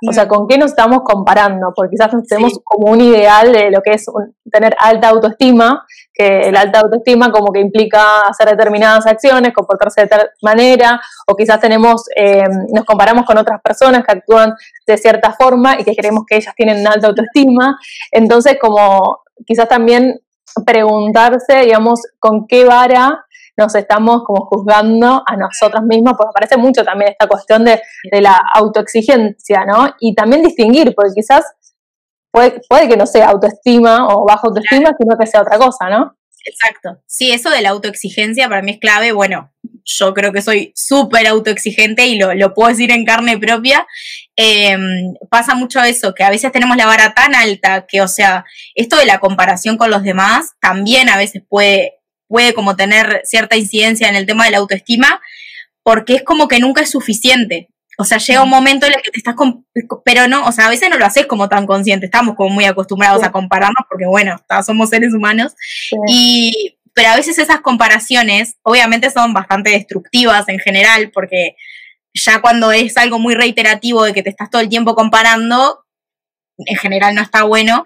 o 0.07 0.13
sea, 0.13 0.27
¿con 0.27 0.47
qué 0.47 0.57
nos 0.57 0.71
estamos 0.71 0.99
comparando? 1.03 1.73
Porque 1.75 1.91
quizás 1.91 2.11
tenemos 2.27 2.59
como 2.63 2.91
un 2.91 3.01
ideal 3.01 3.51
de 3.51 3.71
lo 3.71 3.81
que 3.81 3.91
es 3.91 4.05
tener 4.51 4.75
alta 4.79 5.09
autoestima, 5.09 5.85
que 6.13 6.49
el 6.49 6.55
alta 6.55 6.79
autoestima 6.79 7.31
como 7.31 7.51
que 7.51 7.59
implica 7.59 8.21
hacer 8.21 8.49
determinadas 8.49 9.05
acciones, 9.07 9.53
comportarse 9.53 10.01
de 10.01 10.07
tal 10.07 10.29
manera, 10.41 11.01
o 11.27 11.35
quizás 11.35 11.59
tenemos, 11.59 12.05
eh, 12.15 12.43
nos 12.73 12.85
comparamos 12.85 13.25
con 13.25 13.37
otras 13.37 13.61
personas 13.61 14.03
que 14.05 14.11
actúan 14.11 14.53
de 14.87 14.97
cierta 14.97 15.33
forma 15.33 15.79
y 15.79 15.83
que 15.83 15.95
creemos 15.95 16.23
que 16.27 16.37
ellas 16.37 16.53
tienen 16.55 16.87
alta 16.87 17.07
autoestima. 17.07 17.77
Entonces, 18.11 18.57
como 18.59 19.19
quizás 19.45 19.67
también 19.67 20.19
preguntarse, 20.65 21.61
digamos, 21.61 22.01
con 22.19 22.47
qué 22.47 22.65
vara 22.65 23.25
nos 23.59 23.75
estamos 23.75 24.23
como 24.23 24.45
juzgando 24.45 25.21
a 25.25 25.35
nosotros 25.35 25.83
mismos, 25.83 26.13
porque 26.17 26.31
parece 26.33 26.57
mucho 26.57 26.83
también 26.85 27.11
esta 27.11 27.27
cuestión 27.27 27.65
de, 27.65 27.81
la 28.21 28.39
autoexigencia, 28.55 29.65
¿no? 29.65 29.93
Y 29.99 30.15
también 30.15 30.41
distinguir, 30.41 30.95
porque 30.95 31.11
quizás 31.15 31.43
puede, 32.31 32.61
puede 32.69 32.87
que 32.87 32.95
no 32.97 33.05
sea 33.05 33.29
autoestima 33.29 34.07
o 34.07 34.25
baja 34.25 34.47
autoestima, 34.47 34.95
sino 34.97 35.17
que 35.17 35.27
sea 35.27 35.41
otra 35.41 35.57
cosa, 35.57 35.89
¿no? 35.89 36.15
Exacto. 36.45 37.01
Sí, 37.05 37.31
eso 37.31 37.49
de 37.49 37.61
la 37.61 37.71
autoexigencia 37.71 38.47
para 38.47 38.61
mí 38.61 38.71
es 38.71 38.79
clave. 38.79 39.11
Bueno, 39.11 39.51
yo 39.83 40.13
creo 40.13 40.31
que 40.31 40.41
soy 40.41 40.71
súper 40.73 41.27
autoexigente 41.27 42.07
y 42.07 42.17
lo, 42.17 42.33
lo, 42.33 42.53
puedo 42.53 42.69
decir 42.69 42.91
en 42.91 43.03
carne 43.03 43.37
propia. 43.37 43.85
Em, 44.37 45.13
pasa 45.29 45.53
mucho 45.53 45.81
eso, 45.81 46.13
que 46.13 46.23
a 46.23 46.29
veces 46.29 46.51
tenemos 46.53 46.77
la 46.77 46.85
vara 46.85 47.13
tan 47.13 47.35
alta 47.35 47.85
que, 47.85 48.01
o 48.01 48.07
sea, 48.07 48.45
esto 48.73 48.95
de 48.95 49.05
la 49.05 49.19
comparación 49.19 49.77
con 49.77 49.91
los 49.91 50.03
demás 50.03 50.53
también 50.61 51.09
a 51.09 51.17
veces 51.17 51.43
puede 51.47 51.98
puede 52.29 52.53
como 52.53 52.77
tener 52.77 53.21
cierta 53.25 53.57
incidencia 53.57 54.07
en 54.07 54.15
el 54.15 54.25
tema 54.25 54.45
de 54.45 54.51
la 54.51 54.59
autoestima, 54.59 55.19
porque 55.83 56.15
es 56.15 56.23
como 56.23 56.47
que 56.47 56.59
nunca 56.59 56.81
es 56.81 56.91
suficiente. 56.91 57.69
O 57.97 58.05
sea, 58.05 58.17
llega 58.19 58.43
un 58.43 58.49
momento 58.49 58.85
en 58.85 58.93
el 58.93 59.01
que 59.01 59.11
te 59.11 59.17
estás, 59.17 59.35
pero 60.05 60.27
no, 60.29 60.45
o 60.45 60.53
sea, 60.53 60.67
a 60.67 60.69
veces 60.69 60.89
no 60.89 60.97
lo 60.97 61.05
haces 61.05 61.25
como 61.25 61.49
tan 61.49 61.65
consciente, 61.65 62.05
estamos 62.05 62.35
como 62.35 62.51
muy 62.51 62.63
acostumbrados 62.63 63.23
a 63.23 63.31
compararnos 63.31 63.85
porque, 63.89 64.05
bueno, 64.05 64.37
somos 64.65 64.89
seres 64.89 65.13
humanos. 65.13 65.53
Y, 66.07 66.77
pero 66.93 67.09
a 67.09 67.15
veces 67.17 67.37
esas 67.39 67.59
comparaciones, 67.59 68.55
obviamente, 68.61 69.09
son 69.09 69.33
bastante 69.33 69.71
destructivas 69.71 70.47
en 70.47 70.59
general, 70.59 71.11
porque 71.13 71.55
ya 72.13 72.39
cuando 72.39 72.71
es 72.71 72.95
algo 72.95 73.19
muy 73.19 73.35
reiterativo 73.35 74.03
de 74.03 74.13
que 74.13 74.23
te 74.23 74.29
estás 74.29 74.49
todo 74.49 74.61
el 74.61 74.69
tiempo 74.69 74.95
comparando, 74.95 75.83
en 76.57 76.77
general 76.77 77.15
no 77.15 77.21
está 77.21 77.43
bueno. 77.43 77.85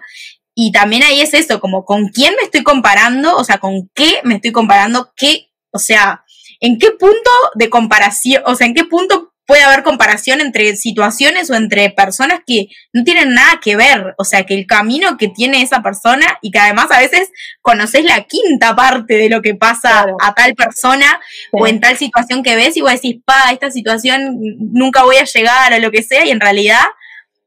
Y 0.54 0.72
también 0.72 1.02
ahí 1.02 1.20
es 1.20 1.34
eso, 1.34 1.60
como 1.60 1.84
con 1.84 2.08
quién 2.08 2.34
me 2.36 2.42
estoy 2.42 2.62
comparando, 2.62 3.36
o 3.36 3.44
sea, 3.44 3.58
con 3.58 3.90
qué 3.94 4.20
me 4.22 4.36
estoy 4.36 4.52
comparando, 4.52 5.12
qué, 5.16 5.50
o 5.72 5.78
sea, 5.78 6.24
¿en 6.60 6.78
qué 6.78 6.90
punto 6.92 7.30
de 7.54 7.68
comparación, 7.70 8.42
o 8.46 8.54
sea, 8.54 8.66
en 8.66 8.74
qué 8.74 8.84
punto 8.84 9.34
puede 9.46 9.62
haber 9.62 9.82
comparación 9.82 10.40
entre 10.40 10.74
situaciones 10.76 11.50
o 11.50 11.54
entre 11.54 11.90
personas 11.90 12.40
que 12.46 12.68
no 12.92 13.04
tienen 13.04 13.34
nada 13.34 13.60
que 13.62 13.76
ver. 13.76 14.14
O 14.18 14.24
sea, 14.24 14.44
que 14.44 14.54
el 14.54 14.66
camino 14.66 15.16
que 15.16 15.28
tiene 15.28 15.62
esa 15.62 15.82
persona 15.82 16.38
y 16.40 16.50
que 16.50 16.58
además 16.58 16.90
a 16.90 17.00
veces 17.00 17.30
conoces 17.60 18.04
la 18.04 18.24
quinta 18.24 18.74
parte 18.74 19.14
de 19.14 19.28
lo 19.28 19.42
que 19.42 19.54
pasa 19.54 20.06
a 20.20 20.34
tal 20.34 20.54
persona 20.54 21.20
o 21.52 21.66
en 21.66 21.80
tal 21.80 21.96
situación 21.96 22.42
que 22.42 22.56
ves 22.56 22.76
y 22.76 22.80
vos 22.80 22.92
decís, 22.92 23.16
pa, 23.24 23.52
esta 23.52 23.70
situación 23.70 24.38
nunca 24.58 25.04
voy 25.04 25.16
a 25.16 25.24
llegar 25.24 25.72
o 25.72 25.78
lo 25.78 25.90
que 25.90 26.02
sea 26.02 26.24
y 26.24 26.30
en 26.30 26.40
realidad 26.40 26.82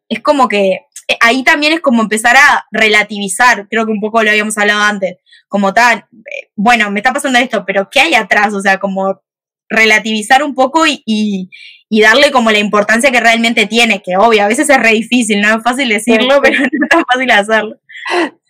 es 0.10 0.22
como 0.22 0.48
que 0.48 0.82
ahí 1.22 1.44
también 1.44 1.74
es 1.74 1.82
como 1.82 2.02
empezar 2.02 2.36
a 2.36 2.66
relativizar, 2.72 3.68
creo 3.70 3.86
que 3.86 3.92
un 3.92 4.02
poco 4.02 4.24
lo 4.24 4.30
habíamos 4.30 4.58
hablado 4.58 4.82
antes, 4.82 5.18
como 5.48 5.74
tal, 5.74 6.06
eh, 6.12 6.50
bueno, 6.56 6.92
me 6.92 7.00
está 7.00 7.14
pasando 7.14 7.40
esto, 7.40 7.64
pero 7.66 7.90
¿qué 7.90 8.02
hay 8.02 8.14
atrás? 8.16 8.54
O 8.54 8.62
sea, 8.62 8.80
como 8.80 9.22
relativizar 9.70 10.44
un 10.44 10.56
poco 10.56 10.86
y, 10.88 11.50
y 11.90 12.02
darle 12.02 12.32
como 12.32 12.52
la 12.52 12.60
importancia 12.60 13.12
que 13.12 13.20
realmente 13.20 13.66
tiene, 13.66 14.02
que 14.02 14.18
obvio, 14.18 14.44
a 14.44 14.48
veces 14.48 14.70
es 14.70 14.78
re 14.78 14.92
difícil, 14.92 15.42
no 15.42 15.58
es 15.58 15.64
fácil 15.64 15.90
decirlo, 15.90 16.40
pero 16.42 16.60
no 16.60 16.66
es 16.66 16.90
tan 16.90 17.04
fácil 17.06 17.32
hacerlo. 17.32 17.76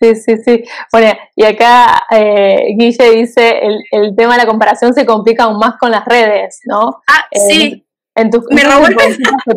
Sí, 0.00 0.14
sí, 0.14 0.36
sí. 0.44 0.64
Bueno, 0.92 1.12
y 1.34 1.44
acá 1.44 2.04
eh, 2.10 2.74
Guille 2.76 3.10
dice, 3.16 3.58
el, 3.58 3.78
el, 3.90 4.16
tema 4.16 4.34
de 4.34 4.44
la 4.44 4.46
comparación 4.46 4.94
se 4.94 5.04
complica 5.04 5.44
aún 5.44 5.58
más 5.58 5.74
con 5.78 5.90
las 5.90 6.04
redes, 6.04 6.60
¿no? 6.64 7.02
Ah, 7.08 7.26
sí. 7.32 7.84
En 8.14 8.30
tu 8.30 8.44
Me 8.50 8.62
robó 8.62 8.86
el. 8.86 8.96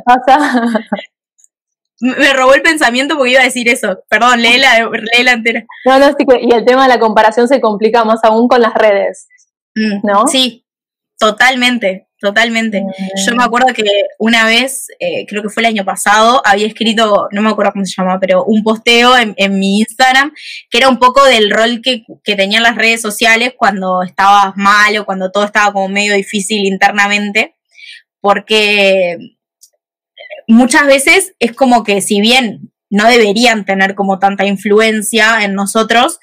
Pasa? 0.06 0.62
Me 2.02 2.34
robó 2.34 2.54
el 2.54 2.62
pensamiento 2.62 3.16
porque 3.16 3.32
iba 3.32 3.42
a 3.42 3.46
decir 3.46 3.70
eso. 3.70 4.04
Perdón, 4.10 4.42
léela, 4.42 4.90
léela 5.14 5.34
entera. 5.34 5.66
No, 5.86 6.00
no, 6.00 6.08
sí, 6.08 6.26
y 6.42 6.54
el 6.54 6.66
tema 6.66 6.84
de 6.84 6.90
la 6.90 7.00
comparación 7.00 7.48
se 7.48 7.62
complica 7.62 8.04
más 8.04 8.24
aún 8.24 8.48
con 8.48 8.62
las 8.62 8.74
redes, 8.74 9.28
mm, 9.76 10.08
¿no? 10.08 10.28
Sí, 10.28 10.66
totalmente. 11.18 12.08
Totalmente. 12.22 12.84
Yo 13.26 13.36
me 13.36 13.44
acuerdo 13.44 13.74
que 13.74 13.84
una 14.20 14.46
vez, 14.46 14.90
eh, 15.00 15.26
creo 15.28 15.42
que 15.42 15.50
fue 15.50 15.62
el 15.62 15.68
año 15.70 15.84
pasado, 15.84 16.40
había 16.46 16.68
escrito, 16.68 17.28
no 17.32 17.42
me 17.42 17.50
acuerdo 17.50 17.72
cómo 17.72 17.84
se 17.84 17.96
llama, 17.98 18.20
pero 18.20 18.46
un 18.46 18.62
posteo 18.62 19.16
en, 19.18 19.36
mi 19.58 19.80
Instagram 19.80 20.32
que 20.70 20.78
era 20.78 20.88
un 20.88 21.00
poco 21.00 21.26
del 21.26 21.50
rol 21.50 21.82
que, 21.82 22.04
que, 22.24 22.36
tenían 22.36 22.62
las 22.62 22.76
redes 22.76 23.02
sociales 23.02 23.56
cuando 23.58 24.04
estabas 24.04 24.56
mal 24.56 24.96
o 24.98 25.06
cuando 25.06 25.32
todo 25.32 25.46
estaba 25.46 25.74
como 25.74 25.90
medio 25.90 26.14
difícil 26.14 26.64
internamente, 26.68 27.56
porque 28.20 29.18
muchas 30.52 30.86
veces 30.86 31.34
es 31.40 31.54
como 31.54 31.84
que 31.84 32.02
si 32.02 32.22
bien 32.22 32.72
no 32.90 33.08
deberían 33.08 33.66
tener 33.66 33.96
como 33.96 34.20
tanta 34.20 34.46
influencia 34.46 35.44
en 35.44 35.56
nosotros, 35.56 36.20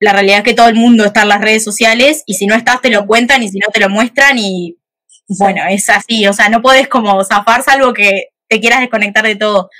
la 0.00 0.12
realidad 0.12 0.38
es 0.38 0.44
que 0.44 0.54
todo 0.54 0.68
el 0.68 0.74
mundo 0.74 1.04
está 1.04 1.22
en 1.22 1.28
las 1.28 1.40
redes 1.40 1.64
sociales 1.64 2.22
y 2.26 2.34
si 2.34 2.46
no 2.46 2.54
estás 2.54 2.80
te 2.80 2.90
lo 2.90 3.06
cuentan 3.06 3.42
y 3.42 3.48
si 3.48 3.58
no 3.58 3.68
te 3.72 3.80
lo 3.80 3.88
muestran 3.88 4.38
y 4.38 4.78
bueno, 5.26 5.62
es 5.68 5.88
así, 5.88 6.26
o 6.26 6.32
sea, 6.32 6.48
no 6.48 6.60
puedes 6.60 6.88
como 6.88 7.22
zafar 7.24 7.62
salvo 7.62 7.92
que 7.92 8.28
te 8.48 8.60
quieras 8.60 8.80
desconectar 8.80 9.24
de 9.24 9.36
todo. 9.36 9.70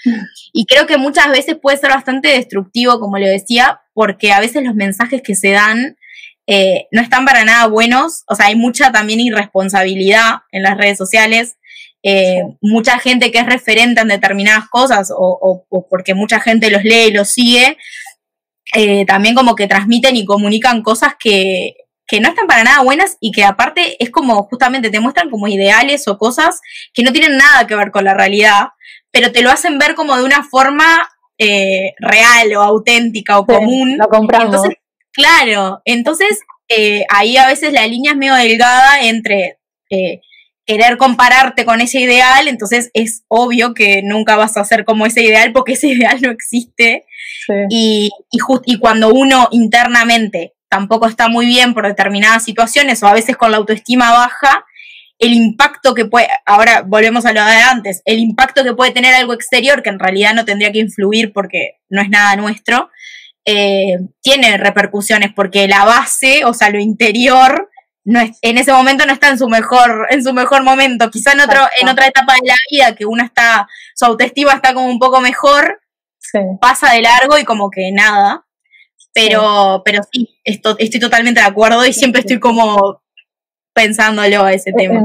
Y 0.53 0.65
creo 0.67 0.87
que 0.87 0.97
muchas 0.97 1.31
veces 1.31 1.57
puede 1.61 1.77
ser 1.77 1.91
bastante 1.91 2.29
destructivo, 2.29 2.99
como 2.99 3.19
le 3.19 3.29
decía, 3.29 3.83
porque 3.93 4.33
a 4.33 4.41
veces 4.41 4.65
los 4.65 4.75
mensajes 4.75 5.23
que 5.23 5.35
se 5.35 5.51
dan 5.51 5.97
eh, 6.47 6.87
no 6.91 7.01
están 7.01 7.25
para 7.25 7.45
nada 7.45 7.67
buenos, 7.67 8.25
o 8.29 8.35
sea, 8.35 8.47
hay 8.47 8.57
mucha 8.57 8.93
también 8.93 9.21
irresponsabilidad 9.21 10.41
en 10.51 10.63
las 10.63 10.77
redes 10.77 10.99
sociales. 10.99 11.57
Eh, 12.07 12.43
mucha 12.61 12.99
gente 12.99 13.31
que 13.33 13.39
es 13.39 13.47
referente 13.47 14.03
en 14.03 14.09
determinadas 14.09 14.69
cosas 14.69 15.11
o, 15.17 15.65
porque 15.89 16.15
mucha 16.15 16.39
gente 16.39 16.71
los 16.71 16.85
lee 16.85 17.07
y 17.09 17.13
los 17.13 17.31
sigue, 17.31 17.79
eh, 18.75 19.07
también 19.07 19.35
como 19.35 19.55
que 19.55 19.67
transmiten 19.67 20.15
y 20.15 20.27
comunican 20.27 20.83
cosas 20.83 21.15
que, 21.19 21.75
que 22.07 22.21
no 22.21 22.29
están 22.29 22.47
para 22.47 22.65
nada 22.65 22.83
buenas 22.83 23.17
y 23.21 23.33
que 23.33 23.45
aparte 23.45 23.97
es 23.99 24.11
como 24.11 24.43
justamente 24.45 24.91
te 24.91 25.01
muestran 25.01 25.31
como 25.31 25.49
ideales 25.49 26.07
o 26.07 26.19
cosas 26.19 26.61
que 26.93 27.03
no 27.03 27.13
tienen 27.13 27.39
nada 27.39 27.67
que 27.67 27.77
ver 27.77 27.91
con 27.91 28.05
la 28.05 28.15
realidad, 28.15 28.69
pero 29.11 29.33
te 29.33 29.43
lo 29.43 29.51
hacen 29.51 29.79
ver 29.79 29.95
como 29.95 30.17
de 30.17 30.25
una 30.25 30.43
forma 30.43 31.09
eh, 31.39 31.95
real 31.99 32.55
o 32.57 32.63
auténtica 32.63 33.39
o 33.39 33.47
común. 33.47 33.97
Lo 33.97 34.09
compramos. 34.09 34.55
Entonces, 34.55 34.77
claro, 35.13 35.81
entonces 35.85 36.41
eh, 36.69 37.05
ahí 37.09 37.37
a 37.37 37.47
veces 37.47 37.73
la 37.73 37.87
línea 37.87 38.13
es 38.13 38.19
medio 38.19 38.35
delgada 38.35 39.01
entre 39.03 39.59
eh, 39.91 40.21
querer 40.67 40.97
compararte 40.97 41.65
con 41.65 41.81
ese 41.81 42.01
ideal, 42.01 42.49
entonces 42.49 42.91
es 42.95 43.25
obvio 43.29 43.75
que 43.75 44.03
nunca 44.03 44.37
vas 44.37 44.57
a 44.57 44.65
ser 44.65 44.85
como 44.85 45.07
ese 45.07 45.23
ideal 45.23 45.53
porque 45.53 45.75
ese 45.75 45.89
ideal 45.95 46.21
no 46.23 46.31
existe. 46.31 47.05
Y, 47.69 48.11
y, 48.31 48.39
y 48.65 48.79
cuando 48.79 49.12
uno 49.12 49.49
internamente 49.51 50.55
tampoco 50.69 51.07
está 51.07 51.29
muy 51.29 51.47
bien 51.47 51.75
por 51.75 51.87
determinadas 51.87 52.45
situaciones 52.45 53.03
o 53.03 53.07
a 53.07 53.12
veces 53.12 53.37
con 53.37 53.51
la 53.51 53.59
autoestima 53.59 54.12
baja, 54.12 54.65
el 55.19 55.33
impacto 55.33 55.95
que 55.95 56.07
puede, 56.07 56.29
ahora 56.45 56.83
volvemos 56.83 57.25
a 57.27 57.33
lo 57.33 57.45
de 57.45 57.57
antes, 57.57 58.03
el 58.05 58.19
impacto 58.19 58.65
que 58.65 58.75
puede 58.75 58.91
tener 58.91 59.15
algo 59.15 59.33
exterior 59.33 59.83
que 59.83 59.91
en 59.91 59.99
realidad 59.99 60.35
no 60.35 60.45
tendría 60.45 60.73
que 60.73 60.81
influir 60.81 61.33
porque 61.33 61.79
no 61.89 62.03
es 62.03 62.09
nada 62.09 62.35
nuestro, 62.37 62.91
eh, 63.45 63.99
tiene 64.23 64.57
repercusiones 64.57 65.33
porque 65.35 65.69
la 65.69 65.85
base, 65.85 66.45
o 66.45 66.55
sea, 66.55 66.71
lo 66.71 66.81
interior, 66.81 67.71
no 68.05 68.21
es, 68.21 68.39
en 68.43 68.59
ese 68.59 68.73
momento 68.73 69.07
no 69.07 69.13
está 69.13 69.31
en 69.31 69.39
su 69.39 69.49
mejor, 69.49 70.07
en 70.11 70.23
su 70.23 70.33
mejor 70.33 70.63
momento. 70.63 71.11
Quizá 71.11 71.33
en 71.33 71.41
otro, 71.41 71.61
en 71.81 71.89
otra 71.89 72.07
etapa 72.07 72.35
de 72.35 72.49
la 72.49 72.57
vida 72.71 72.95
que 72.95 73.07
uno 73.07 73.25
está, 73.25 73.67
su 73.95 74.05
autoestima 74.05 74.53
está 74.53 74.75
como 74.75 74.87
un 74.87 74.99
poco 74.99 75.21
mejor, 75.21 75.81
pasa 76.61 76.93
de 76.93 77.03
largo 77.03 77.39
y 77.39 77.45
como 77.45 77.71
que 77.71 77.91
nada. 77.93 78.45
Pero, 79.13 79.77
sí. 79.77 79.83
pero 79.85 80.03
sí, 80.13 80.41
esto, 80.45 80.77
estoy 80.79 81.01
totalmente 81.01 81.41
de 81.41 81.47
acuerdo 81.47 81.87
y 81.87 81.93
siempre 81.93 82.21
estoy 82.21 82.41
como 82.41 83.01
pensándolo 83.73 84.45
a 84.45 84.53
ese 84.53 84.73
tema. 84.73 85.03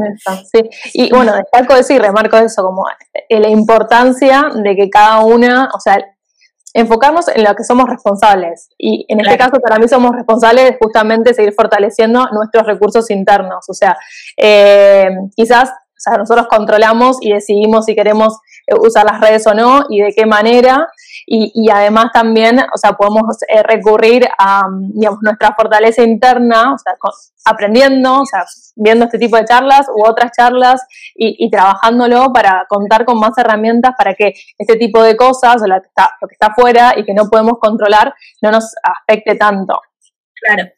Sí, 0.51 0.61
y 0.93 1.09
bueno, 1.09 1.35
destaco 1.35 1.75
eso 1.75 1.93
y 1.93 1.99
remarco 1.99 2.37
eso, 2.37 2.63
como 2.63 2.85
eh, 3.29 3.39
la 3.39 3.49
importancia 3.49 4.49
de 4.63 4.75
que 4.75 4.89
cada 4.89 5.19
una, 5.21 5.69
o 5.73 5.79
sea, 5.79 5.97
enfocarnos 6.79 7.27
en 7.27 7.43
lo 7.43 7.53
que 7.55 7.63
somos 7.63 7.89
responsables. 7.89 8.69
Y 8.77 9.05
en 9.07 9.19
este 9.19 9.37
caso, 9.37 9.59
para 9.61 9.77
mí, 9.77 9.87
somos 9.87 10.11
responsables 10.15 10.65
de 10.65 10.77
justamente 10.79 11.33
seguir 11.33 11.53
fortaleciendo 11.53 12.27
nuestros 12.31 12.65
recursos 12.65 13.09
internos. 13.09 13.65
O 13.69 13.73
sea, 13.73 13.97
eh, 14.37 15.09
quizás 15.35 15.69
o 15.99 16.01
sea, 16.01 16.17
nosotros 16.17 16.47
controlamos 16.47 17.17
y 17.19 17.33
decidimos 17.33 17.83
si 17.83 17.93
queremos 17.93 18.39
eh, 18.67 18.75
usar 18.79 19.05
las 19.05 19.19
redes 19.19 19.45
o 19.47 19.53
no 19.53 19.85
y 19.89 20.01
de 20.01 20.13
qué 20.13 20.25
manera. 20.25 20.87
Y, 21.25 21.51
y 21.53 21.69
además 21.69 22.07
también, 22.13 22.59
o 22.59 22.77
sea, 22.77 22.93
podemos 22.93 23.23
eh, 23.47 23.63
recurrir 23.63 24.27
a, 24.37 24.63
digamos, 24.93 25.19
nuestra 25.21 25.53
fortaleza 25.55 26.03
interna, 26.03 26.73
o 26.73 26.77
sea, 26.77 26.93
aprendiendo, 27.45 28.21
o 28.21 28.25
sea, 28.25 28.45
viendo 28.75 29.05
este 29.05 29.17
tipo 29.17 29.37
de 29.37 29.45
charlas 29.45 29.87
u 29.93 30.07
otras 30.07 30.31
charlas 30.35 30.81
y, 31.15 31.35
y, 31.45 31.49
trabajándolo 31.49 32.31
para 32.33 32.65
contar 32.67 33.05
con 33.05 33.19
más 33.19 33.37
herramientas 33.37 33.93
para 33.97 34.13
que 34.13 34.33
este 34.57 34.75
tipo 34.75 35.01
de 35.03 35.15
cosas, 35.15 35.61
o 35.61 35.67
lo 35.67 35.81
que 35.81 35.87
está, 35.87 36.11
lo 36.21 36.27
que 36.27 36.33
está 36.33 36.47
afuera 36.47 36.93
y 36.97 37.03
que 37.03 37.13
no 37.13 37.29
podemos 37.29 37.53
controlar, 37.59 38.13
no 38.41 38.51
nos 38.51 38.73
afecte 38.83 39.35
tanto. 39.35 39.79
Claro. 40.35 40.69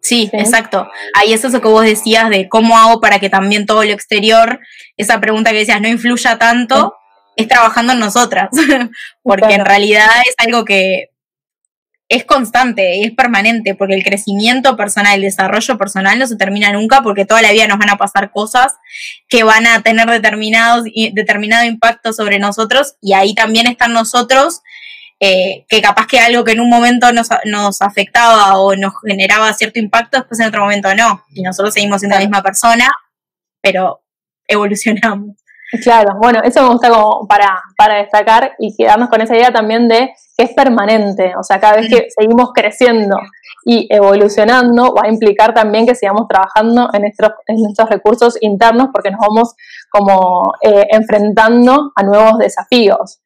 Sí, 0.00 0.30
exacto. 0.32 0.88
Ahí 1.14 1.32
es 1.32 1.44
eso 1.44 1.60
que 1.60 1.68
vos 1.68 1.84
decías 1.84 2.30
de 2.30 2.48
cómo 2.48 2.76
hago 2.78 3.00
para 3.00 3.18
que 3.18 3.30
también 3.30 3.66
todo 3.66 3.84
lo 3.84 3.92
exterior, 3.92 4.60
esa 4.96 5.20
pregunta 5.20 5.50
que 5.50 5.58
decías, 5.58 5.80
no 5.80 5.88
influya 5.88 6.38
tanto, 6.38 6.94
es 7.36 7.48
trabajando 7.48 7.92
en 7.92 7.98
nosotras, 7.98 8.50
porque 9.22 9.54
en 9.54 9.64
realidad 9.64 10.08
es 10.26 10.34
algo 10.38 10.64
que 10.64 11.10
es 12.08 12.24
constante, 12.24 13.04
es 13.04 13.12
permanente, 13.12 13.74
porque 13.74 13.94
el 13.94 14.04
crecimiento 14.04 14.76
personal, 14.76 15.14
el 15.14 15.22
desarrollo 15.22 15.78
personal 15.78 16.18
no 16.18 16.26
se 16.26 16.36
termina 16.36 16.70
nunca, 16.70 17.00
porque 17.02 17.24
toda 17.24 17.40
la 17.40 17.52
vida 17.52 17.66
nos 17.66 17.78
van 17.78 17.88
a 17.88 17.96
pasar 17.96 18.30
cosas 18.30 18.74
que 19.28 19.44
van 19.44 19.66
a 19.66 19.80
tener 19.80 20.08
determinados, 20.10 20.84
determinado 21.12 21.64
impacto 21.64 22.12
sobre 22.12 22.38
nosotros, 22.38 22.96
y 23.00 23.14
ahí 23.14 23.34
también 23.34 23.66
están 23.66 23.94
nosotros 23.94 24.60
eh, 25.24 25.64
que 25.68 25.80
capaz 25.80 26.08
que 26.08 26.18
algo 26.18 26.42
que 26.42 26.50
en 26.50 26.58
un 26.58 26.68
momento 26.68 27.12
nos, 27.12 27.28
nos, 27.44 27.80
afectaba 27.80 28.58
o 28.58 28.74
nos 28.74 28.92
generaba 29.06 29.52
cierto 29.54 29.78
impacto, 29.78 30.18
después 30.18 30.40
en 30.40 30.48
otro 30.48 30.62
momento 30.62 30.92
no. 30.96 31.24
Y 31.30 31.42
nosotros 31.42 31.72
seguimos 31.72 32.00
siendo 32.00 32.16
la 32.16 32.22
misma 32.22 32.42
persona, 32.42 32.90
pero 33.60 34.02
evolucionamos. 34.48 35.36
Claro, 35.80 36.16
bueno, 36.20 36.40
eso 36.44 36.62
me 36.62 36.68
gusta 36.68 36.90
como 36.90 37.26
para, 37.26 37.62
para 37.78 37.96
destacar 37.96 38.52
y 38.58 38.76
quedarnos 38.76 39.08
con 39.08 39.22
esa 39.22 39.34
idea 39.34 39.50
también 39.50 39.88
de 39.88 40.12
que 40.36 40.44
es 40.44 40.52
permanente, 40.52 41.32
o 41.38 41.42
sea, 41.42 41.60
cada 41.60 41.76
vez 41.76 41.88
que 41.88 42.08
seguimos 42.10 42.50
creciendo 42.52 43.16
y 43.64 43.86
evolucionando 43.90 44.92
va 44.92 45.02
a 45.06 45.08
implicar 45.08 45.54
también 45.54 45.86
que 45.86 45.94
sigamos 45.94 46.28
trabajando 46.28 46.90
en 46.92 47.02
nuestros, 47.02 47.32
en 47.46 47.56
nuestros 47.62 47.88
recursos 47.88 48.36
internos 48.42 48.88
porque 48.92 49.10
nos 49.10 49.20
vamos 49.20 49.54
como 49.90 50.52
eh, 50.60 50.86
enfrentando 50.90 51.92
a 51.94 52.02
nuevos 52.02 52.36
desafíos. 52.38 53.21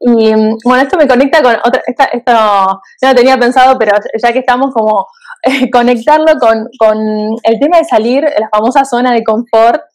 Y 0.00 0.32
bueno, 0.64 0.82
esto 0.82 0.98
me 0.98 1.08
conecta 1.08 1.42
con 1.42 1.56
otra, 1.64 1.82
esto 1.86 2.32
no 2.32 3.08
lo 3.08 3.14
tenía 3.14 3.38
pensado, 3.38 3.78
pero 3.78 3.96
ya 4.22 4.32
que 4.32 4.40
estamos 4.40 4.74
como 4.74 5.06
eh, 5.42 5.70
conectarlo 5.72 6.38
con, 6.38 6.68
con, 6.78 6.98
el 7.42 7.58
tema 7.60 7.78
de 7.78 7.84
salir 7.84 8.24
de 8.24 8.40
la 8.40 8.48
famosa 8.48 8.84
zona 8.84 9.12
de 9.12 9.24
confort, 9.24 9.82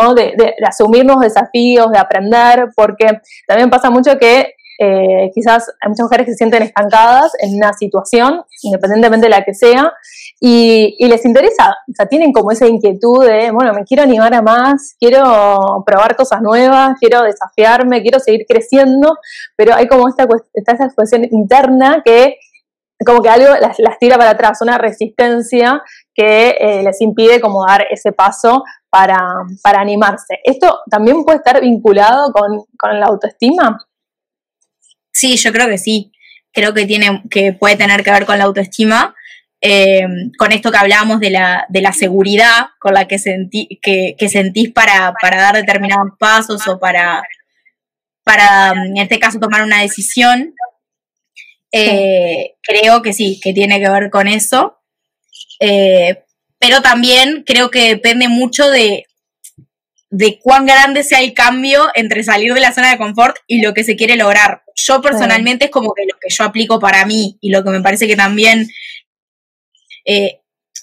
¿no? 0.00 0.14
de, 0.14 0.34
de, 0.36 0.54
asumir 0.66 1.04
nuevos 1.04 1.24
desafíos, 1.24 1.90
de 1.92 1.98
aprender, 1.98 2.68
porque 2.74 3.20
también 3.46 3.70
pasa 3.70 3.90
mucho 3.90 4.18
que 4.18 4.54
eh, 4.82 5.30
quizás 5.34 5.70
hay 5.78 5.90
muchas 5.90 6.04
mujeres 6.04 6.24
que 6.24 6.32
se 6.32 6.38
sienten 6.38 6.62
estancadas 6.62 7.32
en 7.40 7.54
una 7.54 7.74
situación, 7.74 8.42
independientemente 8.62 9.26
de 9.26 9.30
la 9.30 9.44
que 9.44 9.52
sea, 9.52 9.92
y, 10.40 10.96
les 11.06 11.22
interesa, 11.26 11.76
o 11.86 11.92
sea, 11.94 12.06
tienen 12.06 12.32
como 12.32 12.50
esa 12.50 12.66
inquietud 12.66 13.26
de, 13.26 13.50
bueno, 13.50 13.74
me 13.74 13.84
quiero 13.84 14.04
animar 14.04 14.32
a 14.32 14.40
más, 14.40 14.96
quiero 14.98 15.84
probar 15.84 16.16
cosas 16.16 16.40
nuevas, 16.40 16.96
quiero 16.98 17.22
desafiarme, 17.24 18.00
quiero 18.00 18.18
seguir 18.20 18.46
creciendo, 18.48 19.18
pero 19.54 19.74
hay 19.74 19.86
como 19.86 20.08
esta, 20.08 20.26
esta 20.54 20.88
cuestión 20.94 21.26
interna 21.30 22.00
que 22.02 22.38
como 23.04 23.20
que 23.22 23.28
algo 23.28 23.54
las, 23.60 23.76
tira 23.98 24.16
para 24.16 24.30
atrás, 24.30 24.60
una 24.62 24.78
resistencia 24.78 25.82
que 26.14 26.56
eh, 26.58 26.82
les 26.82 27.00
impide 27.02 27.40
como 27.40 27.66
dar 27.66 27.86
ese 27.90 28.12
paso 28.12 28.62
para, 28.90 29.16
para, 29.62 29.80
animarse. 29.80 30.38
¿Esto 30.44 30.80
también 30.90 31.24
puede 31.24 31.38
estar 31.38 31.60
vinculado 31.60 32.32
con, 32.32 32.64
con, 32.78 32.98
la 33.00 33.06
autoestima? 33.06 33.78
Sí, 35.12 35.36
yo 35.36 35.52
creo 35.52 35.68
que 35.68 35.78
sí. 35.78 36.12
Creo 36.52 36.74
que, 36.74 36.86
tiene, 36.86 37.22
que 37.30 37.52
puede 37.52 37.76
tener 37.76 38.02
que 38.02 38.10
ver 38.10 38.26
con 38.26 38.38
la 38.38 38.44
autoestima. 38.44 39.14
Eh, 39.62 40.06
con 40.38 40.52
esto 40.52 40.70
que 40.70 40.78
hablábamos 40.78 41.20
de 41.20 41.30
la, 41.30 41.66
de 41.68 41.82
la 41.82 41.92
seguridad 41.92 42.68
con 42.78 42.94
la 42.94 43.06
que, 43.06 43.18
sentí, 43.18 43.78
que, 43.82 44.16
que 44.18 44.28
sentís 44.30 44.72
para, 44.72 45.12
para, 45.20 45.36
dar 45.36 45.54
determinados 45.54 46.12
pasos 46.18 46.66
o 46.66 46.80
para, 46.80 47.22
para, 48.24 48.72
en 48.86 48.96
este 48.96 49.18
caso, 49.18 49.38
tomar 49.38 49.62
una 49.62 49.82
decisión. 49.82 50.54
Eh, 51.72 52.54
creo 52.62 53.02
que 53.02 53.12
sí, 53.12 53.38
que 53.42 53.52
tiene 53.52 53.80
que 53.80 53.90
ver 53.90 54.10
con 54.10 54.28
eso. 54.28 54.78
Eh, 55.60 56.24
pero 56.58 56.82
también 56.82 57.44
creo 57.46 57.70
que 57.70 57.88
depende 57.88 58.28
mucho 58.28 58.70
de, 58.70 59.06
de 60.10 60.38
cuán 60.40 60.66
grande 60.66 61.02
sea 61.04 61.20
el 61.20 61.32
cambio 61.34 61.88
entre 61.94 62.24
salir 62.24 62.52
de 62.54 62.60
la 62.60 62.72
zona 62.72 62.90
de 62.90 62.98
confort 62.98 63.36
y 63.46 63.62
lo 63.62 63.72
que 63.72 63.84
se 63.84 63.96
quiere 63.96 64.16
lograr. 64.16 64.62
Yo 64.86 65.00
personalmente 65.00 65.66
es 65.66 65.70
como 65.70 65.92
que 65.94 66.04
lo 66.04 66.18
que 66.20 66.28
yo 66.30 66.44
aplico 66.44 66.78
para 66.78 67.04
mí 67.04 67.38
y 67.40 67.50
lo 67.50 67.62
que 67.62 67.70
me 67.70 67.80
parece 67.80 68.06
que 68.06 68.16
también 68.16 68.68
eh, 70.04 70.40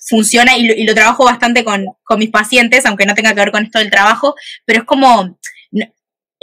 funciona 0.08 0.58
y 0.58 0.86
lo, 0.86 0.94
trabajo 0.94 1.26
bastante 1.26 1.64
con, 1.64 1.86
con, 2.04 2.20
mis 2.20 2.30
pacientes, 2.30 2.86
aunque 2.86 3.06
no 3.06 3.16
tenga 3.16 3.34
que 3.34 3.40
ver 3.40 3.52
con 3.52 3.64
esto 3.64 3.80
del 3.80 3.92
trabajo, 3.92 4.36
pero 4.66 4.80
es 4.80 4.86
como 4.86 5.38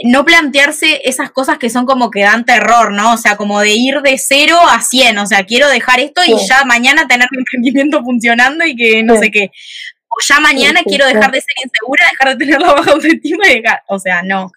no 0.03 0.25
plantearse 0.25 1.01
esas 1.05 1.31
cosas 1.31 1.57
que 1.57 1.69
son 1.69 1.85
como 1.85 2.11
que 2.11 2.21
dan 2.21 2.45
terror, 2.45 2.91
¿no? 2.91 3.13
O 3.13 3.17
sea, 3.17 3.37
como 3.37 3.61
de 3.61 3.73
ir 3.73 4.01
de 4.01 4.17
cero 4.17 4.57
a 4.69 4.81
cien, 4.81 5.17
o 5.17 5.25
sea, 5.25 5.45
quiero 5.45 5.69
dejar 5.69 5.99
esto 5.99 6.21
y 6.25 6.35
ya 6.47 6.65
mañana 6.65 7.07
tener 7.07 7.27
mi 7.31 7.39
emprendimiento 7.39 8.01
funcionando 8.03 8.65
y 8.65 8.75
que 8.75 9.03
no 9.03 9.17
sé 9.17 9.31
qué. 9.31 9.51
O 10.17 10.23
ya 10.25 10.39
mañana 10.39 10.81
quiero 10.85 11.05
dejar 11.05 11.29
de 11.31 11.41
ser 11.41 11.55
insegura, 11.63 12.05
dejar 12.09 12.37
de 12.37 12.45
tener 12.45 12.61
la 12.61 12.73
baja 12.73 12.91
autoestima 12.91 13.47
y 13.49 13.61
dejar, 13.61 13.83
o 13.87 13.99
sea, 13.99 14.23
no. 14.23 14.49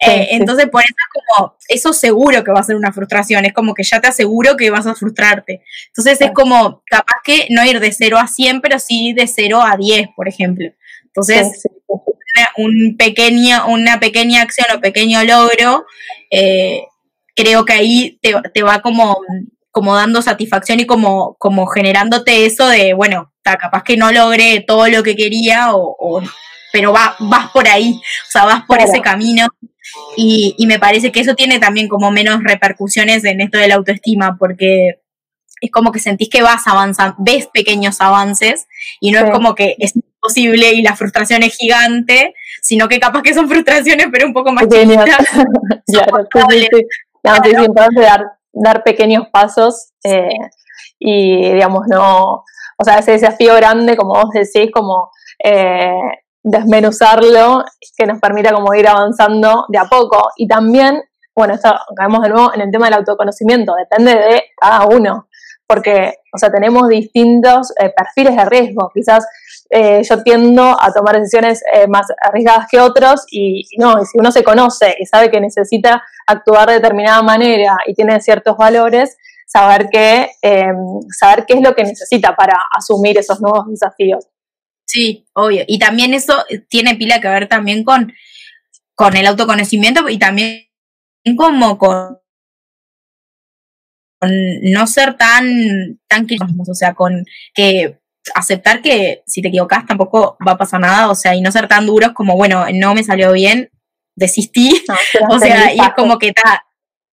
Eh, 0.00 0.28
entonces, 0.30 0.68
por 0.68 0.82
eso 0.82 0.94
es 0.96 1.22
como, 1.36 1.56
eso 1.68 1.92
seguro 1.92 2.42
que 2.42 2.52
va 2.52 2.60
a 2.60 2.64
ser 2.64 2.76
una 2.76 2.92
frustración, 2.92 3.44
es 3.44 3.52
como 3.52 3.74
que 3.74 3.82
ya 3.82 4.00
te 4.00 4.08
aseguro 4.08 4.56
que 4.56 4.70
vas 4.70 4.86
a 4.86 4.94
frustrarte. 4.94 5.62
Entonces, 5.88 6.20
es 6.22 6.30
como, 6.32 6.82
capaz 6.86 7.20
que 7.22 7.48
no 7.50 7.64
ir 7.66 7.80
de 7.80 7.92
cero 7.92 8.16
a 8.18 8.26
cien, 8.28 8.60
pero 8.62 8.78
sí 8.78 9.12
de 9.12 9.26
cero 9.26 9.60
a 9.62 9.76
diez, 9.76 10.08
por 10.16 10.26
ejemplo. 10.26 10.70
Entonces, 11.04 11.66
un 12.56 12.96
pequeño, 12.96 13.66
una 13.68 14.00
pequeña 14.00 14.42
acción 14.42 14.68
o 14.74 14.80
pequeño 14.80 15.22
logro, 15.24 15.84
eh, 16.30 16.84
creo 17.34 17.64
que 17.64 17.72
ahí 17.72 18.18
te, 18.22 18.62
va 18.62 18.80
como, 18.80 19.20
como 19.70 19.94
dando 19.94 20.22
satisfacción 20.22 20.80
y 20.80 20.86
como, 20.86 21.36
como 21.38 21.66
generándote 21.66 22.46
eso 22.46 22.66
de, 22.68 22.94
bueno, 22.94 23.32
capaz 23.56 23.82
que 23.82 23.96
no 23.96 24.12
logré 24.12 24.64
todo 24.66 24.88
lo 24.88 25.02
que 25.02 25.16
quería, 25.16 25.68
o, 25.72 26.22
pero 26.72 26.92
va, 26.92 27.16
vas 27.18 27.50
por 27.50 27.68
ahí, 27.68 27.94
o 27.94 28.30
sea, 28.30 28.44
vas 28.44 28.64
por 28.66 28.80
ese 28.80 29.00
camino. 29.00 29.46
Y, 30.16 30.54
y 30.58 30.66
me 30.66 30.78
parece 30.78 31.10
que 31.10 31.20
eso 31.20 31.34
tiene 31.34 31.58
también 31.58 31.88
como 31.88 32.10
menos 32.10 32.40
repercusiones 32.44 33.24
en 33.24 33.40
esto 33.40 33.58
de 33.58 33.68
la 33.68 33.76
autoestima, 33.76 34.36
porque 34.38 35.00
es 35.60 35.70
como 35.70 35.92
que 35.92 35.98
sentís 35.98 36.28
que 36.28 36.42
vas 36.42 36.66
avanzando, 36.66 37.16
ves 37.18 37.48
pequeños 37.52 38.00
avances 38.00 38.66
y 39.00 39.10
no 39.10 39.20
es 39.20 39.30
como 39.30 39.54
que 39.54 39.76
es 39.78 39.94
imposible 39.96 40.72
y 40.72 40.82
la 40.82 40.96
frustración 40.96 41.42
es 41.42 41.56
gigante, 41.56 42.34
sino 42.62 42.88
que 42.88 43.00
capaz 43.00 43.22
que 43.22 43.34
son 43.34 43.48
frustraciones 43.48 44.08
pero 44.12 44.26
un 44.26 44.32
poco 44.32 44.52
más 44.52 44.66
pequeñas. 44.66 45.04
claro, 47.22 47.42
es 47.44 47.52
importante 47.52 48.00
dar, 48.00 48.24
dar 48.52 48.84
pequeños 48.84 49.28
pasos 49.32 49.90
eh, 50.04 50.28
y 50.98 51.52
digamos 51.52 51.86
no, 51.88 52.44
o 52.78 52.84
sea, 52.84 52.98
ese 52.98 53.12
desafío 53.12 53.54
grande, 53.56 53.96
como 53.96 54.14
vos 54.14 54.30
decís, 54.32 54.70
como 54.72 55.10
eh, 55.42 55.90
desmenuzarlo, 56.42 57.64
que 57.96 58.06
nos 58.06 58.20
permita 58.20 58.52
como 58.52 58.72
ir 58.74 58.88
avanzando 58.88 59.66
de 59.68 59.78
a 59.78 59.84
poco 59.84 60.30
y 60.36 60.46
también 60.46 61.02
bueno, 61.34 61.54
esto 61.54 61.72
caemos 61.94 62.20
de 62.22 62.30
nuevo 62.30 62.52
en 62.52 62.62
el 62.62 62.70
tema 62.72 62.86
del 62.86 62.94
autoconocimiento, 62.94 63.72
depende 63.76 64.12
de 64.12 64.42
cada 64.60 64.86
uno 64.86 65.28
porque, 65.68 66.14
o 66.34 66.38
sea, 66.38 66.50
tenemos 66.50 66.88
distintos 66.88 67.72
eh, 67.78 67.92
perfiles 67.94 68.34
de 68.34 68.44
riesgo. 68.46 68.90
Quizás 68.92 69.26
eh, 69.68 70.00
yo 70.02 70.22
tiendo 70.22 70.62
a 70.62 70.90
tomar 70.92 71.16
decisiones 71.16 71.62
eh, 71.74 71.86
más 71.86 72.06
arriesgadas 72.22 72.66
que 72.70 72.80
otros 72.80 73.26
y, 73.30 73.66
no, 73.78 74.02
si 74.06 74.18
uno 74.18 74.32
se 74.32 74.42
conoce 74.42 74.96
y 74.98 75.04
sabe 75.04 75.30
que 75.30 75.40
necesita 75.40 76.02
actuar 76.26 76.68
de 76.68 76.74
determinada 76.76 77.22
manera 77.22 77.76
y 77.86 77.92
tiene 77.92 78.18
ciertos 78.20 78.56
valores, 78.56 79.18
saber 79.48 79.88
qué, 79.90 80.30
em, 80.42 80.76
saber 81.18 81.44
qué 81.46 81.54
es 81.54 81.62
lo 81.62 81.74
que 81.74 81.82
necesita 81.82 82.36
para 82.36 82.54
asumir 82.76 83.18
esos 83.18 83.40
nuevos 83.40 83.66
desafíos. 83.68 84.26
Sí, 84.86 85.26
obvio. 85.32 85.64
Y 85.66 85.78
también 85.78 86.14
eso 86.14 86.44
tiene 86.68 86.96
pila 86.96 87.20
que 87.20 87.28
ver 87.28 87.48
también 87.48 87.82
con, 87.82 88.12
con 88.94 89.16
el 89.16 89.26
autoconocimiento 89.26 90.08
y 90.08 90.18
también 90.18 90.68
como 91.36 91.78
con 91.78 92.18
no 94.20 94.86
ser 94.86 95.16
tan, 95.16 96.00
tan 96.08 96.26
o 96.66 96.74
sea, 96.74 96.94
con 96.94 97.24
que 97.54 98.00
aceptar 98.34 98.82
que 98.82 99.22
si 99.26 99.40
te 99.40 99.48
equivocas 99.48 99.86
tampoco 99.86 100.36
va 100.46 100.52
a 100.52 100.58
pasar 100.58 100.80
nada, 100.80 101.10
o 101.10 101.14
sea, 101.14 101.34
y 101.34 101.40
no 101.40 101.52
ser 101.52 101.68
tan 101.68 101.86
duros 101.86 102.12
como, 102.12 102.36
bueno, 102.36 102.66
no 102.74 102.94
me 102.94 103.04
salió 103.04 103.32
bien, 103.32 103.70
desistí, 104.16 104.84
o 105.30 105.38
sea, 105.38 105.72
y 105.72 105.78
es 105.78 105.94
como 105.94 106.18
que 106.18 106.28
está, 106.28 106.66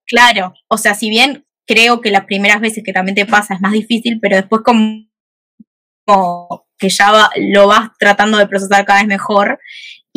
claro, 0.05 0.53
o 0.67 0.77
sea, 0.77 0.95
si 0.95 1.09
bien 1.09 1.44
creo 1.65 2.01
que 2.01 2.11
las 2.11 2.25
primeras 2.25 2.61
veces 2.61 2.83
que 2.83 2.93
también 2.93 3.15
te 3.15 3.25
pasa 3.25 3.55
es 3.55 3.61
más 3.61 3.73
difícil, 3.73 4.19
pero 4.21 4.35
después 4.35 4.61
como, 4.63 5.05
como 6.05 6.65
que 6.77 6.89
ya 6.89 7.29
lo 7.37 7.67
vas 7.67 7.89
tratando 7.99 8.37
de 8.37 8.47
procesar 8.47 8.85
cada 8.85 8.99
vez 8.99 9.07
mejor 9.07 9.59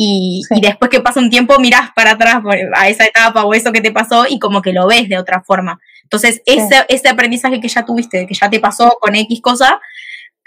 y, 0.01 0.43
después 0.61 0.91
que 0.91 1.01
pasa 1.01 1.19
un 1.19 1.31
tiempo 1.31 1.59
miras 1.59 1.91
para 1.95 2.13
atrás 2.13 2.41
a 2.77 2.89
esa 2.89 3.05
etapa 3.05 3.45
o 3.45 3.53
eso 3.53 3.73
que 3.73 3.81
te 3.81 3.91
pasó 3.91 4.27
y 4.29 4.39
como 4.39 4.63
que 4.63 4.73
lo 4.73 4.87
ves 4.87 5.09
de 5.09 5.19
otra 5.19 5.43
forma. 5.43 5.81
Entonces, 6.05 6.41
ese, 6.47 6.85
ese 6.89 7.09
aprendizaje 7.09 7.61
que 7.61 7.69
ya 7.69 7.85
tuviste, 7.85 8.27
que 8.27 8.35
ya 8.35 8.49
te 8.49 8.61
pasó 8.61 8.97
con 9.01 9.17
X 9.17 9.41
cosa, 9.43 9.81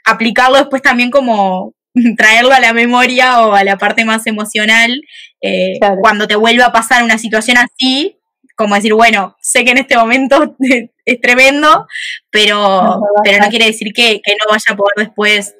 aplicarlo 0.05 0.57
después 0.57 0.81
también 0.81 1.11
como 1.11 1.73
traerlo 2.17 2.53
a 2.53 2.61
la 2.61 2.71
memoria 2.71 3.41
o 3.41 3.53
a 3.53 3.63
la 3.63 3.77
parte 3.77 4.05
más 4.05 4.25
emocional, 4.25 5.01
eh, 5.41 5.73
cuando 5.99 6.27
te 6.27 6.37
vuelva 6.37 6.67
a 6.67 6.71
pasar 6.71 7.03
una 7.03 7.17
situación 7.17 7.57
así, 7.57 8.20
como 8.61 8.75
decir, 8.75 8.93
bueno, 8.93 9.35
sé 9.41 9.65
que 9.65 9.71
en 9.71 9.79
este 9.79 9.97
momento 9.97 10.55
es 11.05 11.21
tremendo, 11.21 11.87
pero, 12.29 13.01
pero 13.23 13.43
no 13.43 13.49
quiere 13.49 13.65
decir 13.65 13.93
que, 13.93 14.21
que 14.23 14.33
no 14.33 14.51
vaya 14.51 14.73
a 14.73 14.75
poder 14.75 15.07
después 15.07 15.55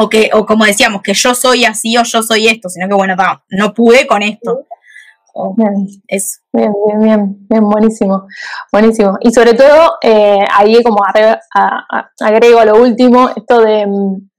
o 0.00 0.08
que, 0.08 0.30
o 0.32 0.46
como 0.46 0.64
decíamos, 0.64 1.02
que 1.02 1.14
yo 1.14 1.34
soy 1.34 1.64
así 1.64 1.96
o 1.96 2.02
yo 2.02 2.22
soy 2.22 2.48
esto, 2.48 2.68
sino 2.68 2.88
que 2.88 2.94
bueno, 2.94 3.14
no 3.50 3.74
pude 3.74 4.06
con 4.06 4.22
esto. 4.22 4.66
bien. 5.56 5.86
bien, 6.52 6.72
bien, 6.86 7.00
bien, 7.00 7.36
bien, 7.48 7.64
buenísimo, 7.68 8.26
buenísimo. 8.72 9.18
Y 9.20 9.30
sobre 9.30 9.54
todo, 9.54 9.98
eh, 10.02 10.38
ahí 10.52 10.82
como 10.82 11.04
agrego, 11.04 12.60
a, 12.60 12.64
lo 12.64 12.76
último, 12.82 13.30
esto 13.36 13.60
de 13.60 13.86
mm, 13.86 14.29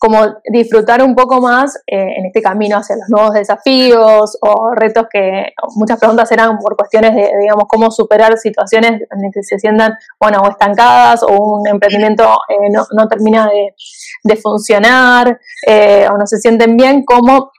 como 0.00 0.16
disfrutar 0.50 1.02
un 1.02 1.14
poco 1.14 1.42
más 1.42 1.76
eh, 1.86 2.14
en 2.16 2.24
este 2.24 2.40
camino 2.40 2.78
hacia 2.78 2.96
los 2.96 3.10
nuevos 3.10 3.34
desafíos 3.34 4.38
o 4.40 4.70
retos 4.74 5.04
que 5.12 5.52
muchas 5.76 6.00
preguntas 6.00 6.32
eran 6.32 6.56
por 6.56 6.74
cuestiones 6.74 7.14
de, 7.14 7.30
digamos, 7.38 7.64
cómo 7.68 7.90
superar 7.90 8.38
situaciones 8.38 8.92
en 8.92 9.22
las 9.22 9.30
que 9.32 9.42
se 9.42 9.58
sientan, 9.58 9.92
bueno, 10.18 10.40
o 10.40 10.48
estancadas 10.48 11.22
o 11.22 11.58
un 11.58 11.68
emprendimiento 11.68 12.24
eh, 12.48 12.70
no, 12.70 13.08
termina 13.08 13.50
de, 14.24 14.36
funcionar 14.36 15.38
eh, 15.66 16.08
o 16.10 16.16
no 16.16 16.26
se 16.26 16.38
sienten 16.38 16.78
bien, 16.78 17.04
cómo 17.04 17.52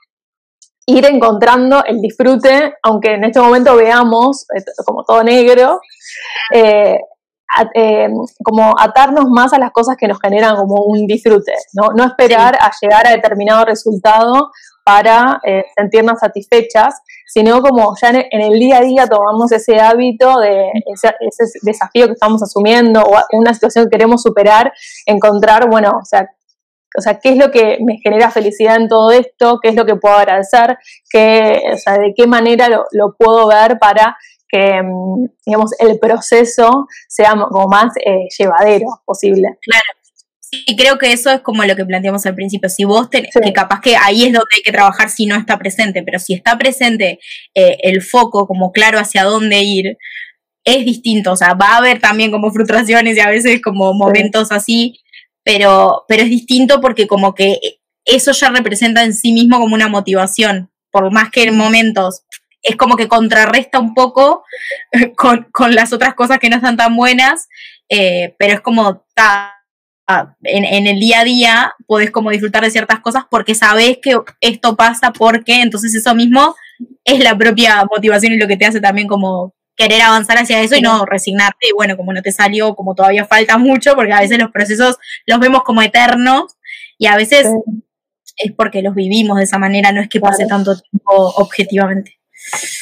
ir 0.86 1.06
encontrando 1.06 1.84
el 1.84 2.00
disfrute, 2.00 2.74
aunque 2.82 3.14
en 3.14 3.22
este 3.22 3.38
momento 3.38 3.76
veamos 3.76 4.46
como 4.84 5.04
todo 5.04 5.22
negro, 5.22 5.80
eh, 6.52 6.98
como 8.42 8.74
atarnos 8.78 9.26
más 9.28 9.52
a 9.52 9.58
las 9.58 9.72
cosas 9.72 9.96
que 9.98 10.08
nos 10.08 10.18
generan 10.20 10.56
como 10.56 10.84
un 10.84 11.06
disfrute, 11.06 11.52
no, 11.74 11.88
no 11.94 12.04
esperar 12.04 12.56
a 12.60 12.70
llegar 12.80 13.06
a 13.06 13.10
determinado 13.10 13.64
resultado 13.64 14.50
para 14.84 15.40
eh, 15.44 15.64
sentirnos 15.76 16.18
satisfechas, 16.18 17.00
sino 17.26 17.62
como 17.62 17.94
ya 18.00 18.10
en, 18.10 18.40
el 18.40 18.58
día 18.58 18.78
a 18.78 18.82
día 18.82 19.06
tomamos 19.06 19.52
ese 19.52 19.80
hábito 19.80 20.40
de 20.40 20.70
ese, 20.92 21.10
desafío 21.62 22.06
que 22.06 22.12
estamos 22.12 22.42
asumiendo 22.42 23.00
o 23.00 23.20
una 23.32 23.54
situación 23.54 23.84
que 23.84 23.90
queremos 23.90 24.22
superar, 24.22 24.72
encontrar, 25.06 25.68
bueno, 25.68 25.90
o 26.00 26.04
sea, 26.04 26.28
o 26.98 27.00
sea, 27.00 27.18
qué 27.20 27.30
es 27.30 27.36
lo 27.38 27.50
que 27.50 27.78
me 27.80 27.96
genera 28.02 28.30
felicidad 28.30 28.76
en 28.76 28.88
todo 28.88 29.12
esto, 29.12 29.60
qué 29.62 29.70
es 29.70 29.74
lo 29.74 29.86
que 29.86 29.96
puedo 29.96 30.14
agradecer, 30.14 30.76
qué, 31.08 31.62
o 31.72 31.78
sea, 31.78 31.94
de 31.94 32.12
qué 32.14 32.26
manera 32.26 32.68
lo, 32.68 32.84
lo 32.92 33.14
puedo 33.16 33.48
ver 33.48 33.78
para 33.78 34.16
que, 34.52 34.82
mm, 34.82 35.28
digamos, 35.46 35.72
el 35.80 35.98
proceso 35.98 36.86
sea 37.08 37.32
como 37.32 37.66
más 37.68 37.92
eh, 38.04 38.28
llevadero 38.38 38.86
posible. 39.06 39.48
Claro. 39.62 39.84
Y 40.66 40.76
creo 40.76 40.98
que 40.98 41.12
eso 41.12 41.30
es 41.30 41.40
como 41.40 41.64
lo 41.64 41.74
que 41.74 41.86
planteamos 41.86 42.26
al 42.26 42.34
principio. 42.34 42.68
Si 42.68 42.84
vos 42.84 43.08
tenés, 43.08 43.30
que 43.32 43.52
capaz 43.54 43.80
que 43.80 43.96
ahí 43.96 44.24
es 44.24 44.32
donde 44.34 44.48
hay 44.54 44.62
que 44.62 44.70
trabajar 44.70 45.08
si 45.08 45.24
no 45.24 45.34
está 45.34 45.58
presente, 45.58 46.02
pero 46.02 46.18
si 46.18 46.34
está 46.34 46.58
presente 46.58 47.18
eh, 47.54 47.78
el 47.82 48.02
foco 48.02 48.46
como 48.46 48.70
claro 48.70 48.98
hacia 48.98 49.24
dónde 49.24 49.62
ir, 49.62 49.96
es 50.64 50.84
distinto. 50.84 51.32
O 51.32 51.36
sea, 51.36 51.54
va 51.54 51.68
a 51.68 51.76
haber 51.78 52.00
también 52.00 52.30
como 52.30 52.52
frustraciones 52.52 53.16
y 53.16 53.20
a 53.20 53.30
veces 53.30 53.62
como 53.62 53.94
momentos 53.94 54.52
así, 54.52 55.00
pero, 55.42 56.04
pero 56.06 56.22
es 56.22 56.28
distinto 56.28 56.82
porque 56.82 57.06
como 57.06 57.34
que 57.34 57.58
eso 58.04 58.32
ya 58.32 58.50
representa 58.50 59.02
en 59.04 59.14
sí 59.14 59.32
mismo 59.32 59.58
como 59.58 59.74
una 59.74 59.88
motivación. 59.88 60.70
Por 60.90 61.10
más 61.10 61.30
que 61.30 61.44
en 61.44 61.56
momentos 61.56 62.24
es 62.62 62.76
como 62.76 62.96
que 62.96 63.08
contrarresta 63.08 63.78
un 63.78 63.94
poco 63.94 64.44
con, 65.16 65.48
con 65.52 65.74
las 65.74 65.92
otras 65.92 66.14
cosas 66.14 66.38
que 66.38 66.50
no 66.50 66.56
están 66.56 66.76
tan 66.76 66.96
buenas, 66.96 67.48
eh, 67.88 68.34
pero 68.38 68.54
es 68.54 68.60
como 68.60 69.04
ta, 69.14 69.62
en, 70.42 70.86
el 70.86 70.98
día 70.98 71.20
a 71.20 71.24
día 71.24 71.74
podés 71.86 72.10
como 72.10 72.30
disfrutar 72.30 72.64
de 72.64 72.70
ciertas 72.70 73.00
cosas 73.00 73.24
porque 73.30 73.54
sabes 73.54 73.98
que 74.02 74.16
esto 74.40 74.76
pasa 74.76 75.12
porque 75.12 75.62
entonces 75.62 75.94
eso 75.94 76.14
mismo 76.14 76.54
es 77.04 77.20
la 77.20 77.36
propia 77.36 77.84
motivación 77.84 78.32
y 78.32 78.38
lo 78.38 78.48
que 78.48 78.56
te 78.56 78.66
hace 78.66 78.80
también 78.80 79.08
como 79.08 79.54
querer 79.76 80.02
avanzar 80.02 80.38
hacia 80.38 80.60
eso 80.60 80.76
y 80.76 80.82
no 80.82 81.06
resignarte. 81.06 81.68
Y 81.68 81.72
bueno, 81.72 81.96
como 81.96 82.12
no 82.12 82.20
te 82.20 82.32
salió, 82.32 82.74
como 82.74 82.94
todavía 82.94 83.24
falta 83.24 83.56
mucho, 83.58 83.94
porque 83.94 84.12
a 84.12 84.20
veces 84.20 84.38
los 84.38 84.50
procesos 84.50 84.98
los 85.26 85.40
vemos 85.40 85.62
como 85.62 85.82
eternos 85.82 86.56
y 86.98 87.06
a 87.06 87.16
veces 87.16 87.46
es 88.36 88.52
porque 88.52 88.82
los 88.82 88.94
vivimos 88.94 89.38
de 89.38 89.44
esa 89.44 89.58
manera, 89.58 89.92
no 89.92 90.00
es 90.00 90.08
que 90.08 90.20
pase 90.20 90.46
tanto 90.46 90.78
tiempo 90.78 91.12
objetivamente. 91.36 92.21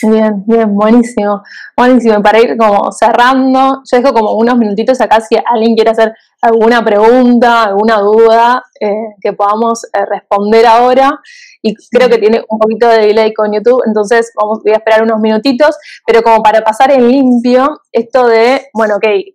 Bien, 0.03 0.43
bien, 0.47 0.75
buenísimo, 0.75 1.43
buenísimo. 1.77 2.23
Para 2.23 2.41
ir 2.41 2.57
como 2.57 2.91
cerrando, 2.93 3.83
yo 3.91 3.97
dejo 3.99 4.13
como 4.15 4.33
unos 4.33 4.57
minutitos 4.57 5.01
acá 5.01 5.21
si 5.21 5.37
alguien 5.45 5.75
quiere 5.75 5.91
hacer 5.91 6.15
alguna 6.41 6.83
pregunta, 6.83 7.65
alguna 7.65 7.99
duda 7.99 8.63
eh, 8.81 9.15
que 9.21 9.33
podamos 9.35 9.85
eh, 9.85 10.05
responder 10.07 10.67
ahora. 10.67 11.21
Y 11.63 11.75
creo 11.91 12.09
que 12.09 12.19
tiene 12.19 12.43
un 12.49 12.59
poquito 12.59 12.89
de 12.89 13.07
delay 13.07 13.35
con 13.35 13.53
YouTube, 13.53 13.83
entonces 13.87 14.33
vamos, 14.35 14.61
voy 14.65 14.73
a 14.73 14.77
esperar 14.77 15.03
unos 15.03 15.21
minutitos, 15.21 15.77
pero 16.07 16.23
como 16.23 16.43
para 16.43 16.63
pasar 16.63 16.91
en 16.91 17.07
limpio, 17.07 17.81
esto 17.93 18.27
de, 18.27 18.69
bueno, 18.73 18.97
ok, 18.97 19.05
eh, 19.05 19.35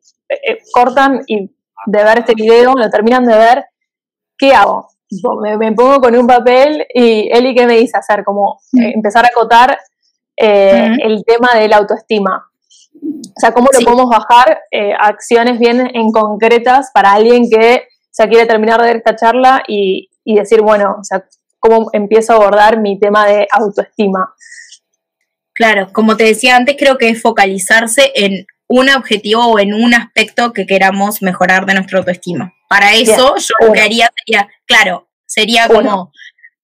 cortan 0.73 1.21
y 1.28 1.51
de 1.86 2.03
ver 2.03 2.19
este 2.19 2.34
video, 2.34 2.73
lo 2.73 2.89
terminan 2.89 3.26
de 3.26 3.38
ver, 3.38 3.65
¿qué 4.38 4.55
hago? 4.55 4.88
Me, 5.59 5.71
pongo 5.73 6.01
con 6.01 6.15
un 6.15 6.26
papel 6.26 6.84
y 6.91 7.30
Eli, 7.32 7.53
¿qué 7.53 7.67
me 7.67 7.78
dice 7.78 7.95
hacer? 7.95 8.23
Como 8.23 8.57
empezar 8.73 9.23
a 9.23 9.28
acotar 9.28 9.78
eh, 10.38 10.97
el 11.01 11.23
tema 11.25 11.49
de 11.55 11.67
la 11.67 11.77
autoestima. 11.77 12.49
O 12.95 13.39
sea, 13.39 13.51
cómo 13.51 13.69
lo 13.73 13.79
podemos 13.86 14.09
bajar 14.09 14.61
eh, 14.71 14.93
acciones 14.99 15.59
bien 15.59 15.91
en 15.93 16.11
concretas 16.11 16.91
para 16.93 17.13
alguien 17.13 17.49
que 17.49 17.88
ya 18.17 18.27
quiere 18.27 18.45
terminar 18.45 18.81
de 18.81 18.88
ver 18.88 18.95
esta 18.97 19.15
charla 19.15 19.63
y, 19.67 20.09
decir, 20.25 20.61
bueno, 20.61 20.97
o 20.99 21.03
sea, 21.03 21.25
cómo 21.59 21.89
empiezo 21.93 22.33
a 22.33 22.36
abordar 22.38 22.79
mi 22.79 22.99
tema 22.99 23.27
de 23.27 23.47
autoestima. 23.51 24.33
Claro, 25.53 25.89
como 25.93 26.17
te 26.17 26.25
decía 26.25 26.55
antes, 26.55 26.75
creo 26.77 26.97
que 26.97 27.09
es 27.09 27.21
focalizarse 27.21 28.11
en 28.15 28.45
un 28.67 28.89
objetivo 28.89 29.45
o 29.45 29.59
en 29.59 29.73
un 29.73 29.93
aspecto 29.93 30.53
que 30.53 30.65
queramos 30.65 31.21
mejorar 31.21 31.65
de 31.65 31.75
nuestra 31.75 31.99
autoestima. 31.99 32.53
Para 32.67 32.93
eso, 32.93 33.36
yo 33.38 33.67
lo 33.67 33.73
que 33.73 33.81
haría 33.81 34.09
sería, 34.17 34.49
claro, 34.65 35.07
sería 35.25 35.67
como... 35.67 36.11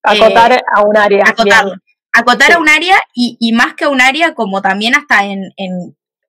Acotar 0.04 0.54
eh, 0.54 0.62
a 0.74 0.82
un 0.84 0.98
área. 0.98 1.24
Acotarlo 1.28 1.76
acotar 2.14 2.54
a 2.54 2.60
un 2.60 2.70
área 2.70 2.96
y, 3.14 3.52
más 3.54 3.74
que 3.76 3.86
a 3.86 3.90
un 3.90 4.02
área, 4.02 4.34
como 4.34 4.62
también 4.62 4.96
hasta 4.96 5.26
en, 5.26 5.54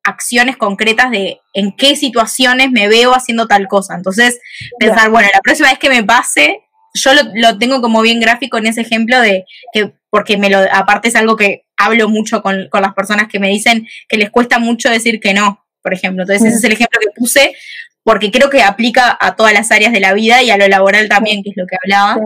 acciones 0.05 0.57
concretas 0.57 1.13
de 1.13 1.41
en 1.55 1.71
qué 1.77 1.95
situaciones 1.95 2.73
me 2.73 2.89
veo 2.89 3.15
haciendo 3.15 3.47
tal 3.47 3.69
cosa. 3.69 3.95
Entonces, 3.95 4.41
pensar, 4.79 5.11
bueno, 5.11 5.29
la 5.33 5.41
próxima 5.41 5.71
vez 5.71 5.79
que 5.79 5.89
me 5.89 6.03
pase, 6.03 6.63
yo 6.95 7.13
lo, 7.35 7.57
tengo 7.57 7.81
como 7.81 8.03
bien 8.03 8.19
gráfico 8.19 8.59
en 8.59 8.67
ese 8.67 8.81
ejemplo 8.81 9.21
de 9.21 9.45
que, 9.73 9.93
porque 10.11 10.37
me 10.37 10.51
lo, 10.51 10.59
aparte 10.73 11.07
es 11.07 11.15
algo 11.15 11.37
que 11.37 11.67
hablo 11.77 12.09
mucho 12.09 12.43
con, 12.43 12.69
las 12.73 12.95
personas 12.95 13.29
que 13.29 13.39
me 13.39 13.49
dicen 13.49 13.87
que 14.09 14.17
les 14.17 14.31
cuesta 14.31 14.59
mucho 14.59 14.91
decir 14.91 15.21
que 15.21 15.35
no, 15.35 15.65
por 15.83 15.95
ejemplo. 15.95 16.25
Entonces, 16.25 16.49
ese 16.49 16.57
es 16.57 16.65
el 16.65 16.73
ejemplo 16.73 16.99
que 17.01 17.11
puse, 17.15 17.55
porque 18.03 18.33
creo 18.33 18.51
que 18.51 18.63
aplica 18.65 19.17
a 19.21 19.37
todas 19.37 19.53
las 19.53 19.71
áreas 19.71 19.93
de 19.93 20.01
la 20.01 20.15
vida 20.15 20.43
y 20.43 20.51
a 20.51 20.57
lo 20.57 20.67
laboral 20.67 21.09
también, 21.09 21.45
que 21.45 21.51
es 21.51 21.57
lo 21.57 21.67
que 21.67 21.77
hablaba. 21.81 22.21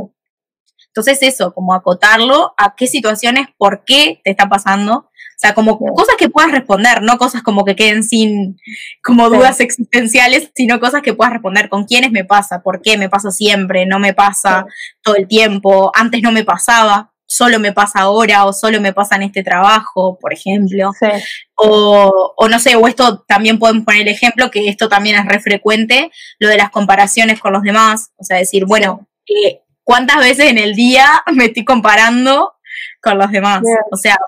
Entonces 0.97 1.19
eso, 1.21 1.53
como 1.53 1.75
acotarlo 1.75 2.55
a 2.57 2.75
qué 2.75 2.87
situaciones, 2.87 3.49
por 3.59 3.85
qué 3.85 4.23
te 4.25 4.31
está 4.31 4.49
pasando. 4.49 4.95
O 4.95 5.39
sea, 5.39 5.53
como 5.53 5.79
cosas 5.79 6.15
que 6.17 6.31
puedas 6.31 6.51
responder, 6.51 7.03
no 7.03 7.19
cosas 7.19 7.43
como 7.43 7.67
que 7.67 7.77
queden 7.77 8.03
sin 8.03 8.59
como 9.05 9.29
dudas 9.29 9.61
existenciales, 9.61 10.51
sino 10.55 10.81
cosas 10.81 11.03
que 11.03 11.13
puedas 11.13 11.35
responder. 11.35 11.69
¿Con 11.69 11.85
quiénes 11.85 12.13
me 12.13 12.25
pasa? 12.25 12.63
¿Por 12.63 12.81
qué 12.81 12.97
me 12.97 13.11
pasa 13.11 13.31
siempre? 13.31 13.85
¿No 13.85 13.99
me 13.99 14.15
pasa 14.15 14.65
todo 15.03 15.17
el 15.17 15.29
tiempo? 15.29 15.93
Antes 15.95 16.23
no 16.23 16.33
me 16.33 16.45
pasaba, 16.45 17.13
solo 17.27 17.59
me 17.59 17.75
pasa 17.75 18.01
ahora 18.01 18.47
o 18.47 18.55
solo 18.55 18.81
me 18.81 18.95
pasa 18.95 19.17
en 19.17 19.25
este 19.25 19.43
trabajo, 19.43 20.19
por 20.19 20.33
ejemplo. 20.33 20.93
O, 21.57 22.33
o, 22.39 22.49
no 22.49 22.59
sé, 22.59 22.75
o 22.75 22.89
esto 22.89 23.23
también 23.29 23.59
podemos 23.59 23.85
poner 23.85 24.01
el 24.01 24.09
ejemplo, 24.09 24.51
que 24.51 24.67
esto 24.67 24.89
también 24.89 25.17
es 25.17 25.27
re 25.27 25.41
frecuente, 25.41 26.11
lo 26.39 26.49
de 26.49 26.57
las 26.57 26.71
comparaciones 26.71 27.39
con 27.39 27.53
los 27.53 27.63
demás. 27.63 28.13
O 28.17 28.25
sea, 28.25 28.39
decir, 28.39 28.65
bueno, 28.65 29.07
eh, 29.27 29.61
cuántas 29.87 30.19
veces 30.19 30.47
en 30.47 30.59
el 30.59 30.75
día 30.75 31.07
me 31.33 31.47
estoy 31.47 31.65
comparando 31.65 32.55
con 33.01 33.19
los 33.19 33.31
demás. 33.31 33.63
o 33.91 33.97
sea, 33.97 34.19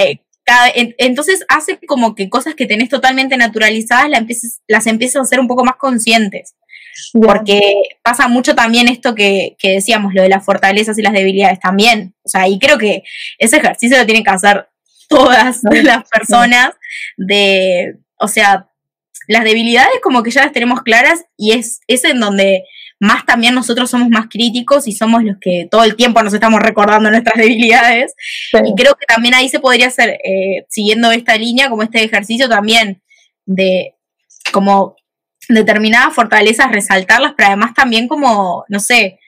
eh, 0.00 0.20
entonces 0.98 1.44
hace 1.48 1.78
como 1.86 2.14
que 2.14 2.30
cosas 2.30 2.54
que 2.54 2.66
tenés 2.66 2.88
totalmente 2.88 3.36
naturalizadas 3.36 4.08
las 4.08 4.86
empiezas, 4.86 5.16
a 5.20 5.22
hacer 5.22 5.38
un 5.38 5.48
poco 5.48 5.64
más 5.64 5.76
conscientes. 5.76 6.54
Porque 7.12 7.74
pasa 8.02 8.26
mucho 8.28 8.54
también 8.54 8.88
esto 8.88 9.14
que, 9.14 9.56
decíamos, 9.62 10.14
lo 10.14 10.22
de 10.22 10.28
las 10.30 10.44
fortalezas 10.44 10.98
y 10.98 11.02
las 11.02 11.12
debilidades 11.12 11.60
también. 11.60 12.14
O 12.22 12.28
sea, 12.28 12.48
y 12.48 12.58
creo 12.58 12.78
que 12.78 13.02
ese 13.38 13.58
ejercicio 13.58 13.98
lo 13.98 14.06
tienen 14.06 14.24
que 14.24 14.30
hacer 14.30 14.66
todas 15.08 15.60
las 15.62 16.08
personas 16.08 16.70
de, 17.18 17.96
o 18.18 18.28
sea, 18.28 18.70
las 19.28 19.44
debilidades 19.44 19.92
como 20.02 20.22
que 20.22 20.30
ya 20.30 20.42
las 20.42 20.52
tenemos 20.52 20.82
claras 20.82 21.24
y 21.36 21.52
es, 21.52 21.80
es 21.86 22.04
en 22.04 22.18
donde 22.18 22.64
más 23.02 23.26
también 23.26 23.52
nosotros 23.52 23.90
somos 23.90 24.10
más 24.10 24.28
críticos 24.30 24.86
y 24.86 24.92
somos 24.92 25.24
los 25.24 25.36
que 25.40 25.66
todo 25.68 25.82
el 25.82 25.96
tiempo 25.96 26.22
nos 26.22 26.32
estamos 26.32 26.60
recordando 26.60 27.10
nuestras 27.10 27.34
debilidades. 27.36 28.14
Y 28.64 28.74
creo 28.76 28.94
que 28.94 29.06
también 29.06 29.34
ahí 29.34 29.48
se 29.48 29.58
podría 29.58 29.88
hacer, 29.88 30.20
eh, 30.24 30.66
siguiendo 30.68 31.10
esta 31.10 31.36
línea, 31.36 31.68
como 31.68 31.82
este 31.82 32.04
ejercicio 32.04 32.48
también 32.48 33.02
de 33.44 33.96
como 34.52 34.94
determinadas 35.48 36.14
fortalezas, 36.14 36.70
resaltarlas, 36.70 37.34
pero 37.36 37.48
además 37.48 37.74
también 37.74 38.06
como, 38.06 38.64
no 38.68 38.78
sé, 38.78 39.18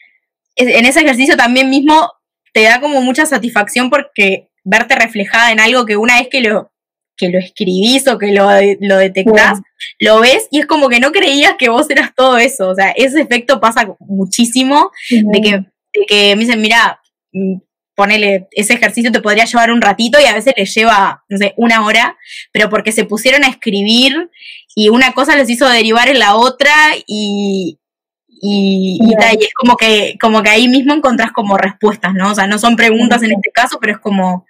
en 0.54 0.86
ese 0.86 1.00
ejercicio 1.00 1.36
también 1.36 1.68
mismo 1.68 2.12
te 2.52 2.62
da 2.62 2.80
como 2.80 3.02
mucha 3.02 3.26
satisfacción 3.26 3.90
porque 3.90 4.50
verte 4.62 4.94
reflejada 4.94 5.50
en 5.50 5.58
algo 5.58 5.84
que 5.84 5.96
una 5.96 6.20
vez 6.20 6.28
que 6.30 6.42
lo 6.42 6.70
que 7.16 7.28
lo 7.28 7.38
escribís 7.38 8.06
o 8.08 8.18
que 8.18 8.32
lo, 8.32 8.48
lo 8.80 8.96
detectás, 8.96 9.60
lo 9.98 10.20
ves 10.20 10.48
y 10.50 10.60
es 10.60 10.66
como 10.66 10.88
que 10.88 11.00
no 11.00 11.12
creías 11.12 11.54
que 11.58 11.68
vos 11.68 11.88
eras 11.90 12.14
todo 12.14 12.38
eso. 12.38 12.68
O 12.68 12.74
sea, 12.74 12.90
ese 12.90 13.20
efecto 13.20 13.60
pasa 13.60 13.94
muchísimo 14.00 14.90
de, 15.10 15.40
que, 15.40 15.50
de 15.50 16.06
que 16.08 16.36
me 16.36 16.44
dicen, 16.44 16.60
mira, 16.60 17.00
mm, 17.32 17.56
ponele, 17.94 18.48
ese 18.52 18.74
ejercicio 18.74 19.12
te 19.12 19.20
podría 19.20 19.44
llevar 19.44 19.70
un 19.70 19.80
ratito 19.80 20.18
y 20.20 20.24
a 20.24 20.34
veces 20.34 20.54
le 20.56 20.64
lleva, 20.64 21.24
no 21.28 21.38
sé, 21.38 21.54
una 21.56 21.84
hora, 21.84 22.16
pero 22.52 22.68
porque 22.68 22.92
se 22.92 23.04
pusieron 23.04 23.44
a 23.44 23.48
escribir 23.48 24.30
y 24.74 24.88
una 24.88 25.12
cosa 25.12 25.36
les 25.36 25.48
hizo 25.48 25.68
derivar 25.68 26.08
en 26.08 26.18
la 26.18 26.34
otra 26.34 26.72
y, 27.06 27.78
y, 28.28 28.98
y, 29.00 29.44
es 29.44 29.54
como 29.54 29.76
que, 29.76 30.16
como 30.20 30.42
que 30.42 30.50
ahí 30.50 30.68
mismo 30.68 30.92
encontrás 30.92 31.30
como 31.32 31.56
respuestas, 31.56 32.14
¿no? 32.14 32.32
O 32.32 32.34
sea, 32.34 32.46
no 32.46 32.58
son 32.58 32.74
preguntas 32.76 33.22
en 33.22 33.32
este 33.32 33.50
caso, 33.52 33.78
pero 33.80 33.94
es 33.94 34.00
como 34.00 34.44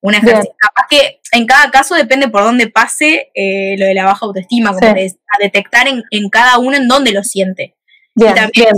un 0.00 0.14
ejercicio. 0.14 0.54
Capaz 0.58 0.86
que 0.88 1.20
en 1.32 1.46
cada 1.46 1.70
caso 1.70 1.94
depende 1.94 2.28
por 2.28 2.42
dónde 2.42 2.68
pase 2.68 3.30
eh, 3.34 3.76
lo 3.78 3.86
de 3.86 3.94
la 3.94 4.04
baja 4.04 4.26
autoestima, 4.26 4.72
como 4.72 4.86
a 4.86 5.42
detectar 5.42 5.86
en, 5.88 6.28
cada 6.30 6.58
uno 6.58 6.76
en 6.76 6.88
dónde 6.88 7.12
lo 7.12 7.22
siente. 7.22 7.74
Bien, 8.14 8.34
también, 8.34 8.74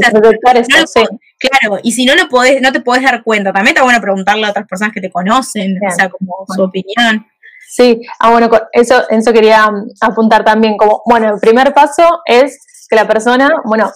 Claro, 1.38 1.78
y 1.82 1.92
si 1.92 2.04
no 2.04 2.14
lo 2.14 2.28
podés, 2.28 2.60
no 2.60 2.70
te 2.70 2.80
podés 2.80 3.02
dar 3.02 3.22
cuenta, 3.22 3.50
también 3.50 3.68
está 3.68 3.82
bueno 3.82 3.98
preguntarle 4.00 4.44
a 4.44 4.50
otras 4.50 4.66
personas 4.66 4.92
que 4.92 5.00
te 5.00 5.10
conocen, 5.10 5.78
o 5.82 5.90
sea, 5.90 6.10
como 6.10 6.44
su 6.54 6.62
opinión. 6.62 7.26
Sí, 7.66 8.02
ah, 8.18 8.30
bueno, 8.30 8.50
eso, 8.72 9.08
eso 9.08 9.32
quería 9.32 9.70
mm, 9.70 9.92
apuntar 10.02 10.44
también, 10.44 10.76
como, 10.76 11.02
bueno, 11.06 11.32
el 11.32 11.40
primer 11.40 11.72
paso 11.72 12.20
es 12.26 12.58
que 12.90 12.96
la 12.96 13.08
persona, 13.08 13.48
bueno, 13.64 13.90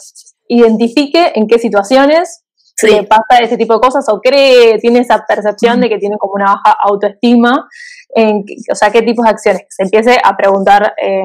identifique 0.49 1.33
en 1.35 1.47
qué 1.47 1.59
situaciones 1.59 2.44
le 2.83 3.05
pasa 3.05 3.39
ese 3.41 3.57
tipo 3.57 3.75
de 3.75 3.81
cosas 3.81 4.05
o 4.09 4.21
cree, 4.21 4.79
tiene 4.79 5.01
esa 5.01 5.25
percepción 5.27 5.81
de 5.81 5.89
que 5.89 5.99
tiene 5.99 6.17
como 6.19 6.35
una 6.35 6.47
baja 6.57 6.77
autoestima, 6.83 7.69
en, 8.17 8.45
o 8.71 8.75
sea, 8.75 8.91
qué 8.91 9.03
tipos 9.03 9.25
de 9.25 9.31
acciones, 9.31 9.63
se 9.69 9.85
empiece 9.85 10.19
a 10.23 10.37
preguntar 10.37 10.95
eh, 11.03 11.25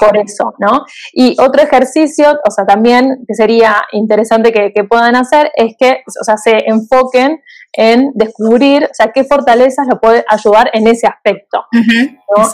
por 0.00 0.16
eso, 0.16 0.54
¿no? 0.58 0.84
Y 1.12 1.36
otro 1.40 1.62
ejercicio, 1.62 2.38
o 2.46 2.50
sea, 2.50 2.64
también 2.64 3.24
que 3.26 3.34
sería 3.34 3.82
interesante 3.92 4.52
que, 4.52 4.84
puedan 4.84 5.16
hacer 5.16 5.50
es 5.56 5.74
que, 5.78 6.02
o 6.20 6.24
sea, 6.24 6.36
se 6.36 6.68
enfoquen 6.68 7.42
en 7.72 8.12
descubrir, 8.14 8.84
o 8.84 8.94
sea, 8.94 9.12
qué 9.12 9.24
fortalezas 9.24 9.86
lo 9.88 10.00
puede 10.00 10.24
ayudar 10.28 10.70
en 10.72 10.86
ese 10.86 11.06
aspecto. 11.06 11.64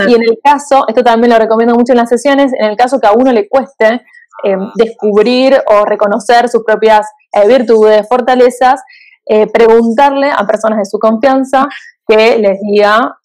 y 0.08 0.14
en 0.14 0.22
el 0.22 0.38
caso, 0.42 0.84
esto 0.88 1.04
también 1.04 1.32
lo 1.32 1.38
recomiendo 1.38 1.74
mucho 1.74 1.92
en 1.92 1.98
las 1.98 2.08
sesiones, 2.08 2.52
en 2.58 2.66
el 2.66 2.76
caso 2.76 2.98
que 2.98 3.06
a 3.06 3.12
uno 3.12 3.32
le 3.32 3.48
cueste 3.48 4.02
eh, 4.44 4.56
descubrir 4.74 5.56
o 5.66 5.84
reconocer 5.84 6.48
sus 6.48 6.64
propias 6.64 7.06
eh, 7.32 7.46
virtudes, 7.46 8.06
fortalezas, 8.08 8.80
eh, 9.26 9.46
preguntarle 9.46 10.30
a 10.30 10.46
personas 10.46 10.78
de 10.78 10.84
su 10.84 10.98
confianza 10.98 11.68
que 12.06 12.38
les 12.38 12.60
diga 12.60 13.16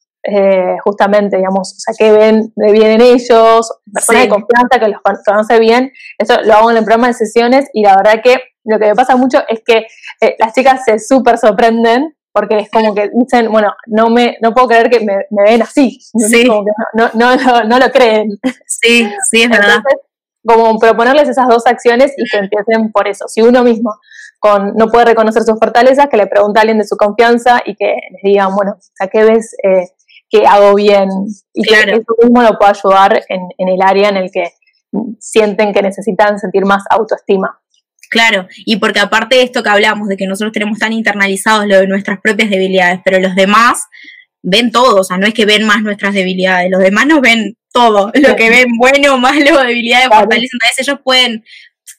justamente, 0.83 1.37
digamos, 1.37 1.71
o 1.71 1.79
sea, 1.79 1.93
qué 1.97 2.11
ven 2.11 2.51
de 2.53 2.71
bien 2.73 2.91
en 2.91 3.01
ellos, 3.01 3.71
personas 3.93 4.23
de 4.23 4.27
confianza 4.27 4.77
que 4.77 4.89
los 4.89 4.99
conoce 5.25 5.57
bien. 5.57 5.93
Eso 6.17 6.41
lo 6.43 6.53
hago 6.53 6.69
en 6.69 6.75
el 6.75 6.83
programa 6.83 7.07
de 7.07 7.13
sesiones 7.13 7.69
y 7.71 7.81
la 7.83 7.95
verdad 7.95 8.19
que 8.21 8.35
lo 8.65 8.77
que 8.77 8.87
me 8.87 8.95
pasa 8.95 9.15
mucho 9.15 9.39
es 9.47 9.61
que 9.65 9.87
las 10.37 10.51
chicas 10.51 10.83
se 10.83 10.99
súper 10.99 11.37
sorprenden 11.37 12.13
porque 12.33 12.57
es 12.57 12.69
como 12.69 12.93
que 12.93 13.09
dicen, 13.13 13.49
bueno, 13.49 13.73
no 13.85 14.09
me 14.09 14.37
no 14.41 14.53
puedo 14.53 14.67
creer 14.67 14.89
que 14.89 14.99
me, 14.99 15.25
ven 15.29 15.61
así. 15.61 15.97
Sí. 16.01 16.45
Como 16.45 16.65
que 16.65 16.71
no, 16.93 17.09
no, 17.13 17.63
no, 17.63 17.79
lo 17.79 17.89
creen. 17.89 18.37
Sí, 18.65 19.09
sí, 19.29 19.43
es 19.43 19.49
verdad 19.49 19.81
como 20.47 20.79
proponerles 20.79 21.29
esas 21.29 21.47
dos 21.47 21.67
acciones 21.67 22.13
y 22.17 22.27
que 22.29 22.37
empiecen 22.37 22.91
por 22.91 23.07
eso. 23.07 23.27
Si 23.27 23.41
uno 23.41 23.63
mismo 23.63 23.95
con, 24.39 24.73
no 24.75 24.87
puede 24.87 25.05
reconocer 25.05 25.43
sus 25.43 25.59
fortalezas, 25.59 26.07
que 26.07 26.17
le 26.17 26.27
pregunte 26.27 26.59
a 26.59 26.61
alguien 26.61 26.77
de 26.79 26.87
su 26.87 26.95
confianza 26.95 27.61
y 27.65 27.75
que 27.75 27.95
les 28.11 28.21
digan, 28.23 28.55
bueno, 28.55 28.77
¿a 28.99 29.07
qué 29.07 29.23
ves 29.23 29.55
eh, 29.63 29.89
que 30.29 30.47
hago 30.47 30.73
bien? 30.73 31.09
Y 31.53 31.63
que 31.63 31.75
eso 31.75 32.15
mismo 32.21 32.41
lo 32.41 32.57
puede 32.57 32.71
ayudar 32.71 33.23
en, 33.27 33.41
en 33.57 33.69
el 33.69 33.81
área 33.81 34.09
en 34.09 34.17
el 34.17 34.31
que 34.31 34.53
sienten 35.19 35.73
que 35.73 35.81
necesitan 35.81 36.39
sentir 36.39 36.65
más 36.65 36.83
autoestima. 36.89 37.59
Claro, 38.09 38.47
y 38.65 38.77
porque 38.77 39.01
aparte 39.01 39.35
de 39.35 39.43
esto 39.43 39.61
que 39.61 39.69
hablamos, 39.69 40.07
de 40.07 40.15
que 40.15 40.27
nosotros 40.27 40.53
tenemos 40.53 40.79
tan 40.79 40.93
internalizados 40.93 41.67
lo 41.67 41.77
de 41.77 41.87
nuestras 41.87 42.21
propias 42.21 42.49
debilidades, 42.49 43.01
pero 43.03 43.19
los 43.19 43.35
demás 43.35 43.85
ven 44.41 44.71
todo, 44.71 45.01
o 45.01 45.03
sea, 45.03 45.17
no 45.17 45.27
es 45.27 45.33
que 45.33 45.45
ven 45.45 45.65
más 45.65 45.81
nuestras 45.81 46.13
debilidades, 46.13 46.71
los 46.71 46.81
demás 46.81 47.05
nos 47.05 47.21
ven 47.21 47.57
todo, 47.71 48.11
lo 48.15 48.35
que 48.35 48.49
ven 48.49 48.77
bueno, 48.77 49.17
malo, 49.17 49.59
debilidades, 49.65 50.07
fortalezas, 50.07 50.53
entonces 50.53 50.87
ellos 50.87 50.99
pueden 51.03 51.43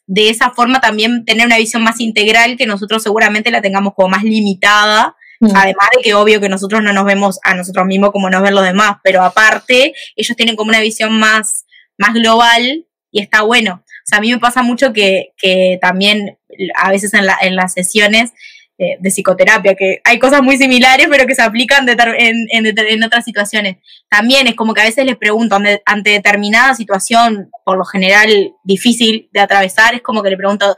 de 0.07 0.31
esa 0.31 0.51
forma 0.51 0.81
también 0.81 1.25
tener 1.27 1.47
una 1.47 1.59
visión 1.59 1.83
más 1.83 2.01
integral 2.01 2.57
que 2.57 2.67
nosotros 2.67 3.03
seguramente 3.03 3.51
la 3.51 3.61
tengamos 3.61 3.93
como 3.95 4.09
más 4.09 4.25
limitada, 4.25 5.15
mm. 5.41 5.51
además 5.55 5.89
de 5.95 6.03
que 6.03 6.15
obvio 6.15 6.41
que 6.41 6.49
nosotros 6.49 6.83
no 6.83 6.95
nos 6.95 7.05
vemos 7.05 7.39
a 7.43 7.55
nosotros 7.55 7.85
mismos 7.87 8.11
como 8.11 8.31
nos 8.31 8.43
ven 8.43 8.55
los 8.55 8.65
demás, 8.65 8.97
pero 9.05 9.23
aparte 9.23 9.93
ellos 10.17 10.37
tienen 10.37 10.57
como 10.57 10.71
una 10.71 10.81
visión 10.81 11.19
más, 11.19 11.67
más 11.99 12.15
global 12.15 12.87
y 13.11 13.21
está 13.21 13.43
bueno. 13.43 13.83
O 13.85 14.07
sea, 14.07 14.19
a 14.19 14.21
mí 14.23 14.33
me 14.33 14.39
pasa 14.39 14.63
mucho 14.63 14.95
que, 14.95 15.35
que 15.37 15.79
también 15.83 16.39
a 16.75 16.91
veces 16.91 17.13
en, 17.13 17.27
la, 17.27 17.37
en 17.43 17.55
las 17.55 17.75
sesiones 17.75 18.33
eh, 18.81 18.97
de 19.01 19.11
psicoterapia, 19.11 19.75
que 19.75 20.01
hay 20.05 20.21
cosas 20.21 20.41
muy 20.41 20.57
similares, 20.57 21.09
pero 21.11 21.27
que 21.27 21.35
se 21.35 21.43
aplican 21.43 21.85
en, 21.89 22.47
en, 22.49 23.03
otras 23.03 23.25
situaciones. 23.25 23.79
También 24.09 24.47
es 24.47 24.55
como 24.55 24.73
que 24.73 24.83
a 24.83 24.85
veces 24.85 25.05
les 25.05 25.17
pregunto, 25.17 25.57
ante, 25.57 26.11
determinada 26.11 26.77
situación, 26.77 27.51
por 27.65 27.77
lo 27.77 27.85
general 27.85 28.53
difícil 28.63 29.29
de 29.33 29.41
atravesar, 29.41 29.97
es 29.97 30.03
como 30.03 30.23
que 30.23 30.31
le 30.31 30.37
pregunto, 30.37 30.77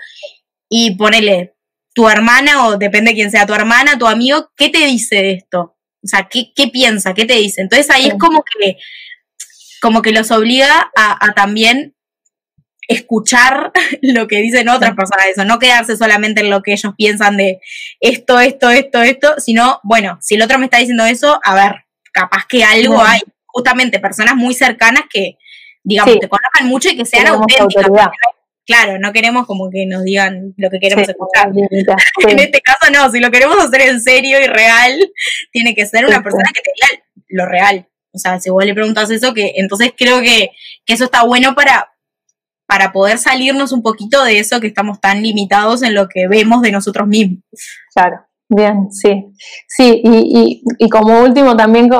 y 0.70 0.96
ponele, 0.96 1.52
tu 1.92 2.08
hermana, 2.08 2.68
o 2.68 2.78
depende 2.78 3.10
de 3.10 3.16
quién 3.16 3.30
sea 3.30 3.44
tu 3.44 3.52
hermana, 3.52 3.98
tu 3.98 4.06
amigo, 4.06 4.50
¿qué 4.56 4.70
te 4.70 4.86
dice 4.86 5.16
de 5.16 5.32
esto? 5.32 5.76
O 6.02 6.06
sea, 6.06 6.26
¿qué, 6.26 6.54
qué 6.56 6.68
piensa? 6.68 7.12
¿Qué 7.12 7.26
te 7.26 7.34
dice? 7.34 7.60
Entonces 7.60 7.90
ahí 7.90 8.06
es 8.06 8.14
como 8.18 8.42
que, 8.42 8.78
como 9.82 10.00
que 10.00 10.12
los 10.12 10.30
obliga 10.30 10.90
a, 10.96 11.22
a 11.22 11.34
también 11.34 11.94
escuchar 12.90 13.72
lo 14.02 14.26
que 14.26 14.36
dicen 14.36 14.68
otras 14.68 14.94
personas, 14.94 15.26
eso, 15.26 15.44
no 15.44 15.58
quedarse 15.58 15.96
solamente 15.96 16.40
en 16.40 16.50
lo 16.50 16.62
que 16.62 16.72
ellos 16.72 16.92
piensan 16.96 17.36
de 17.36 17.60
esto, 18.00 18.40
esto, 18.40 18.70
esto, 18.70 19.02
esto, 19.02 19.34
sino, 19.38 19.80
bueno, 19.82 20.18
si 20.20 20.34
el 20.34 20.42
otro 20.42 20.58
me 20.58 20.66
está 20.66 20.78
diciendo 20.78 21.06
eso, 21.06 21.40
a 21.44 21.54
ver, 21.54 21.84
capaz 22.12 22.46
que 22.48 22.64
algo 22.64 23.00
hay, 23.00 23.20
justamente 23.46 23.98
personas 24.00 24.36
muy 24.36 24.54
cercanas 24.54 25.04
que, 25.10 25.36
digamos, 25.82 26.18
te 26.18 26.28
conozcan 26.28 26.66
mucho 26.66 26.88
y 26.88 26.96
que 26.96 27.06
sean 27.06 27.28
auténticas. 27.28 27.86
Claro, 28.66 28.98
no 29.00 29.12
queremos 29.12 29.46
como 29.46 29.68
que 29.68 29.84
nos 29.86 30.04
digan 30.04 30.54
lo 30.56 30.70
que 30.70 30.78
queremos 30.78 31.08
escuchar. 31.08 31.50
en 32.28 32.38
este 32.38 32.60
caso 32.60 32.92
no, 32.92 33.10
si 33.10 33.18
lo 33.18 33.30
queremos 33.30 33.58
hacer 33.58 33.80
en 33.82 34.00
serio 34.00 34.40
y 34.40 34.46
real, 34.46 34.96
tiene 35.50 35.74
que 35.74 35.86
ser 35.86 36.06
una 36.06 36.22
persona 36.22 36.50
que 36.54 36.60
te 36.60 36.70
diga 36.74 37.04
lo 37.28 37.46
real. 37.46 37.88
O 38.12 38.18
sea, 38.18 38.38
si 38.38 38.50
vos 38.50 38.64
le 38.64 38.74
preguntas 38.74 39.10
eso, 39.10 39.34
que 39.34 39.54
entonces 39.56 39.92
creo 39.96 40.20
que, 40.20 40.50
que 40.84 40.94
eso 40.94 41.04
está 41.04 41.24
bueno 41.24 41.54
para, 41.54 41.90
para 42.70 42.92
poder 42.92 43.18
salirnos 43.18 43.72
un 43.72 43.82
poquito 43.82 44.22
de 44.22 44.38
eso 44.38 44.60
que 44.60 44.68
estamos 44.68 45.00
tan 45.00 45.24
limitados 45.24 45.82
en 45.82 45.92
lo 45.92 46.06
que 46.06 46.28
vemos 46.28 46.62
de 46.62 46.70
nosotros 46.70 47.08
mismos. 47.08 47.42
Claro, 47.92 48.20
bien, 48.48 48.92
sí. 48.92 49.26
Sí, 49.66 50.00
y, 50.04 50.88
como 50.88 51.20
último 51.20 51.56
también 51.56 51.90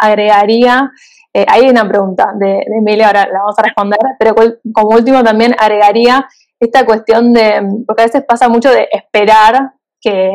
agregaría, 0.00 0.92
eh, 1.34 1.44
hay 1.48 1.68
una 1.68 1.88
pregunta 1.88 2.32
de, 2.38 2.46
de 2.46 2.78
Emilia, 2.78 3.08
ahora 3.08 3.26
la 3.32 3.40
vamos 3.40 3.58
a 3.58 3.62
responder, 3.62 3.98
pero 4.16 4.36
como 4.72 4.96
último 4.96 5.24
también 5.24 5.56
agregaría 5.58 6.24
esta 6.60 6.86
cuestión 6.86 7.32
de, 7.32 7.60
porque 7.84 8.02
a 8.02 8.06
veces 8.06 8.24
pasa 8.24 8.48
mucho 8.48 8.70
de 8.70 8.86
esperar 8.92 9.72
que, 10.00 10.30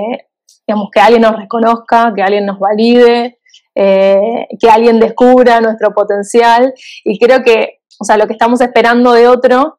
digamos, 0.68 0.90
que 0.92 1.00
alguien 1.00 1.22
nos 1.22 1.38
reconozca, 1.38 2.12
que 2.14 2.24
alguien 2.24 2.46
nos 2.46 2.60
valide, 2.60 3.40
eh, 3.74 4.48
que 4.60 4.70
alguien 4.70 5.00
descubra 5.00 5.62
nuestro 5.62 5.94
potencial, 5.94 6.74
y 7.06 7.18
creo 7.18 7.42
que 7.42 7.78
o 8.00 8.06
sea, 8.06 8.18
lo 8.18 8.28
que 8.28 8.34
estamos 8.34 8.62
esperando 8.62 9.14
de 9.14 9.28
otro, 9.28 9.77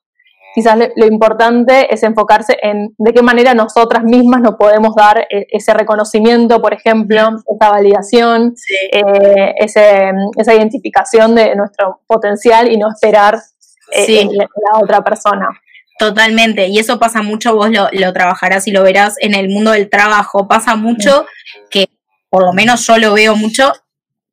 quizás 0.59 0.77
lo 0.97 1.07
importante 1.07 1.95
es 1.95 2.03
enfocarse 2.03 2.57
en 2.61 2.93
de 2.99 3.13
qué 3.13 3.23
manera 3.23 3.55
nosotras 3.55 4.03
mismas 4.03 4.41
nos 4.41 4.57
podemos 4.57 4.93
dar 4.97 5.21
e, 5.31 5.47
ese 5.51 5.73
reconocimiento, 5.73 6.61
por 6.61 6.75
ejemplo, 6.75 7.37
esa 7.47 7.71
validación, 7.71 8.57
eh, 8.93 9.55
esa 9.61 10.55
identificación 10.55 11.37
de 11.37 11.55
nuestro 11.55 12.01
potencial 12.09 12.73
y 12.73 12.77
no 12.77 12.89
esperar 12.89 13.39
eh, 13.93 14.23
en 14.23 14.37
la, 14.37 14.49
otra 14.83 15.05
persona. 15.05 15.49
Totalmente, 15.97 16.67
y 16.67 16.81
eso 16.81 16.99
pasa 16.99 17.23
mucho, 17.23 17.55
vos 17.55 17.71
lo, 17.71 17.89
lo, 17.93 18.13
trabajarás 18.13 18.67
y 18.67 18.73
lo 18.73 18.83
verás 18.83 19.15
en 19.21 19.35
el 19.35 19.49
mundo 19.49 19.71
del 19.71 19.89
trabajo, 19.89 20.49
pasa 20.49 20.75
mucho 20.75 21.25
que, 21.71 21.87
por 22.31 22.45
lo 22.45 22.53
menos 22.53 22.85
yo 22.85 22.99
lo 22.99 23.15
veo 23.15 23.37
mucho, 23.37 23.73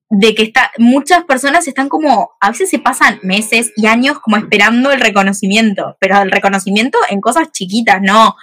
de 0.10 0.36
que 0.36 0.44
está, 0.44 0.72
muchas 0.78 1.24
personas 1.24 1.68
están 1.68 1.90
como, 1.90 2.32
a 2.40 2.52
veces 2.52 2.70
se 2.70 2.80
pasan 2.80 3.20
meses 3.24 3.72
y 3.76 3.88
años 3.88 4.20
como 4.20 4.38
esperando 4.38 4.92
el 4.92 5.00
reconocimiento, 5.00 5.98
pero 6.00 6.22
el 6.22 6.32
reconocimiento 6.32 7.00
en 7.10 7.22
cosas 7.22 7.52
chiquitas, 7.52 8.02
no 8.02 8.36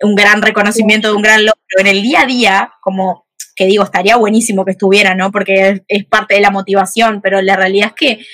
un 0.00 0.14
gran 0.14 0.40
reconocimiento 0.40 1.08
de 1.08 1.14
un 1.14 1.22
gran 1.22 1.44
logro, 1.44 1.60
en 1.78 1.86
el 1.86 2.02
día 2.02 2.22
a 2.22 2.26
día, 2.26 2.72
como 2.80 3.26
que 3.60 3.66
digo, 3.66 3.84
estaría 3.84 4.16
buenísimo 4.16 4.64
que 4.64 4.70
estuviera, 4.70 5.14
¿no? 5.14 5.30
Porque 5.30 5.82
es, 5.86 6.06
parte 6.06 6.34
de 6.34 6.40
la 6.40 6.50
motivación, 6.50 7.20
pero 7.20 7.42
la 7.42 7.56
realidad 7.56 7.88
es 7.88 7.94
que 7.94 8.26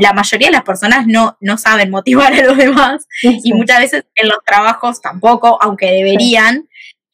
la 0.00 0.14
mayoría 0.14 0.48
de 0.48 0.52
las 0.52 0.62
personas 0.62 1.06
no, 1.06 1.36
no 1.40 1.58
saben 1.58 1.90
motivar 1.90 2.32
a 2.32 2.42
los 2.42 2.56
demás 2.56 3.06
y 3.22 3.52
muchas 3.52 3.80
veces 3.80 4.06
en 4.14 4.28
los 4.28 4.38
trabajos 4.46 5.02
tampoco, 5.02 5.58
aunque 5.60 5.92
deberían. 5.92 6.68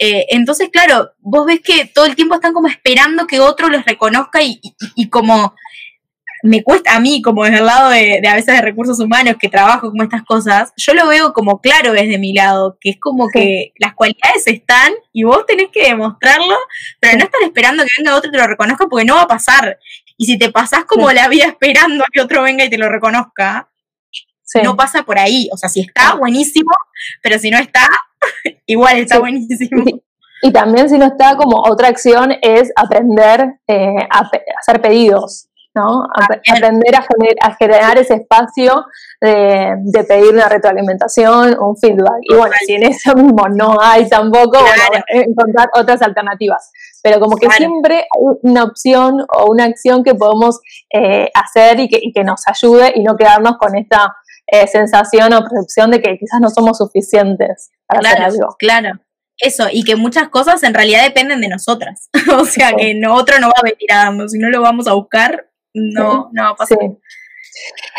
Eh, 0.05 0.27
entonces, 0.31 0.69
claro, 0.73 1.13
vos 1.21 1.47
ves 1.47 1.61
que 1.61 1.85
todo 1.85 2.07
el 2.07 2.17
tiempo 2.17 2.35
están 2.35 2.53
como 2.53 2.67
esperando 2.67 3.29
que 3.29 3.39
otro 3.39 3.69
los 3.69 3.85
reconozca 3.85 4.41
y, 4.43 4.59
como 5.11 5.55
me 6.43 6.65
cuesta 6.65 6.97
a 6.97 6.99
mí, 6.99 7.23
como 7.23 7.45
desde 7.45 7.59
el 7.59 7.67
lado 7.67 7.91
de, 7.91 8.21
a 8.29 8.35
veces 8.35 8.57
de 8.57 8.63
recursos 8.63 8.99
humanos 8.99 9.37
que 9.39 9.49
trabajo 9.49 9.91
como 9.91 10.03
estas 10.03 10.25
cosas, 10.25 10.73
yo 10.77 10.93
lo 10.95 11.07
veo 11.07 11.33
como 11.33 11.61
claro 11.61 11.93
desde 11.93 12.19
mi 12.19 12.33
lado, 12.33 12.79
que 12.81 12.91
es 12.91 12.97
como 12.99 13.29
que 13.29 13.75
las 13.79 13.95
cualidades 13.95 14.45
están 14.49 14.93
y 15.13 15.23
vos 15.23 15.47
tenés 15.47 15.69
que 15.73 15.85
demostrarlo, 15.85 16.57
pero 16.99 17.19
no 17.19 17.25
estar 17.25 17.43
esperando 17.45 17.85
que 17.85 17.91
venga 17.99 18.17
otro 18.17 18.29
y 18.29 18.33
te 18.33 18.39
lo 18.39 18.49
reconozca 18.49 18.89
porque 18.89 19.05
no 19.05 19.15
va 19.15 19.23
a 19.23 19.29
pasar. 19.29 19.79
Y 20.17 20.27
si 20.27 20.37
te 20.37 20.51
pasás 20.51 20.85
como 20.85 21.13
la 21.13 21.29
vida 21.29 21.45
esperando 21.45 22.03
a 22.03 22.09
que 22.13 22.21
otro 22.21 22.43
venga 22.43 22.65
y 22.65 22.71
te 22.71 22.79
lo 22.79 22.89
reconozca, 22.89 23.71
no 24.63 24.77
pasa 24.77 25.03
por 25.03 25.19
ahí. 25.19 25.49
O 25.53 25.57
sea, 25.57 25.69
si 25.69 25.81
está, 25.81 26.15
buenísimo, 26.15 26.73
pero 27.23 27.39
si 27.39 27.51
no 27.51 27.59
está, 27.59 27.87
igual 28.67 28.99
está 28.99 29.19
buenísimo. 29.19 29.85
Y 30.43 30.51
también 30.53 30.89
si 30.89 30.99
no 30.99 31.07
está, 31.07 31.37
como 31.37 31.63
otra 31.63 31.89
acción 31.89 32.33
es 32.43 32.73
aprender 32.75 33.59
eh, 33.69 33.95
a, 34.11 34.29
hacer 34.61 34.81
pedidos, 34.81 35.49
¿no? 35.73 36.05
aprender 36.53 36.97
a, 36.97 37.55
generar 37.55 37.97
ese 37.97 38.15
espacio 38.15 38.85
de, 39.21 40.05
pedir 40.09 40.35
una 40.35 40.49
retroalimentación, 40.49 41.57
un 41.61 41.77
feedback. 41.77 42.19
Y 42.23 42.35
bueno, 42.35 42.55
si 42.67 42.75
en 42.75 42.83
eso 42.83 43.15
mismo 43.15 43.49
no 43.49 43.77
hay 43.81 44.09
tampoco, 44.09 44.59
encontrar 45.09 45.71
otras 45.75 46.03
alternativas. 46.03 46.73
Pero 47.05 47.21
como 47.21 47.37
que 47.37 47.49
siempre 47.51 47.99
hay 47.99 48.37
una 48.43 48.65
opción 48.65 49.25
o 49.37 49.51
una 49.51 49.65
acción 49.65 50.03
que 50.03 50.15
podemos 50.15 50.61
eh, 50.93 51.29
hacer 51.35 51.81
y 51.81 51.89
que, 51.89 51.99
y 52.03 52.13
que 52.13 52.25
nos 52.25 52.43
ayude 52.47 52.93
y 52.95 53.03
no 53.03 53.17
quedarnos 53.17 53.59
con 53.59 53.77
esta 53.77 54.17
eh, 54.53 54.67
sensación 54.69 55.33
o 55.33 55.43
percepción 55.43 55.91
de 55.91 56.03
que 56.03 56.19
quizás 56.19 56.39
no 56.39 56.51
somos 56.51 56.77
suficientes 56.77 57.71
para 57.87 58.01
claro, 58.01 58.27
hacer 58.27 58.41
algo. 58.43 58.57
Claro, 58.59 59.01
eso, 59.39 59.67
y 59.73 59.83
que 59.83 59.97
muchas 59.97 60.29
cosas 60.29 60.63
en 60.63 60.75
realidad 60.75 61.05
dependen 61.05 61.41
de 61.41 61.49
nosotras. 61.49 62.11
o 62.39 62.45
sea, 62.45 62.75
que 62.75 62.95
no, 62.95 63.15
otro 63.15 63.41
no 63.41 63.47
va 63.49 63.55
a 63.57 63.63
venir 63.63 63.91
a 63.91 64.05
darnos, 64.05 64.33
si 64.33 64.39
no 64.39 64.51
lo 64.51 64.61
vamos 64.61 64.87
a 64.89 64.93
buscar, 64.93 65.49
no, 65.73 66.29
no 66.35 66.43
va 66.43 66.51
a 66.51 66.55
pasar. 66.55 66.79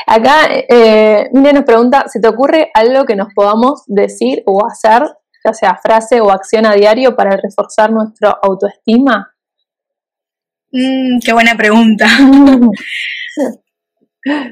Acá, 0.05 0.47
eh, 0.51 1.29
nos 1.33 1.63
pregunta, 1.63 2.05
¿se 2.07 2.19
te 2.19 2.27
ocurre 2.27 2.69
algo 2.75 3.05
que 3.05 3.15
nos 3.15 3.33
podamos 3.33 3.83
decir 3.87 4.43
o 4.45 4.63
hacer 4.65 5.03
ya 5.43 5.53
sea 5.53 5.79
frase 5.81 6.21
o 6.21 6.29
acción 6.29 6.67
a 6.67 6.73
diario 6.73 7.15
para 7.15 7.35
reforzar 7.35 7.91
nuestra 7.91 8.37
autoestima? 8.43 9.33
Mm, 10.71 11.17
qué 11.25 11.33
buena 11.33 11.55
pregunta. 11.55 12.05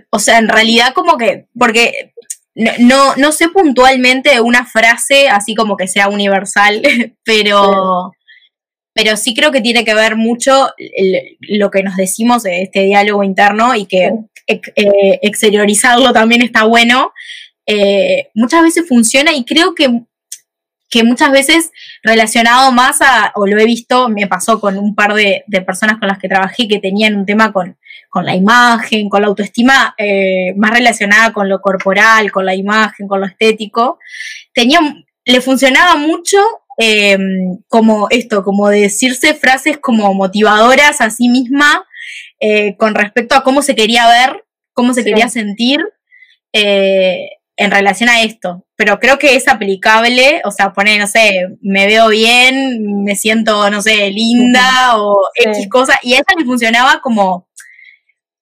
o 0.09 0.19
sea, 0.19 0.37
en 0.37 0.47
realidad 0.47 0.93
como 0.93 1.17
que, 1.17 1.47
porque 1.57 2.13
no, 2.55 3.15
no 3.15 3.31
sé 3.31 3.49
puntualmente 3.49 4.39
una 4.41 4.65
frase 4.65 5.29
así 5.29 5.55
como 5.55 5.77
que 5.77 5.87
sea 5.87 6.09
universal, 6.09 6.81
pero, 7.23 8.11
pero 8.93 9.17
sí 9.17 9.33
creo 9.33 9.51
que 9.51 9.61
tiene 9.61 9.85
que 9.85 9.93
ver 9.93 10.15
mucho 10.15 10.69
lo 11.39 11.71
que 11.71 11.83
nos 11.83 11.95
decimos 11.95 12.43
de 12.43 12.63
este 12.63 12.83
diálogo 12.83 13.23
interno 13.23 13.75
y 13.75 13.85
que 13.85 14.11
eh, 14.47 15.19
exteriorizarlo 15.21 16.11
también 16.13 16.41
está 16.41 16.63
bueno. 16.63 17.13
Eh, 17.65 18.29
muchas 18.33 18.63
veces 18.63 18.87
funciona 18.87 19.33
y 19.33 19.45
creo 19.45 19.75
que 19.75 20.01
que 20.91 21.03
muchas 21.05 21.31
veces 21.31 21.71
relacionado 22.03 22.71
más 22.73 23.01
a, 23.01 23.31
o 23.35 23.47
lo 23.47 23.57
he 23.59 23.65
visto, 23.65 24.09
me 24.09 24.27
pasó 24.27 24.59
con 24.59 24.77
un 24.77 24.93
par 24.93 25.13
de, 25.13 25.45
personas 25.65 25.97
con 25.97 26.09
las 26.09 26.19
que 26.19 26.27
trabajé 26.27 26.67
que 26.67 26.79
tenían 26.79 27.15
un 27.15 27.25
tema 27.25 27.53
con, 27.53 27.77
con 28.09 28.25
la 28.25 28.35
imagen, 28.35 29.07
con 29.07 29.21
la 29.21 29.29
autoestima 29.29 29.95
eh, 29.97 30.53
más 30.57 30.71
relacionada 30.71 31.31
con 31.31 31.47
lo 31.47 31.61
corporal, 31.61 32.29
con 32.31 32.45
la 32.45 32.55
imagen, 32.55 33.07
con 33.07 33.21
lo 33.21 33.25
estético, 33.25 33.99
tenía, 34.53 34.79
le 35.23 35.39
funcionaba 35.39 35.95
mucho 35.95 36.37
em, 36.77 37.57
como 37.69 38.07
esto, 38.09 38.43
como 38.43 38.67
decirse 38.67 39.33
frases 39.33 39.77
como 39.77 40.13
motivadoras 40.13 40.99
a 40.99 41.09
sí 41.09 41.29
misma 41.29 41.85
eh, 42.41 42.75
con 42.75 42.95
respecto 42.95 43.35
a 43.35 43.43
cómo 43.43 43.61
se 43.61 43.75
quería 43.75 44.07
ver, 44.09 44.43
cómo 44.73 44.93
se 44.93 45.05
quería 45.05 45.29
sentir. 45.29 45.79
Eh, 46.51 47.29
en 47.61 47.69
relación 47.69 48.09
a 48.09 48.23
esto, 48.23 48.65
pero 48.75 48.99
creo 48.99 49.19
que 49.19 49.35
es 49.35 49.47
aplicable, 49.47 50.41
o 50.45 50.51
sea, 50.51 50.73
pone, 50.73 50.97
no 50.97 51.05
sé, 51.05 51.47
me 51.61 51.85
veo 51.85 52.07
bien, 52.09 53.03
me 53.03 53.15
siento, 53.15 53.69
no 53.69 53.83
sé, 53.83 54.09
linda 54.09 54.97
o 54.97 55.15
X 55.35 55.67
cosa, 55.69 55.99
y 56.01 56.13
a 56.13 56.17
ella 56.17 56.25
le 56.39 56.45
funcionaba 56.45 57.01
como, 57.01 57.47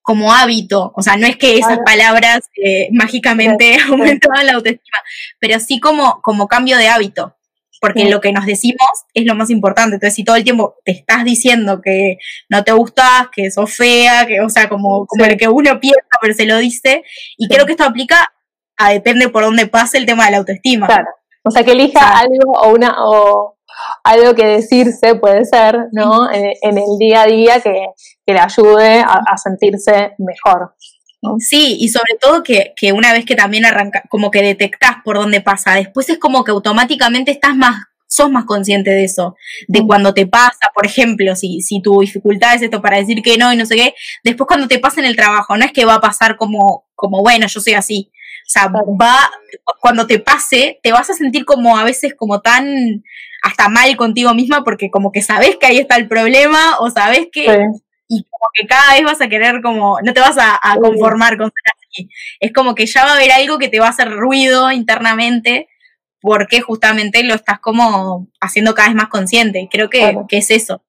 como 0.01 0.33
hábito, 0.33 0.93
o 0.95 1.01
sea, 1.01 1.17
no 1.17 1.27
es 1.27 1.35
que 1.35 1.57
esas 1.57 1.79
palabras 1.85 2.39
eh, 2.63 2.87
mágicamente 2.93 3.77
aumentaban 3.89 4.45
la 4.45 4.53
autoestima, 4.53 4.99
pero 5.37 5.59
sí 5.59 5.81
como, 5.81 6.21
como 6.21 6.47
cambio 6.47 6.77
de 6.77 6.87
hábito, 6.87 7.35
porque 7.81 8.09
lo 8.09 8.21
que 8.21 8.31
nos 8.31 8.45
decimos 8.45 8.89
es 9.13 9.25
lo 9.25 9.35
más 9.35 9.49
importante, 9.49 9.95
entonces 9.95 10.15
si 10.15 10.23
todo 10.23 10.37
el 10.37 10.45
tiempo 10.45 10.75
te 10.85 10.93
estás 10.93 11.25
diciendo 11.25 11.81
que 11.81 12.17
no 12.47 12.63
te 12.63 12.71
gustas, 12.71 13.27
que 13.35 13.51
sos 13.51 13.73
fea, 13.73 14.25
que, 14.25 14.39
o 14.39 14.49
sea, 14.49 14.69
como, 14.69 15.05
como 15.05 15.25
el 15.25 15.35
que 15.35 15.49
uno 15.49 15.77
piensa, 15.81 16.07
pero 16.21 16.33
se 16.33 16.45
lo 16.45 16.57
dice, 16.57 17.03
y 17.37 17.49
creo 17.49 17.65
que 17.65 17.73
esto 17.73 17.83
aplica 17.83 18.33
a 18.79 18.91
depende 18.91 19.29
por 19.29 19.43
dónde 19.43 19.67
pase 19.67 19.97
el 19.97 20.05
tema 20.05 20.25
de 20.25 20.31
la 20.31 20.37
autoestima. 20.37 20.87
Claro. 20.87 21.09
O 21.43 21.51
sea, 21.51 21.63
que 21.63 21.73
elija 21.73 22.17
algo 22.17 22.53
o 22.53 22.73
una 22.73 22.95
o 22.97 23.57
algo 24.03 24.33
que 24.35 24.45
decirse 24.45 25.15
puede 25.15 25.45
ser, 25.45 25.87
¿no? 25.91 26.31
En, 26.31 26.77
el 26.77 26.97
día 26.97 27.23
a 27.23 27.27
día 27.27 27.61
que, 27.61 27.87
le 28.27 28.39
ayude 28.39 28.99
a, 28.99 29.37
sentirse 29.37 30.13
mejor. 30.17 30.75
Sí, 31.39 31.77
y 31.79 31.89
sobre 31.89 32.15
todo 32.19 32.43
que, 32.43 32.93
una 32.93 33.11
vez 33.11 33.25
que 33.25 33.35
también 33.35 33.65
arranca, 33.65 34.03
como 34.09 34.31
que 34.31 34.41
detectás 34.41 34.97
por 35.03 35.17
dónde 35.17 35.41
pasa, 35.41 35.75
después 35.75 36.09
es 36.09 36.17
como 36.17 36.43
que 36.43 36.51
automáticamente 36.51 37.31
estás 37.31 37.55
más, 37.55 37.85
sos 38.07 38.31
más 38.31 38.45
consciente 38.45 38.91
de 38.91 39.03
eso, 39.03 39.35
de 39.67 39.85
cuando 39.85 40.13
te 40.13 40.27
pasa, 40.27 40.69
por 40.73 40.85
ejemplo, 40.85 41.35
si, 41.35 41.61
si 41.61 41.81
tu 41.81 41.99
dificultad 41.99 42.55
es 42.55 42.61
esto 42.61 42.81
para 42.81 42.97
decir 42.97 43.21
que 43.21 43.37
no 43.37 43.51
y 43.51 43.57
no 43.57 43.65
sé 43.65 43.75
qué, 43.75 43.93
después 44.23 44.47
cuando 44.47 44.67
te 44.67 44.79
pasa 44.79 45.01
en 45.01 45.07
el 45.07 45.15
trabajo, 45.15 45.57
no 45.57 45.65
es 45.65 45.73
que 45.73 45.85
va 45.85 45.95
a 45.95 46.01
pasar 46.01 46.37
como, 46.37 46.85
como 46.95 47.21
bueno, 47.21 47.47
yo 47.47 47.59
soy 47.59 47.73
así, 47.73 48.11
sea, 48.51 48.67
va, 48.67 49.31
cuando 49.79 50.07
te 50.07 50.19
pase, 50.19 50.79
te 50.81 50.91
vas 50.91 51.09
a 51.09 51.13
sentir 51.13 51.45
como 51.45 51.77
a 51.77 51.83
veces 51.83 52.15
como 52.15 52.41
tan 52.41 53.03
hasta 53.41 53.69
mal 53.69 53.95
contigo 53.95 54.33
misma 54.33 54.63
porque 54.63 54.89
como 54.89 55.11
que 55.11 55.21
sabes 55.21 55.57
que 55.57 55.67
ahí 55.67 55.77
está 55.77 55.95
el 55.95 56.07
problema 56.07 56.77
o 56.79 56.89
sabes 56.89 57.27
que... 57.31 57.45
Y 58.11 58.23
como 58.23 58.49
que 58.55 58.65
cada 58.65 58.93
vez 58.93 59.03
vas 59.03 59.21
a 59.21 59.29
querer 59.29 59.61
como, 59.61 59.99
no 60.01 60.13
te 60.13 60.19
vas 60.19 60.35
a, 60.39 60.59
conformar 60.81 61.37
con 61.37 61.51
ser 61.51 61.73
así. 61.77 62.09
Es 62.39 62.51
como 62.51 62.73
que 62.73 62.87
ya 62.87 63.05
va 63.05 63.11
a 63.11 63.15
haber 63.15 63.31
algo 63.31 63.59
que 63.59 63.67
te 63.67 63.79
va 63.79 63.85
a 63.85 63.91
hacer 63.91 64.09
ruido 64.09 64.71
internamente 64.71 65.67
porque 66.19 66.59
justamente 66.59 67.23
lo 67.23 67.35
estás 67.35 67.59
como 67.59 68.27
haciendo 68.41 68.73
cada 68.73 68.87
vez 68.87 68.95
más 68.95 69.09
consciente. 69.09 69.69
Creo 69.71 69.91
que, 69.91 70.17
que 70.27 70.37
es 70.37 70.49
eso. 70.49 70.81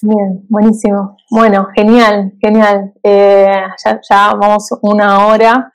Bien, 0.00 0.44
buenísimo. 0.48 1.16
Bueno, 1.30 1.68
genial, 1.74 2.32
genial. 2.40 2.92
Eh, 3.02 3.62
ya, 3.84 4.00
ya, 4.08 4.34
vamos 4.34 4.68
una 4.82 5.26
hora, 5.26 5.72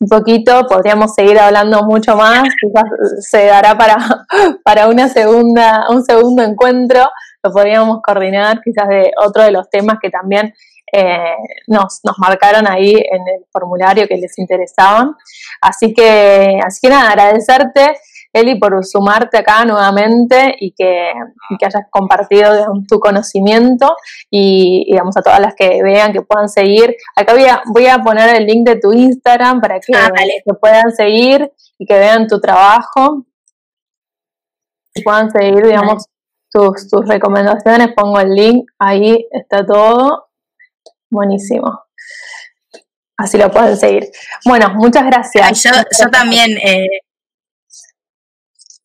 un 0.00 0.08
poquito, 0.08 0.66
podríamos 0.66 1.14
seguir 1.14 1.38
hablando 1.38 1.84
mucho 1.84 2.16
más, 2.16 2.42
quizás 2.60 2.84
se 3.20 3.46
dará 3.46 3.76
para, 3.76 3.96
para 4.64 4.88
una 4.88 5.08
segunda, 5.08 5.86
un 5.90 6.04
segundo 6.04 6.42
encuentro, 6.42 7.04
lo 7.42 7.52
podríamos 7.52 8.00
coordinar 8.02 8.60
quizás 8.62 8.88
de 8.88 9.12
otro 9.24 9.44
de 9.44 9.52
los 9.52 9.68
temas 9.70 9.98
que 10.00 10.10
también 10.10 10.52
eh, 10.92 11.34
nos, 11.66 12.00
nos 12.04 12.18
marcaron 12.18 12.66
ahí 12.68 12.92
en 12.92 13.28
el 13.28 13.44
formulario 13.52 14.06
que 14.08 14.16
les 14.16 14.38
interesaban. 14.38 15.14
Así 15.60 15.92
que, 15.92 16.60
así 16.64 16.80
que 16.80 16.88
nada, 16.88 17.10
agradecerte. 17.10 17.96
Eli, 18.34 18.58
por 18.58 18.84
sumarte 18.84 19.38
acá 19.38 19.64
nuevamente 19.64 20.56
y 20.58 20.72
que, 20.72 21.12
hayas 21.62 21.86
compartido 21.88 22.50
tu 22.88 22.98
conocimiento 22.98 23.96
y, 24.28 24.84
digamos, 24.90 25.16
a 25.16 25.22
todas 25.22 25.40
las 25.40 25.54
que 25.54 25.82
vean, 25.82 26.12
que 26.12 26.22
puedan 26.22 26.48
seguir. 26.48 26.96
Acá 27.14 27.32
voy 27.32 27.44
a, 27.44 27.62
voy 27.72 27.86
a 27.86 27.98
poner 27.98 28.34
el 28.36 28.44
link 28.44 28.66
de 28.66 28.80
tu 28.80 28.92
Instagram 28.92 29.60
para 29.60 29.78
que, 29.78 29.94
ah, 29.94 30.10
puedan 30.60 30.90
seguir 30.92 31.50
y 31.78 31.86
que 31.86 31.98
vean 31.98 32.26
tu 32.26 32.40
trabajo 32.40 33.24
y 34.94 35.02
puedan 35.02 35.30
seguir, 35.30 35.64
digamos, 35.64 36.06
tus, 36.50 36.88
tus 36.88 37.06
recomendaciones. 37.06 37.94
Pongo 37.94 38.18
el 38.18 38.34
link, 38.34 38.68
ahí 38.78 39.26
está 39.30 39.64
todo. 39.64 40.26
Buenísimo 41.08 41.84
así 43.16 43.38
lo 43.38 43.50
pueden 43.50 43.76
seguir. 43.76 44.10
Bueno, 44.44 44.74
muchas 44.74 45.04
gracias. 45.04 45.62
Yo, 45.62 46.10
también 46.10 46.56
eh, 46.58 46.86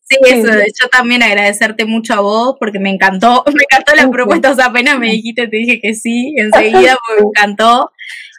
Sí, 0.10 0.18
eso, 0.26 0.52
yo 0.82 0.90
también 0.90 1.22
agradecerte 1.22 1.86
mucho 1.86 2.16
a 2.16 2.22
vos 2.22 2.56
porque 2.60 2.80
me 2.80 2.90
encantó, 2.90 3.44
me 3.54 3.64
encantó 3.64 3.96
la 3.96 4.10
propuesta, 4.10 4.52
o 4.52 4.56
sea, 4.56 4.66
apenas 4.66 4.98
me 4.98 5.12
dijiste, 5.12 5.48
te 5.48 5.58
dije 5.58 5.80
que 5.80 5.94
sí, 5.94 6.34
enseguida, 6.36 6.98
porque 7.08 7.22
me 7.24 7.30
encantó. 7.30 7.92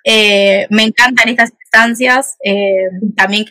Eh, 0.03 0.67
me 0.71 0.83
encantan 0.83 1.29
estas 1.29 1.53
instancias, 1.63 2.37
eh, 2.43 2.89
también 3.15 3.45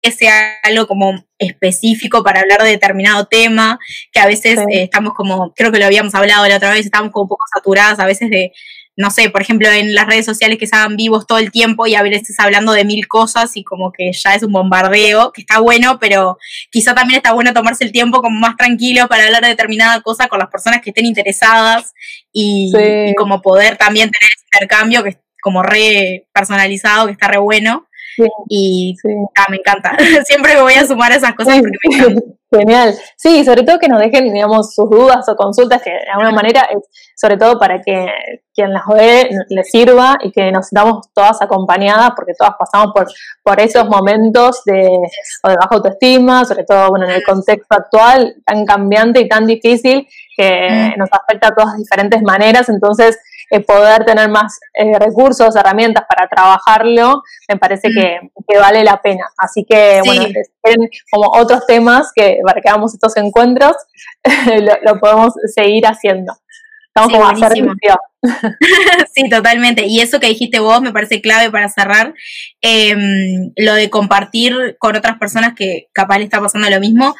que 0.00 0.12
sea 0.12 0.54
algo 0.62 0.86
como 0.86 1.24
específico 1.38 2.22
para 2.22 2.40
hablar 2.40 2.62
de 2.62 2.70
determinado 2.70 3.26
tema, 3.26 3.78
que 4.12 4.20
a 4.20 4.26
veces 4.26 4.60
eh, 4.60 4.84
estamos 4.84 5.12
como, 5.12 5.52
creo 5.54 5.72
que 5.72 5.80
lo 5.80 5.86
habíamos 5.86 6.14
hablado 6.14 6.46
la 6.48 6.56
otra 6.56 6.72
vez, 6.72 6.86
estamos 6.86 7.10
como 7.10 7.24
un 7.24 7.28
poco 7.28 7.44
saturadas 7.52 7.98
a 7.98 8.06
veces 8.06 8.30
de, 8.30 8.52
no 8.98 9.12
sé, 9.12 9.30
por 9.30 9.40
ejemplo, 9.40 9.70
en 9.70 9.94
las 9.94 10.08
redes 10.08 10.26
sociales 10.26 10.58
que 10.58 10.66
se 10.66 10.74
hagan 10.74 10.96
vivos 10.96 11.24
todo 11.24 11.38
el 11.38 11.52
tiempo 11.52 11.86
y 11.86 11.94
a 11.94 12.02
veces 12.02 12.34
hablando 12.40 12.72
de 12.72 12.84
mil 12.84 13.06
cosas 13.06 13.56
y 13.56 13.62
como 13.62 13.92
que 13.92 14.10
ya 14.12 14.34
es 14.34 14.42
un 14.42 14.50
bombardeo, 14.50 15.30
que 15.30 15.42
está 15.42 15.60
bueno, 15.60 16.00
pero 16.00 16.36
quizá 16.72 16.96
también 16.96 17.18
está 17.18 17.32
bueno 17.32 17.52
tomarse 17.52 17.84
el 17.84 17.92
tiempo 17.92 18.20
como 18.20 18.40
más 18.40 18.56
tranquilo 18.56 19.06
para 19.06 19.26
hablar 19.26 19.42
de 19.42 19.50
determinada 19.50 20.00
cosa 20.00 20.26
con 20.26 20.40
las 20.40 20.48
personas 20.48 20.80
que 20.82 20.90
estén 20.90 21.06
interesadas 21.06 21.94
y, 22.32 22.72
como 23.16 23.40
poder 23.40 23.76
también 23.76 24.10
tener 24.10 24.32
ese 24.34 24.44
intercambio 24.52 25.04
que 25.04 25.10
es 25.10 25.18
como 25.40 25.62
re 25.62 26.26
personalizado, 26.32 27.06
que 27.06 27.12
está 27.12 27.28
re 27.28 27.38
bueno. 27.38 27.86
Y 28.48 28.94
ah, 29.36 29.46
me 29.50 29.56
encanta. 29.56 29.96
Siempre 30.24 30.54
me 30.54 30.62
voy 30.62 30.74
a 30.74 30.86
sumar 30.86 31.12
a 31.12 31.16
esas 31.16 31.34
cosas 31.34 31.58
porque 31.58 31.76
me 31.88 31.96
encanta. 31.96 32.22
Genial. 32.50 32.94
Sí, 33.16 33.44
sobre 33.44 33.62
todo 33.62 33.78
que 33.78 33.88
nos 33.88 34.00
dejen, 34.00 34.32
digamos, 34.32 34.74
sus 34.74 34.88
dudas 34.88 35.28
o 35.28 35.36
consultas, 35.36 35.82
que 35.82 35.90
de 35.90 36.10
alguna 36.10 36.30
manera 36.30 36.66
sobre 37.14 37.36
todo 37.36 37.58
para 37.58 37.82
que 37.82 38.06
quien 38.54 38.72
las 38.72 38.86
ve 38.86 39.28
le 39.50 39.64
sirva 39.64 40.16
y 40.22 40.32
que 40.32 40.50
nos 40.50 40.68
sintamos 40.68 41.08
todas 41.12 41.42
acompañadas, 41.42 42.12
porque 42.16 42.32
todas 42.38 42.54
pasamos 42.58 42.94
por, 42.94 43.06
por 43.42 43.60
esos 43.60 43.86
momentos 43.88 44.62
de, 44.64 44.88
o 45.42 45.48
de 45.48 45.56
baja 45.56 45.74
autoestima, 45.74 46.46
sobre 46.46 46.64
todo 46.64 46.88
bueno, 46.88 47.04
en 47.04 47.12
el 47.12 47.22
contexto 47.22 47.66
actual 47.68 48.36
tan 48.46 48.64
cambiante 48.64 49.20
y 49.20 49.28
tan 49.28 49.46
difícil 49.46 50.08
que 50.34 50.94
nos 50.96 51.10
afecta 51.12 51.48
a 51.48 51.54
todas 51.54 51.76
diferentes 51.76 52.22
maneras. 52.22 52.68
Entonces, 52.70 53.18
eh, 53.50 53.60
poder 53.60 54.04
tener 54.04 54.28
más 54.28 54.58
eh, 54.74 54.98
recursos, 54.98 55.56
herramientas 55.56 56.04
para 56.08 56.28
trabajarlo, 56.28 57.22
me 57.48 57.56
parece 57.56 57.88
mm. 57.88 57.92
que, 58.46 58.58
vale 58.58 58.84
la 58.84 59.00
pena. 59.00 59.26
Así 59.38 59.64
que, 59.68 60.00
bueno, 60.04 60.26
tienen 60.62 60.90
como 61.10 61.30
otros 61.32 61.66
temas 61.66 62.12
que 62.14 62.38
hagamos 62.64 62.94
estos 62.94 63.16
encuentros, 63.16 63.72
lo, 64.84 65.00
podemos 65.00 65.32
seguir 65.54 65.86
haciendo. 65.86 66.34
Estamos 66.88 67.12
como 67.12 67.26
a 67.26 67.30
hacer 67.30 67.64
Sí, 69.14 69.28
totalmente. 69.30 69.86
Y 69.86 70.00
eso 70.00 70.18
que 70.18 70.26
dijiste 70.26 70.58
vos 70.58 70.82
me 70.82 70.92
parece 70.92 71.20
clave 71.20 71.50
para 71.50 71.68
cerrar. 71.68 72.14
Em, 72.60 73.52
lo 73.56 73.74
de 73.74 73.88
compartir 73.88 74.76
con 74.78 74.96
otras 74.96 75.18
personas 75.18 75.54
que 75.54 75.88
capaz 75.92 76.18
le 76.18 76.24
está 76.24 76.40
pasando 76.40 76.68
lo 76.68 76.80
mismo 76.80 77.14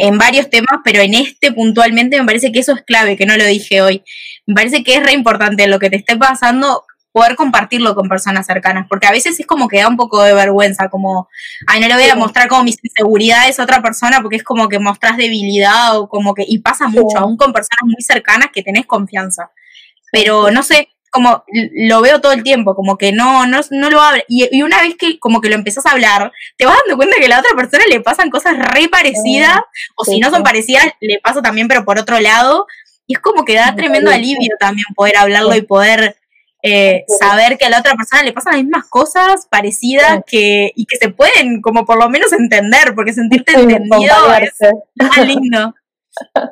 en 0.00 0.18
varios 0.18 0.50
temas, 0.50 0.80
pero 0.84 1.00
en 1.00 1.14
este 1.14 1.52
puntualmente 1.52 2.18
me 2.20 2.26
parece 2.26 2.52
que 2.52 2.60
eso 2.60 2.72
es 2.72 2.82
clave, 2.82 3.16
que 3.16 3.26
no 3.26 3.36
lo 3.36 3.44
dije 3.44 3.82
hoy. 3.82 4.02
Me 4.46 4.54
parece 4.54 4.82
que 4.82 4.94
es 4.94 5.02
re 5.02 5.12
importante 5.12 5.66
lo 5.66 5.78
que 5.78 5.90
te 5.90 5.96
esté 5.96 6.16
pasando, 6.16 6.84
poder 7.12 7.36
compartirlo 7.36 7.94
con 7.94 8.08
personas 8.08 8.46
cercanas, 8.46 8.86
porque 8.88 9.06
a 9.06 9.10
veces 9.10 9.38
es 9.40 9.46
como 9.46 9.68
que 9.68 9.78
da 9.78 9.88
un 9.88 9.96
poco 9.96 10.22
de 10.22 10.34
vergüenza, 10.34 10.88
como, 10.88 11.28
ay, 11.66 11.80
no 11.80 11.88
le 11.88 11.94
voy 11.94 12.04
a 12.04 12.14
mostrar 12.14 12.48
como 12.48 12.64
mis 12.64 12.78
inseguridades 12.82 13.58
a 13.58 13.64
otra 13.64 13.82
persona, 13.82 14.20
porque 14.20 14.36
es 14.36 14.44
como 14.44 14.68
que 14.68 14.78
mostrás 14.78 15.16
debilidad 15.16 15.98
o 15.98 16.08
como 16.08 16.34
que, 16.34 16.44
y 16.46 16.58
pasa 16.58 16.86
mucho, 16.88 17.18
aún 17.18 17.36
con 17.36 17.52
personas 17.52 17.84
muy 17.84 18.02
cercanas 18.02 18.48
que 18.52 18.62
tenés 18.62 18.86
confianza. 18.86 19.50
Pero 20.12 20.50
no 20.50 20.62
sé, 20.62 20.88
como 21.10 21.44
lo 21.86 22.00
veo 22.00 22.20
todo 22.20 22.32
el 22.32 22.42
tiempo, 22.42 22.74
como 22.74 22.98
que 22.98 23.12
no, 23.12 23.46
no, 23.46 23.60
no 23.70 23.90
lo 23.90 24.00
abre. 24.00 24.24
Y, 24.28 24.62
una 24.62 24.80
vez 24.82 24.96
que 24.96 25.18
como 25.18 25.40
que 25.40 25.48
lo 25.48 25.54
empezás 25.54 25.86
a 25.86 25.92
hablar, 25.92 26.32
te 26.56 26.66
vas 26.66 26.76
dando 26.84 26.96
cuenta 26.96 27.16
que 27.18 27.26
a 27.26 27.28
la 27.28 27.40
otra 27.40 27.56
persona 27.56 27.84
le 27.88 28.00
pasan 28.00 28.30
cosas 28.30 28.58
re 28.58 28.88
parecidas, 28.88 29.60
o 29.96 30.04
si 30.04 30.18
no 30.18 30.30
son 30.30 30.42
parecidas, 30.42 30.86
le 31.00 31.20
pasa 31.20 31.42
también, 31.42 31.68
pero 31.68 31.84
por 31.84 31.98
otro 31.98 32.20
lado. 32.20 32.66
Y 33.06 33.14
es 33.14 33.20
como 33.20 33.44
que 33.44 33.54
da 33.54 33.74
tremendo 33.74 34.10
alivio 34.10 34.54
también 34.60 34.84
poder 34.94 35.16
hablarlo 35.16 35.54
y 35.56 35.62
poder 35.62 36.16
eh, 36.62 37.04
saber 37.20 37.56
que 37.56 37.64
a 37.64 37.70
la 37.70 37.78
otra 37.78 37.94
persona 37.94 38.22
le 38.22 38.32
pasan 38.32 38.54
las 38.54 38.62
mismas 38.64 38.86
cosas 38.88 39.46
parecidas 39.48 40.20
que, 40.26 40.72
y 40.74 40.86
que 40.86 40.96
se 40.96 41.08
pueden 41.08 41.62
como 41.62 41.86
por 41.86 41.98
lo 41.98 42.10
menos 42.10 42.32
entender, 42.32 42.94
porque 42.94 43.12
sentirte 43.12 43.52
entendido 43.52 44.14
es 44.34 45.26
lindo. 45.26 45.74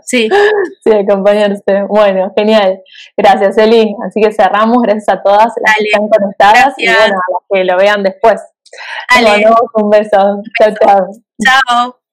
Sí. 0.03 0.29
Sí, 0.85 0.93
acompañarse. 0.93 1.83
Bueno, 1.89 2.33
genial. 2.37 2.81
Gracias, 3.17 3.59
Eli. 3.59 3.95
Así 4.07 4.21
que 4.21 4.33
cerramos. 4.33 4.83
Gracias 4.83 5.09
a 5.09 5.23
todas 5.23 5.53
las 5.57 5.77
que 5.77 5.85
están 5.85 6.09
conectadas 6.09 6.75
y 6.77 6.87
bueno, 6.87 7.15
a 7.17 7.33
las 7.33 7.43
que 7.51 7.65
lo 7.65 7.77
vean 7.77 8.03
después. 8.03 8.41
Dale. 9.13 9.45
un 9.75 9.91
beso. 9.91 10.43
Chao, 10.59 10.75
chao. 10.81 11.09
Chao. 11.43 12.06